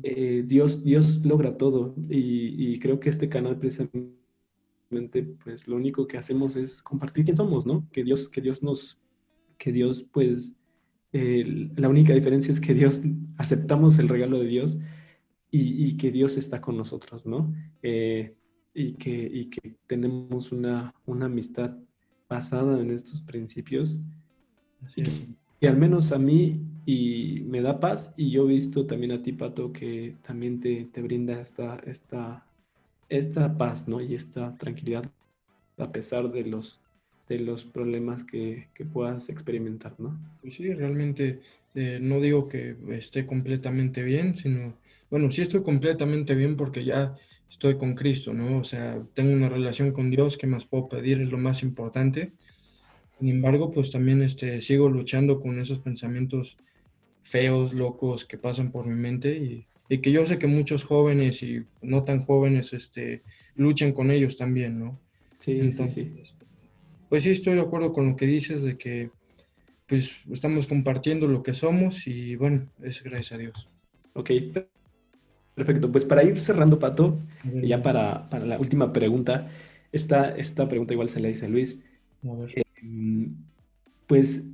Eh, 0.02 0.44
Dios, 0.46 0.82
Dios 0.82 1.24
logra 1.24 1.56
todo 1.56 1.94
y, 2.08 2.72
y, 2.72 2.78
creo 2.78 2.98
que 2.98 3.10
este 3.10 3.28
canal 3.28 3.58
precisamente, 3.58 5.22
pues 5.44 5.68
lo 5.68 5.76
único 5.76 6.06
que 6.06 6.16
hacemos 6.16 6.56
es 6.56 6.82
compartir 6.82 7.24
quién 7.24 7.36
somos, 7.36 7.66
¿no? 7.66 7.88
Que 7.92 8.02
Dios, 8.02 8.28
que 8.28 8.40
Dios 8.40 8.62
nos, 8.62 8.98
que 9.56 9.72
Dios 9.72 10.04
pues 10.10 10.56
la 11.12 11.88
única 11.88 12.12
diferencia 12.12 12.52
es 12.52 12.60
que 12.60 12.74
Dios, 12.74 13.02
aceptamos 13.38 13.98
el 13.98 14.08
regalo 14.08 14.38
de 14.40 14.46
Dios 14.46 14.78
y, 15.50 15.96
que 15.96 16.10
Dios 16.10 16.36
está 16.36 16.60
con 16.60 16.76
nosotros, 16.76 17.24
¿no? 17.26 17.54
Eh, 17.82 18.34
y, 18.78 18.94
que, 18.94 19.48
que 19.50 19.74
tenemos 19.86 20.52
una, 20.52 20.94
una, 21.06 21.26
amistad 21.26 21.76
basada 22.28 22.80
en 22.80 22.90
estos 22.90 23.20
principios. 23.22 23.98
Y, 24.96 25.66
al 25.66 25.76
menos 25.76 26.12
a 26.12 26.18
mí 26.18 26.60
y 26.86 27.42
me 27.46 27.60
da 27.60 27.80
paz 27.80 28.14
y 28.16 28.30
yo 28.30 28.44
he 28.44 28.54
visto 28.54 28.86
también 28.86 29.12
a 29.12 29.20
ti, 29.20 29.32
Pato, 29.32 29.72
que 29.72 30.14
también 30.22 30.60
te, 30.60 30.84
te 30.92 31.02
brinda 31.02 31.40
esta, 31.40 31.76
esta, 31.84 32.46
esta 33.08 33.58
paz, 33.58 33.88
¿no? 33.88 34.00
Y 34.00 34.14
esta 34.14 34.56
tranquilidad 34.56 35.10
a 35.76 35.90
pesar 35.90 36.30
de 36.30 36.44
los 36.44 36.80
de 37.28 37.38
los 37.38 37.64
problemas 37.64 38.24
que, 38.24 38.68
puedas 38.92 39.28
experimentar, 39.28 39.94
¿no? 39.98 40.18
Pues 40.40 40.54
sí, 40.54 40.72
realmente 40.72 41.40
eh, 41.74 41.98
no 42.00 42.20
digo 42.20 42.48
que 42.48 42.74
esté 42.90 43.26
completamente 43.26 44.02
bien, 44.02 44.36
sino, 44.38 44.72
bueno, 45.10 45.30
sí 45.30 45.42
estoy 45.42 45.62
completamente 45.62 46.34
bien 46.34 46.56
porque 46.56 46.84
ya 46.84 47.16
estoy 47.50 47.76
con 47.76 47.94
Cristo, 47.94 48.32
¿no? 48.32 48.58
O 48.58 48.64
sea, 48.64 49.02
tengo 49.14 49.32
una 49.32 49.48
relación 49.48 49.92
con 49.92 50.10
Dios, 50.10 50.36
que 50.36 50.46
más 50.46 50.64
puedo 50.64 50.88
pedir? 50.88 51.20
Es 51.20 51.30
lo 51.30 51.38
más 51.38 51.62
importante. 51.62 52.32
Sin 53.18 53.28
embargo, 53.28 53.72
pues 53.72 53.90
también 53.90 54.22
este, 54.22 54.60
sigo 54.60 54.88
luchando 54.88 55.40
con 55.40 55.60
esos 55.60 55.80
pensamientos 55.80 56.56
feos, 57.22 57.72
locos 57.72 58.24
que 58.24 58.38
pasan 58.38 58.70
por 58.70 58.86
mi 58.86 58.94
mente 58.94 59.36
y, 59.36 59.66
y, 59.88 59.98
que 59.98 60.12
yo 60.12 60.24
sé 60.24 60.38
que 60.38 60.46
muchos 60.46 60.84
jóvenes 60.84 61.42
y 61.42 61.64
no 61.82 62.04
tan 62.04 62.24
jóvenes 62.24 62.72
este, 62.72 63.22
luchan 63.54 63.92
con 63.92 64.10
ellos 64.10 64.36
también, 64.36 64.78
¿no? 64.78 64.98
Sí, 65.38 65.70
sí, 65.70 65.88
sí. 65.88 66.12
Pues 67.08 67.22
sí, 67.22 67.30
estoy 67.30 67.54
de 67.54 67.60
acuerdo 67.60 67.92
con 67.92 68.10
lo 68.10 68.16
que 68.16 68.26
dices 68.26 68.62
de 68.62 68.76
que 68.76 69.10
pues 69.86 70.10
estamos 70.30 70.66
compartiendo 70.66 71.26
lo 71.26 71.42
que 71.42 71.54
somos 71.54 72.06
y 72.06 72.36
bueno, 72.36 72.68
es 72.82 73.02
gracias 73.02 73.32
a 73.32 73.38
Dios. 73.38 73.68
Ok, 74.12 74.30
perfecto. 75.58 75.92
Pues 75.92 76.04
para 76.04 76.22
ir 76.22 76.38
cerrando, 76.38 76.78
Pato, 76.78 77.18
ya 77.62 77.82
para, 77.82 78.28
la 78.44 78.58
última 78.58 78.92
pregunta, 78.92 79.48
esta, 79.92 80.36
esta 80.36 80.68
pregunta 80.68 80.94
igual 80.94 81.10
se 81.10 81.20
la 81.20 81.28
dice 81.28 81.46
a 81.46 81.48
Luis. 81.48 81.78
Em, 82.82 83.34
pues 84.06 84.46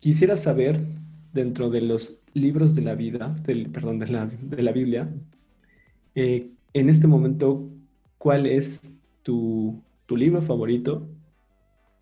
quisiera 0.00 0.36
saber, 0.36 0.80
dentro 1.32 1.70
de 1.70 1.80
los 1.80 2.18
libros 2.34 2.74
de 2.74 2.82
la 2.82 2.94
vida, 2.94 3.36
del, 3.44 3.70
perdón, 3.70 3.98
de 3.98 4.08
la, 4.08 4.26
de 4.26 4.62
la 4.62 4.72
Biblia, 4.72 5.08
eh, 6.14 6.50
en 6.74 6.88
este 6.88 7.06
momento, 7.06 7.70
¿cuál 8.18 8.46
es 8.46 8.94
tu, 9.22 9.82
tu 10.06 10.16
libro 10.16 10.42
favorito 10.42 11.08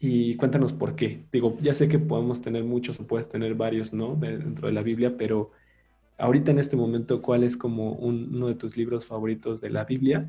y 0.01 0.37
cuéntanos 0.37 0.73
por 0.73 0.95
qué. 0.95 1.25
Digo, 1.33 1.57
ya 1.61 1.75
sé 1.75 1.89
que 1.89 1.99
podemos 1.99 2.41
tener 2.41 2.65
muchos 2.65 3.01
o 3.01 3.07
puedes 3.07 3.29
tener 3.29 3.55
varios, 3.55 3.93
¿no? 3.93 4.15
dentro 4.15 4.69
de 4.69 4.73
la 4.73 4.83
Biblia, 4.83 5.17
pero 5.17 5.51
ahorita 6.19 6.51
en 6.51 6.59
este 6.59 6.77
momento, 6.77 7.23
¿cuál 7.23 7.45
es 7.45 7.57
como 7.57 7.93
uno 7.93 8.49
de 8.49 8.55
tus 8.55 8.77
libros 8.77 9.07
favoritos 9.07 9.61
de 9.61 9.71
la 9.71 9.85
Biblia? 9.85 10.29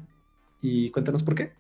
Y 0.62 0.92
cuéntanos 0.92 1.24
por 1.24 1.36
qué. 1.36 1.52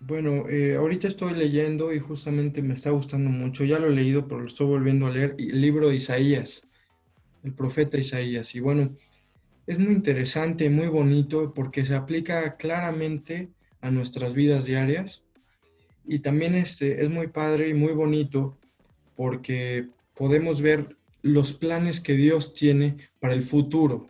Bueno, 0.00 0.48
eh, 0.48 0.76
ahorita 0.76 1.08
estoy 1.08 1.34
leyendo 1.34 1.92
y 1.92 2.00
justamente 2.00 2.60
me 2.60 2.74
está 2.74 2.90
gustando 2.90 3.30
mucho. 3.30 3.64
Ya 3.64 3.78
lo 3.78 3.86
he 3.86 3.94
leído, 3.94 4.26
pero 4.26 4.40
lo 4.40 4.46
estoy 4.46 4.66
volviendo 4.66 5.06
a 5.06 5.10
leer. 5.10 5.36
El 5.38 5.60
libro 5.60 5.88
de 5.88 5.96
Isaías, 5.96 6.62
el 7.44 7.54
profeta 7.54 7.98
Isaías. 7.98 8.54
Y 8.54 8.60
bueno, 8.60 8.96
es 9.66 9.78
muy 9.78 9.92
interesante, 9.92 10.68
muy 10.68 10.88
bonito, 10.88 11.54
porque 11.54 11.86
se 11.86 11.94
aplica 11.94 12.56
claramente 12.56 13.50
a 13.80 13.90
nuestras 13.90 14.34
vidas 14.34 14.64
diarias. 14.64 15.22
Y 16.04 16.18
también 16.18 16.56
este, 16.56 17.02
es 17.04 17.08
muy 17.08 17.28
padre 17.28 17.68
y 17.68 17.74
muy 17.74 17.92
bonito 17.92 18.58
porque 19.14 19.86
podemos 20.14 20.60
ver 20.60 20.96
los 21.22 21.52
planes 21.52 22.00
que 22.00 22.14
Dios 22.14 22.54
tiene 22.54 22.96
para 23.20 23.34
el 23.34 23.44
futuro. 23.44 24.08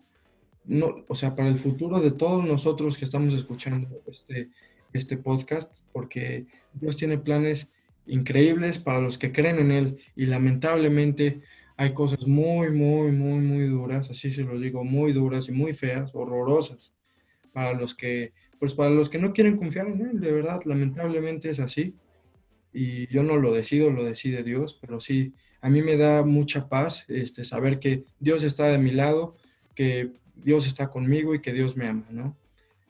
No, 0.64 1.04
o 1.08 1.14
sea, 1.14 1.34
para 1.34 1.48
el 1.48 1.58
futuro 1.58 2.00
de 2.00 2.12
todos 2.12 2.44
nosotros 2.44 2.96
que 2.96 3.04
estamos 3.04 3.34
escuchando 3.34 4.02
este, 4.06 4.50
este 4.92 5.16
podcast, 5.16 5.70
porque 5.92 6.46
Dios 6.72 6.96
tiene 6.96 7.18
planes 7.18 7.68
increíbles 8.06 8.78
para 8.78 9.00
los 9.00 9.18
que 9.18 9.32
creen 9.32 9.58
en 9.58 9.70
Él 9.70 9.98
y 10.16 10.26
lamentablemente 10.26 11.42
hay 11.76 11.94
cosas 11.94 12.26
muy, 12.26 12.70
muy, 12.70 13.10
muy, 13.10 13.40
muy 13.40 13.66
duras, 13.66 14.08
así 14.10 14.32
se 14.32 14.42
los 14.42 14.60
digo, 14.60 14.84
muy 14.84 15.12
duras 15.12 15.48
y 15.48 15.52
muy 15.52 15.74
feas, 15.74 16.14
horrorosas, 16.14 16.92
para 17.52 17.72
los 17.72 17.94
que, 17.94 18.32
pues 18.58 18.74
para 18.74 18.90
los 18.90 19.08
que 19.08 19.18
no 19.18 19.32
quieren 19.32 19.56
confiar 19.56 19.88
en 19.88 20.00
Él, 20.00 20.20
de 20.20 20.32
verdad, 20.32 20.60
lamentablemente 20.64 21.50
es 21.50 21.60
así. 21.60 21.94
Y 22.72 23.06
yo 23.08 23.22
no 23.22 23.36
lo 23.36 23.52
decido, 23.52 23.90
lo 23.90 24.04
decide 24.04 24.42
Dios, 24.42 24.78
pero 24.80 24.98
sí, 25.00 25.34
a 25.62 25.70
mí 25.70 25.80
me 25.80 25.96
da 25.96 26.22
mucha 26.22 26.68
paz 26.68 27.04
este, 27.08 27.44
saber 27.44 27.78
que 27.78 28.04
Dios 28.18 28.42
está 28.42 28.66
de 28.66 28.78
mi 28.78 28.90
lado, 28.90 29.36
que 29.76 30.10
Dios 30.34 30.66
está 30.66 30.90
conmigo 30.90 31.34
y 31.34 31.40
que 31.40 31.52
Dios 31.52 31.76
me 31.76 31.86
ama, 31.86 32.04
¿no? 32.10 32.36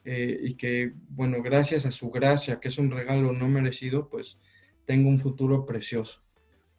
Eh, 0.05 0.39
y 0.41 0.55
que, 0.55 0.91
bueno, 1.09 1.41
gracias 1.43 1.85
a 1.85 1.91
su 1.91 2.09
gracia, 2.09 2.59
que 2.59 2.69
es 2.69 2.77
un 2.79 2.89
regalo 2.89 3.31
no 3.31 3.47
merecido, 3.47 4.09
pues 4.09 4.37
tengo 4.85 5.07
un 5.07 5.19
futuro 5.19 5.67
precioso 5.67 6.21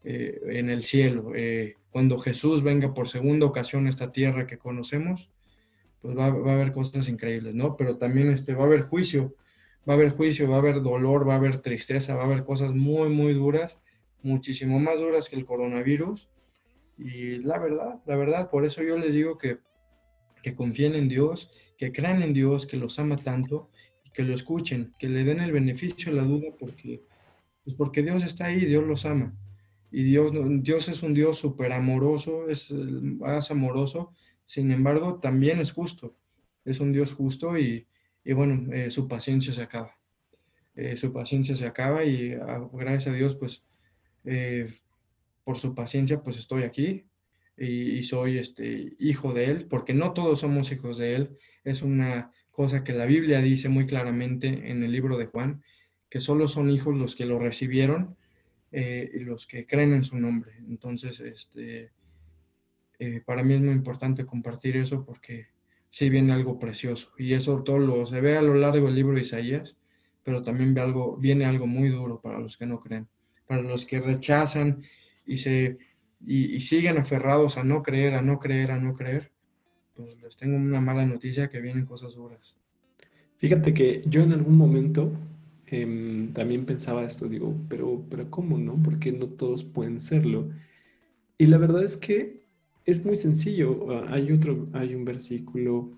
eh, 0.03 0.41
en 0.49 0.69
el 0.69 0.83
cielo. 0.83 1.31
Eh, 1.35 1.77
cuando 1.91 2.19
Jesús 2.19 2.65
venga 2.65 2.93
por 2.93 3.09
segunda 3.09 3.47
ocasión 3.47 3.87
a 3.87 3.91
esta 3.91 4.11
tierra 4.11 4.49
que 4.49 4.59
conocemos, 4.59 5.31
pues 6.03 6.19
va, 6.19 6.29
va, 6.29 6.51
a 6.51 6.55
haber 6.55 6.73
cosas 6.73 7.09
increíbles, 7.09 7.55
¿no? 7.55 7.77
Pero 7.77 7.99
también 7.99 8.33
este, 8.33 8.53
va 8.53 8.65
a 8.65 8.67
haber 8.67 8.83
juicio, 8.83 9.37
va 9.89 9.93
a 9.93 9.97
haber 9.97 10.11
juicio, 10.11 10.51
va 10.51 10.57
a 10.57 10.59
haber 10.59 10.83
dolor, 10.83 11.27
va 11.27 11.35
a 11.35 11.37
haber 11.37 11.63
tristeza, 11.63 12.17
va 12.17 12.23
a 12.23 12.27
haber 12.27 12.45
cosas 12.45 12.75
muy, 12.75 13.09
muy 13.11 13.33
duras, 13.33 13.79
muchísimo 14.25 14.81
más 14.81 14.99
duras 14.99 15.29
que 15.29 15.37
el 15.37 15.45
coronavirus. 15.45 16.29
Y 16.99 17.39
la 17.39 17.59
verdad, 17.59 18.01
la 18.07 18.17
verdad, 18.17 18.51
por 18.51 18.65
eso 18.65 18.83
yo 18.83 18.99
les 18.99 19.15
digo 19.15 19.39
que, 19.39 19.59
que 20.43 20.55
confíen 20.55 20.95
en 20.95 21.09
Dios 21.09 21.51
que 21.77 21.93
crean 21.93 22.23
en 22.23 22.33
Dios, 22.33 22.67
que 22.67 22.77
los 22.77 22.99
ama 22.99 23.17
tanto, 23.17 23.71
y 24.05 24.11
que 24.11 24.23
lo 24.23 24.35
escuchen, 24.35 24.95
que 24.99 25.09
le 25.09 25.25
den 25.25 25.41
el 25.41 25.53
beneficio 25.53 26.13
de 26.13 26.21
la 26.21 26.27
duda 26.27 26.49
porque, 26.59 27.03
pues 27.65 27.77
porque 27.77 28.03
Dios 28.03 28.25
está 28.25 28.47
ahí, 28.47 28.65
Dios 28.65 28.85
los 28.85 29.05
ama. 29.05 29.35
Y 29.91 30.03
Dios, 30.05 30.33
Dios 30.63 30.89
es 30.89 31.03
un 31.03 31.15
Dios 31.15 31.39
súper 31.39 31.73
amoroso, 31.73 32.49
es 32.49 32.71
más 32.71 33.51
amoroso, 33.51 34.13
sin 34.47 34.71
embargo 34.71 35.21
también 35.21 35.61
es 35.61 35.73
justo, 35.73 36.17
es 36.65 36.81
un 36.81 36.93
Dios 36.93 37.13
justo 37.13 37.57
y, 37.59 37.87
y 38.25 38.33
bueno, 38.33 38.73
eh, 38.73 38.91
su 38.91 39.07
paciencia 39.07 39.53
se 39.53 39.63
acaba. 39.63 39.97
Eh, 40.75 40.97
su 40.97 41.13
paciencia 41.13 41.55
se 41.55 41.67
acaba 41.67 42.05
y 42.05 42.33
ah, 42.33 42.69
gracias 42.73 43.15
a 43.15 43.17
Dios 43.17 43.37
pues 43.37 43.63
eh, 44.25 44.73
por 45.45 45.59
su 45.59 45.75
paciencia 45.75 46.23
pues 46.23 46.39
estoy 46.39 46.63
aquí, 46.63 47.05
y, 47.57 48.03
soy 48.03 48.39
este, 48.39 48.95
hijo 48.99 49.33
de 49.33 49.47
Él, 49.47 49.67
porque 49.67 49.95
no 49.95 50.13
todos 50.13 50.41
somos 50.41 50.73
hijos 50.73 50.99
de 50.99 51.15
Él. 51.15 51.39
Es 51.63 51.83
una 51.83 52.33
cosa 52.51 52.85
que 52.85 52.93
la 52.93 53.07
Biblia 53.07 53.41
dice 53.41 53.69
muy 53.69 53.87
claramente 53.87 54.71
en 54.71 54.83
el 54.83 54.93
libro 54.93 55.17
de 55.19 55.27
Juan, 55.27 55.63
que 56.11 56.21
solo 56.21 56.49
son 56.49 56.71
hijos 56.71 56.97
los 56.97 57.17
que 57.17 57.27
lo 57.27 57.39
recibieron 57.39 58.17
eh, 58.73 59.11
y 59.15 59.21
los 59.21 59.47
que 59.47 59.67
creen 59.67 59.93
en 59.93 60.05
su 60.05 60.19
nombre. 60.19 60.53
Entonces, 60.69 61.21
este, 61.21 61.91
eh, 62.99 63.23
para 63.25 63.43
mí 63.43 63.55
es 63.55 63.61
muy 63.61 63.75
importante 63.75 64.27
compartir 64.27 64.77
eso 64.77 65.05
porque 65.05 65.49
sí 65.91 66.11
viene 66.11 66.33
algo 66.33 66.59
precioso. 66.59 67.13
Y 67.19 67.35
eso 67.35 67.63
todo 67.63 67.79
lo 67.79 68.07
se 68.07 68.21
ve 68.21 68.37
a 68.37 68.43
lo 68.43 68.55
largo 68.55 68.87
del 68.87 68.97
libro 68.97 69.15
de 69.15 69.23
Isaías, 69.23 69.77
pero 70.25 70.43
también 70.43 70.75
ve 70.75 70.81
algo, 70.81 71.17
viene 71.17 71.45
algo 71.45 71.67
muy 71.67 71.89
duro 71.89 72.21
para 72.21 72.41
los 72.41 72.57
que 72.57 72.67
no 72.67 72.81
creen, 72.81 73.09
para 73.47 73.63
los 73.63 73.87
que 73.87 74.01
rechazan 74.01 74.83
y 75.27 75.39
se 75.39 75.79
y, 76.27 76.61
siguen 76.61 76.99
aferrados 76.99 77.57
a 77.57 77.65
no 77.65 77.83
creer, 77.83 78.15
a 78.15 78.23
no 78.23 78.39
creer, 78.39 78.71
a 78.71 78.79
no 78.79 78.95
creer, 78.95 79.31
pues 79.95 80.21
les 80.23 80.37
tengo 80.37 80.57
una 80.57 80.81
mala 80.81 81.05
noticia 81.07 81.49
que 81.49 81.61
vienen 81.61 81.87
cosas 81.87 82.15
duras. 82.15 82.55
Fíjate 83.39 83.75
que 83.75 84.03
yo 84.07 84.23
en 84.23 84.33
algún 84.33 84.57
momento 84.57 85.13
em, 85.67 86.33
también 86.33 86.65
pensaba 86.65 87.05
esto, 87.05 87.29
digo, 87.29 87.55
pero, 87.69 88.05
pero 88.09 88.31
¿cómo 88.31 88.59
no? 88.59 88.81
Porque 88.83 89.13
no 89.13 89.27
todos 89.27 89.65
pueden 89.65 90.01
serlo. 90.01 90.49
Y 91.37 91.47
la 91.47 91.59
verdad 91.59 91.85
es 91.85 91.97
que 91.97 92.45
es 92.87 93.05
muy 93.05 93.17
sencillo. 93.17 93.91
Ah, 93.91 94.07
hay 94.11 94.33
otro, 94.33 94.69
hay 94.73 94.95
un 94.95 95.05
versículo 95.05 95.91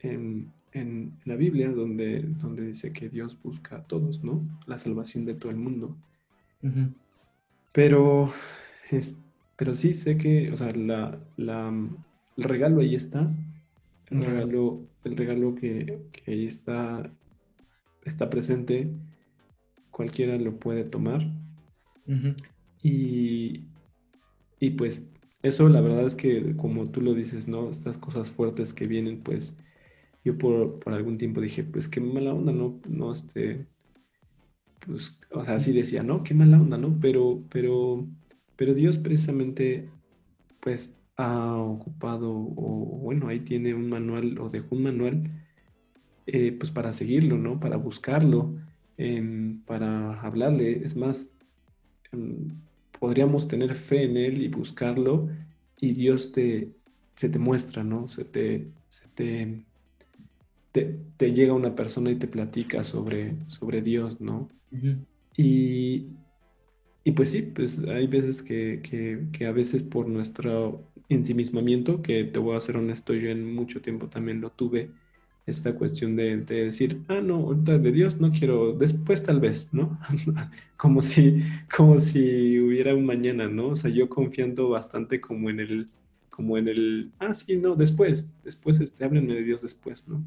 en, 0.00 0.52
en 0.72 1.12
la 1.24 1.36
Biblia 1.36 1.70
donde, 1.70 2.22
donde 2.22 2.66
dice 2.66 2.92
que 2.92 3.08
Dios 3.08 3.40
busca 3.42 3.76
a 3.76 3.84
todos, 3.84 4.22
¿no? 4.22 4.42
La 4.66 4.78
salvación 4.78 5.24
de 5.24 5.34
todo 5.34 5.50
el 5.50 5.58
mundo. 5.58 5.96
Pero 7.72 8.32
este, 8.90 9.22
pero 9.60 9.74
sí 9.74 9.92
sé 9.94 10.16
que, 10.16 10.50
o 10.52 10.56
sea, 10.56 10.72
la, 10.72 11.18
el 11.36 12.44
regalo 12.44 12.80
ahí 12.80 12.94
está. 12.94 13.30
El 14.10 14.24
regalo, 14.24 14.88
el 15.04 15.16
regalo 15.18 15.54
que, 15.54 16.00
ahí 16.26 16.46
está, 16.46 17.12
está 18.06 18.30
presente. 18.30 18.90
Cualquiera 19.90 20.38
lo 20.38 20.58
puede 20.58 20.84
tomar. 20.84 21.22
y, 22.82 23.68
y 24.58 24.70
pues 24.70 25.10
eso 25.42 25.68
la 25.68 25.82
verdad 25.82 26.06
es 26.06 26.14
que 26.14 26.56
como 26.56 26.90
tú 26.90 27.02
lo 27.02 27.12
dices, 27.14 27.46
¿no? 27.46 27.70
Estas 27.70 27.98
cosas 27.98 28.30
fuertes 28.30 28.72
que 28.72 28.86
vienen, 28.86 29.22
pues 29.22 29.54
yo 30.24 30.38
por, 30.38 30.80
por 30.80 30.94
algún 30.94 31.18
tiempo 31.18 31.40
dije, 31.42 31.64
pues 31.64 31.88
qué 31.88 32.00
mala 32.00 32.32
onda, 32.34 32.52
¿no? 32.52 32.80
No, 32.88 33.12
este, 33.12 33.66
pues, 34.86 35.18
o 35.30 35.44
sea, 35.44 35.54
así 35.54 35.72
decía, 35.72 36.02
¿no? 36.02 36.22
Qué 36.22 36.34
mala 36.34 36.60
onda, 36.60 36.76
¿no? 36.78 36.98
Pero, 37.00 37.42
pero 37.50 38.06
pero 38.60 38.74
Dios 38.74 38.98
precisamente, 38.98 39.88
pues, 40.60 40.94
ha 41.16 41.56
ocupado, 41.56 42.30
o 42.30 43.00
bueno, 43.02 43.28
ahí 43.28 43.40
tiene 43.40 43.72
un 43.72 43.88
manual, 43.88 44.38
o 44.38 44.50
dejó 44.50 44.76
un 44.76 44.82
manual, 44.82 45.30
eh, 46.26 46.52
pues 46.52 46.70
para 46.70 46.92
seguirlo, 46.92 47.38
¿no? 47.38 47.58
Para 47.58 47.76
buscarlo, 47.78 48.54
em, 48.98 49.62
para 49.64 50.20
hablarle. 50.20 50.84
Es 50.84 50.94
más, 50.94 51.32
em, 52.12 52.48
podríamos 52.98 53.48
tener 53.48 53.74
fe 53.76 54.04
en 54.04 54.18
Él 54.18 54.42
y 54.42 54.48
buscarlo, 54.48 55.30
y 55.80 55.92
Dios 55.94 56.32
te, 56.32 56.74
se 57.16 57.30
te 57.30 57.38
muestra, 57.38 57.82
¿no? 57.82 58.08
Se 58.08 58.24
te, 58.26 58.68
se 58.90 59.08
te, 59.14 59.64
te, 60.72 61.32
llega 61.32 61.52
una 61.52 61.74
persona 61.74 62.10
y 62.10 62.16
te 62.16 62.26
platica 62.26 62.84
sobre, 62.84 63.36
sobre 63.48 63.82
Dios, 63.82 64.20
¿no? 64.20 64.48
Y 65.36 66.06
y 67.02 67.12
pues 67.12 67.30
sí, 67.30 67.42
pues 67.42 67.78
hay 67.88 68.06
veces 68.06 68.42
que, 68.42 68.82
que, 69.32 69.46
a 69.46 69.52
veces 69.52 69.82
por 69.82 70.06
nuestro 70.08 70.84
ensimismamiento, 71.08 72.02
que 72.02 72.24
te 72.24 72.38
voy 72.38 72.56
a 72.56 72.60
ser 72.60 72.76
honesto, 72.76 73.14
yo 73.14 73.30
en 73.30 73.54
mucho 73.54 73.80
tiempo 73.80 74.08
también 74.08 74.40
lo 74.40 74.50
tuve, 74.50 74.90
esta 75.46 75.74
cuestión 75.74 76.14
de, 76.16 76.36
decir, 76.36 77.02
ah, 77.08 77.20
no, 77.22 77.36
ahorita 77.36 77.78
de 77.78 77.92
Dios 77.92 78.20
no 78.20 78.30
quiero, 78.30 78.74
después 78.74 79.22
tal 79.24 79.40
vez, 79.40 79.68
¿no? 79.72 79.98
como, 80.76 81.02
si, 81.02 81.42
como 81.74 81.98
si 82.00 82.60
hubiera 82.60 82.94
un 82.94 83.06
mañana, 83.06 83.48
¿no? 83.48 83.68
O 83.68 83.76
sea, 83.76 83.90
yo 83.90 84.08
confiando 84.08 84.68
bastante 84.68 85.20
como 85.20 85.50
en 85.50 85.60
el, 85.60 85.86
como 86.28 86.58
en 86.58 86.68
el, 86.68 87.12
ah, 87.18 87.34
sí, 87.34 87.56
no, 87.56 87.74
después, 87.76 88.28
después, 88.44 88.78
este, 88.80 89.04
háblenme 89.04 89.34
de 89.34 89.44
Dios 89.44 89.62
después, 89.62 90.06
¿no? 90.06 90.22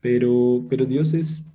Pero, 0.00 0.66
pero 0.68 0.84
Dios 0.84 1.14
es, 1.14 1.46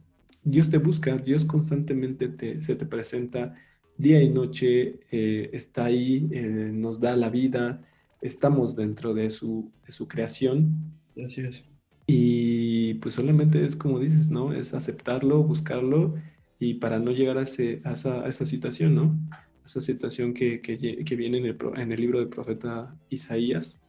Dios 0.43 0.69
te 0.69 0.77
busca, 0.77 1.17
Dios 1.17 1.45
constantemente 1.45 2.27
te, 2.27 2.61
se 2.61 2.75
te 2.75 2.85
presenta 2.85 3.55
día 3.97 4.21
y 4.21 4.29
noche 4.29 4.99
eh, 5.11 5.49
está 5.53 5.85
ahí, 5.85 6.27
eh, 6.31 6.71
nos 6.73 6.99
da 6.99 7.15
la 7.15 7.29
vida, 7.29 7.81
estamos 8.21 8.75
dentro 8.75 9.13
de 9.13 9.29
su, 9.29 9.71
de 9.85 9.91
su 9.91 10.07
creación. 10.07 10.93
Así 11.23 11.41
es. 11.41 11.63
Y 12.05 12.95
pues 12.95 13.15
solamente 13.15 13.63
es 13.65 13.75
como 13.75 13.99
dices, 13.99 14.29
¿no? 14.29 14.53
Es 14.53 14.73
aceptarlo, 14.73 15.43
buscarlo 15.43 16.15
y 16.59 16.75
para 16.75 16.99
no 16.99 17.11
llegar 17.11 17.37
a, 17.37 17.43
ese, 17.43 17.81
a, 17.83 17.93
esa, 17.93 18.21
a 18.21 18.27
esa, 18.27 18.45
situación, 18.45 18.95
¿no? 18.95 19.17
A 19.31 19.65
esa 19.65 19.79
situación 19.79 20.33
que, 20.33 20.61
que, 20.61 20.77
que 20.77 21.15
viene 21.15 21.37
en 21.37 21.45
el, 21.45 21.57
en 21.75 21.91
el, 21.91 21.99
libro 21.99 22.19
del 22.19 22.29
profeta 22.29 22.95
Isaías. 23.09 23.81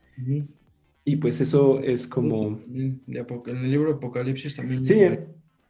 Y 1.05 1.17
pues 1.17 1.41
eso 1.41 1.81
es 1.81 2.07
como... 2.07 2.61
En 2.73 3.01
el 3.07 3.71
libro 3.71 3.95
Apocalipsis 3.95 4.57
también. 4.57 4.85
Sí, 4.85 4.95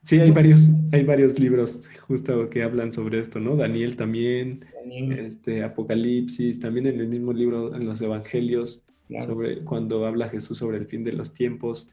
Sí, 0.05 0.21
hay 0.21 0.33
varios, 0.33 0.69
hay 0.93 1.03
varios 1.03 1.39
libros 1.39 1.81
justo 2.07 2.51
que 2.51 2.63
hablan 2.63 2.93
sobre 2.93 3.21
esto, 3.21 3.41
¿no? 3.41 3.57
Daniel 3.57 3.97
también, 3.97 4.67
este 5.11 5.65
Apocalipsis, 5.65 6.61
también 6.61 6.87
en 6.87 7.01
el 7.01 7.09
mismo 7.09 7.33
libro, 7.33 7.75
en 7.75 7.87
los 7.87 8.03
Evangelios, 8.03 8.85
sobre 9.09 9.65
cuando 9.65 10.07
habla 10.07 10.29
Jesús 10.29 10.59
sobre 10.59 10.77
el 10.77 10.87
fin 10.87 11.05
de 11.05 11.13
los 11.13 11.33
tiempos. 11.33 11.89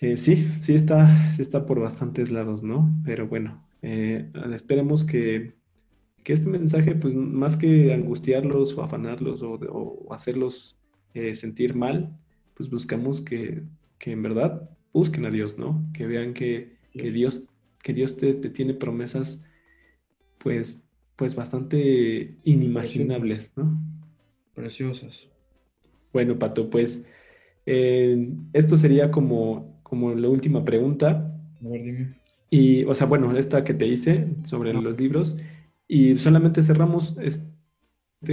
Eh, 0.00 0.16
sí, 0.16 0.34
sí 0.34 0.74
está, 0.74 1.30
sí 1.30 1.42
está 1.42 1.66
por 1.66 1.78
bastantes 1.78 2.32
lados, 2.32 2.64
¿no? 2.64 2.92
Pero 3.04 3.28
bueno, 3.28 3.64
eh, 3.82 4.28
esperemos 4.52 5.04
que, 5.04 5.54
este 6.24 6.50
mensaje, 6.50 6.96
pues 6.96 7.14
más 7.14 7.56
que 7.56 7.92
angustiarlos 7.92 8.76
o 8.76 8.82
afanarlos 8.82 9.40
o, 9.42 10.12
hacerlos 10.12 10.76
eh, 11.14 11.34
sentir 11.34 11.74
mal, 11.74 12.16
pues 12.54 12.70
buscamos 12.70 13.20
que, 13.20 13.62
que 13.98 14.12
en 14.12 14.22
verdad 14.22 14.68
busquen 14.92 15.24
a 15.26 15.30
Dios, 15.30 15.58
¿no? 15.58 15.84
Que 15.92 16.06
vean 16.06 16.34
que, 16.34 16.76
Dios, 16.92 17.44
que 17.82 17.92
Dios 17.92 18.16
te, 18.16 18.34
tiene 18.34 18.74
promesas, 18.74 19.42
pues, 20.38 20.86
pues 21.16 21.34
bastante 21.34 22.36
inimaginables, 22.44 23.52
¿no? 23.56 23.80
Preciosas. 24.54 25.28
Bueno, 26.12 26.38
Pato, 26.38 26.68
pues 26.68 27.06
eh, 27.64 28.32
esto 28.52 28.76
sería 28.76 29.10
como, 29.10 29.80
como 29.82 30.14
la 30.14 30.28
última 30.28 30.64
pregunta. 30.64 31.34
A 31.64 31.68
ver, 31.68 31.82
dime. 31.82 32.22
Y, 32.50 32.84
o 32.84 32.94
sea, 32.94 33.06
bueno, 33.06 33.34
esta 33.36 33.64
que 33.64 33.72
te 33.72 33.86
hice 33.86 34.26
sobre 34.44 34.74
los 34.74 35.00
libros. 35.00 35.38
Y 35.88 36.18
solamente 36.18 36.60
cerramos 36.62 37.16
este 37.20 37.51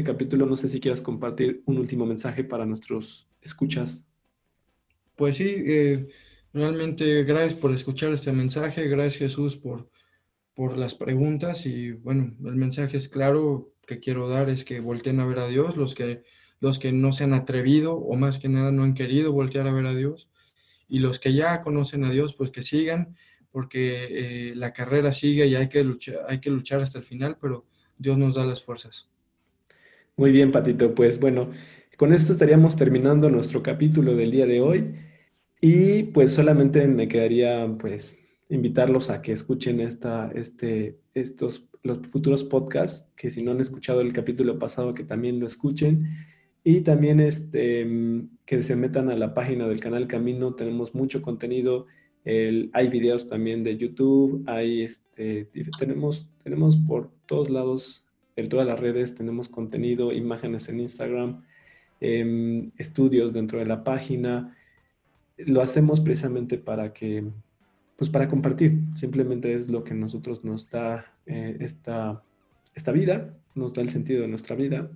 capítulo. 0.04 0.46
No 0.46 0.56
sé 0.56 0.68
si 0.68 0.80
quieras 0.80 1.02
compartir 1.02 1.64
un 1.66 1.78
último 1.78 2.06
mensaje 2.06 2.44
para 2.44 2.66
nuestros 2.66 3.28
escuchas. 3.42 4.04
Pues 5.16 5.38
sí, 5.38 5.48
eh, 5.48 6.08
Realmente 6.52 7.24
gracias 7.26 7.54
por 7.54 7.72
escuchar 7.74 8.12
este 8.12 8.32
mensaje, 8.32 8.88
gracias 8.88 9.20
Jesús 9.20 9.56
por, 9.56 9.88
por 10.56 10.78
las 10.80 10.96
preguntas 10.96 11.68
y 11.68 11.92
bueno, 11.92 12.36
el 12.44 12.56
mensaje 12.56 12.98
es 12.98 13.08
claro 13.08 13.72
que 13.86 14.00
quiero 14.00 14.28
dar 14.30 14.50
es 14.50 14.66
que 14.66 14.80
volteen 14.80 15.20
a 15.20 15.28
ver 15.28 15.38
a 15.40 15.48
Dios, 15.48 15.78
los 15.78 15.94
que, 15.94 16.24
los 16.60 16.80
que 16.80 16.92
no 16.92 17.12
se 17.12 17.26
han 17.26 17.36
atrevido 17.36 17.94
o 17.94 18.16
más 18.16 18.40
que 18.40 18.50
nada 18.50 18.72
no 18.72 18.84
han 18.84 18.96
querido 18.96 19.32
voltear 19.32 19.68
a 19.68 19.72
ver 19.72 19.86
a 19.86 19.94
Dios 19.94 20.28
y 20.88 21.00
los 21.00 21.20
que 21.20 21.36
ya 21.36 21.62
conocen 21.62 22.04
a 22.04 22.10
Dios 22.10 22.34
pues 22.34 22.50
que 22.50 22.64
sigan 22.64 23.16
porque 23.52 24.50
eh, 24.50 24.56
la 24.56 24.74
carrera 24.74 25.14
sigue 25.14 25.46
y 25.46 25.54
hay 25.54 25.70
que, 25.70 25.84
luchar, 25.84 26.26
hay 26.28 26.40
que 26.40 26.50
luchar 26.50 26.82
hasta 26.82 26.98
el 26.98 27.04
final, 27.04 27.38
pero 27.40 27.68
Dios 28.00 28.18
nos 28.18 28.36
da 28.36 28.46
las 28.46 28.64
fuerzas. 28.64 29.08
Muy 30.20 30.34
bien, 30.34 30.52
Patito, 30.52 30.94
pues 30.94 31.18
bueno, 31.18 31.50
con 31.96 32.14
esto 32.14 32.34
estaríamos 32.34 32.76
terminando 32.76 33.30
nuestro 33.30 33.64
capítulo 33.64 34.18
del 34.18 34.32
día 34.32 34.46
de 34.46 34.60
hoy. 34.60 34.96
Y 35.62 36.04
pues 36.12 36.34
solamente 36.34 36.86
me 36.90 37.08
quedaría 37.08 37.66
pues 37.80 38.20
invitarlos 38.50 39.10
a 39.12 39.22
que 39.22 39.32
escuchen 39.32 39.80
esta, 39.80 40.30
este, 40.36 41.00
estos, 41.14 41.70
los 41.84 42.00
futuros 42.00 42.44
podcasts, 42.44 43.10
que 43.16 43.32
si 43.32 43.42
no 43.42 43.52
han 43.52 43.62
escuchado 43.62 44.02
el 44.02 44.12
capítulo 44.12 44.60
pasado, 44.60 44.94
que 44.94 45.06
también 45.06 45.40
lo 45.40 45.48
escuchen. 45.48 46.10
Y 46.66 46.82
también 46.82 47.22
este, 47.22 47.88
que 48.46 48.62
se 48.62 48.76
metan 48.76 49.10
a 49.10 49.16
la 49.16 49.34
página 49.34 49.70
del 49.70 49.80
canal 49.80 50.06
Camino, 50.06 50.54
tenemos 50.54 50.94
mucho 50.94 51.22
contenido. 51.22 51.86
El, 52.26 52.72
hay 52.74 52.90
videos 52.90 53.30
también 53.30 53.64
de 53.64 53.78
YouTube, 53.78 54.44
hay 54.48 54.82
este, 54.82 55.50
tenemos, 55.80 56.30
tenemos 56.44 56.76
por 56.76 57.10
todos 57.26 57.50
lados, 57.50 58.06
en 58.40 58.50
todas 58.50 58.68
las 58.68 58.80
redes, 58.80 59.16
tenemos 59.16 59.50
contenido, 59.50 60.12
imágenes 60.12 60.70
en 60.70 60.80
Instagram, 60.80 61.44
em, 62.00 62.72
estudios 62.78 63.34
dentro 63.34 63.60
de 63.60 63.66
la 63.66 63.84
página 63.84 64.56
lo 65.46 65.62
hacemos 65.62 66.00
precisamente 66.00 66.58
para 66.58 66.94
que, 66.94 67.24
pues 67.96 68.10
para 68.10 68.28
compartir, 68.28 68.80
simplemente 68.96 69.54
es 69.54 69.70
lo 69.70 69.84
que 69.84 69.94
nosotros 69.94 70.44
nos 70.44 70.70
da 70.70 71.14
eh, 71.26 71.58
esta, 71.60 72.22
esta 72.76 72.92
vida, 72.92 73.34
nos 73.56 73.74
da 73.74 73.82
el 73.82 73.90
sentido 73.90 74.22
de 74.22 74.28
nuestra 74.28 74.56
vida. 74.56 74.90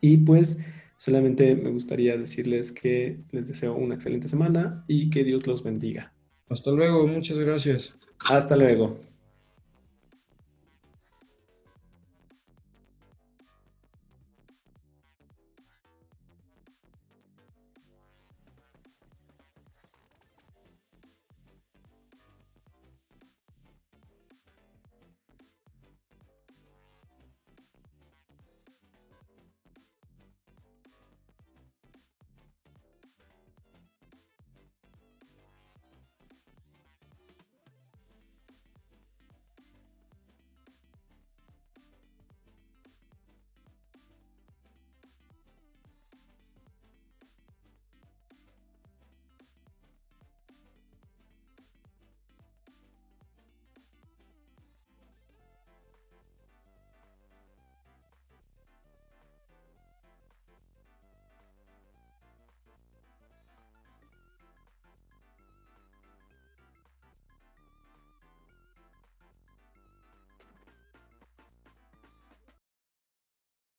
Y 0.00 0.18
pues 0.18 0.58
solamente 0.96 1.54
me 1.54 1.70
gustaría 1.70 2.16
decirles 2.16 2.72
que 2.72 3.18
les 3.30 3.46
deseo 3.46 3.74
una 3.74 3.94
excelente 3.94 4.28
semana 4.28 4.84
y 4.88 5.10
que 5.10 5.24
Dios 5.24 5.46
los 5.46 5.62
bendiga. 5.62 6.12
Hasta 6.48 6.70
luego, 6.70 7.06
muchas 7.06 7.38
gracias. 7.38 7.94
Hasta 8.18 8.56
luego. 8.56 8.98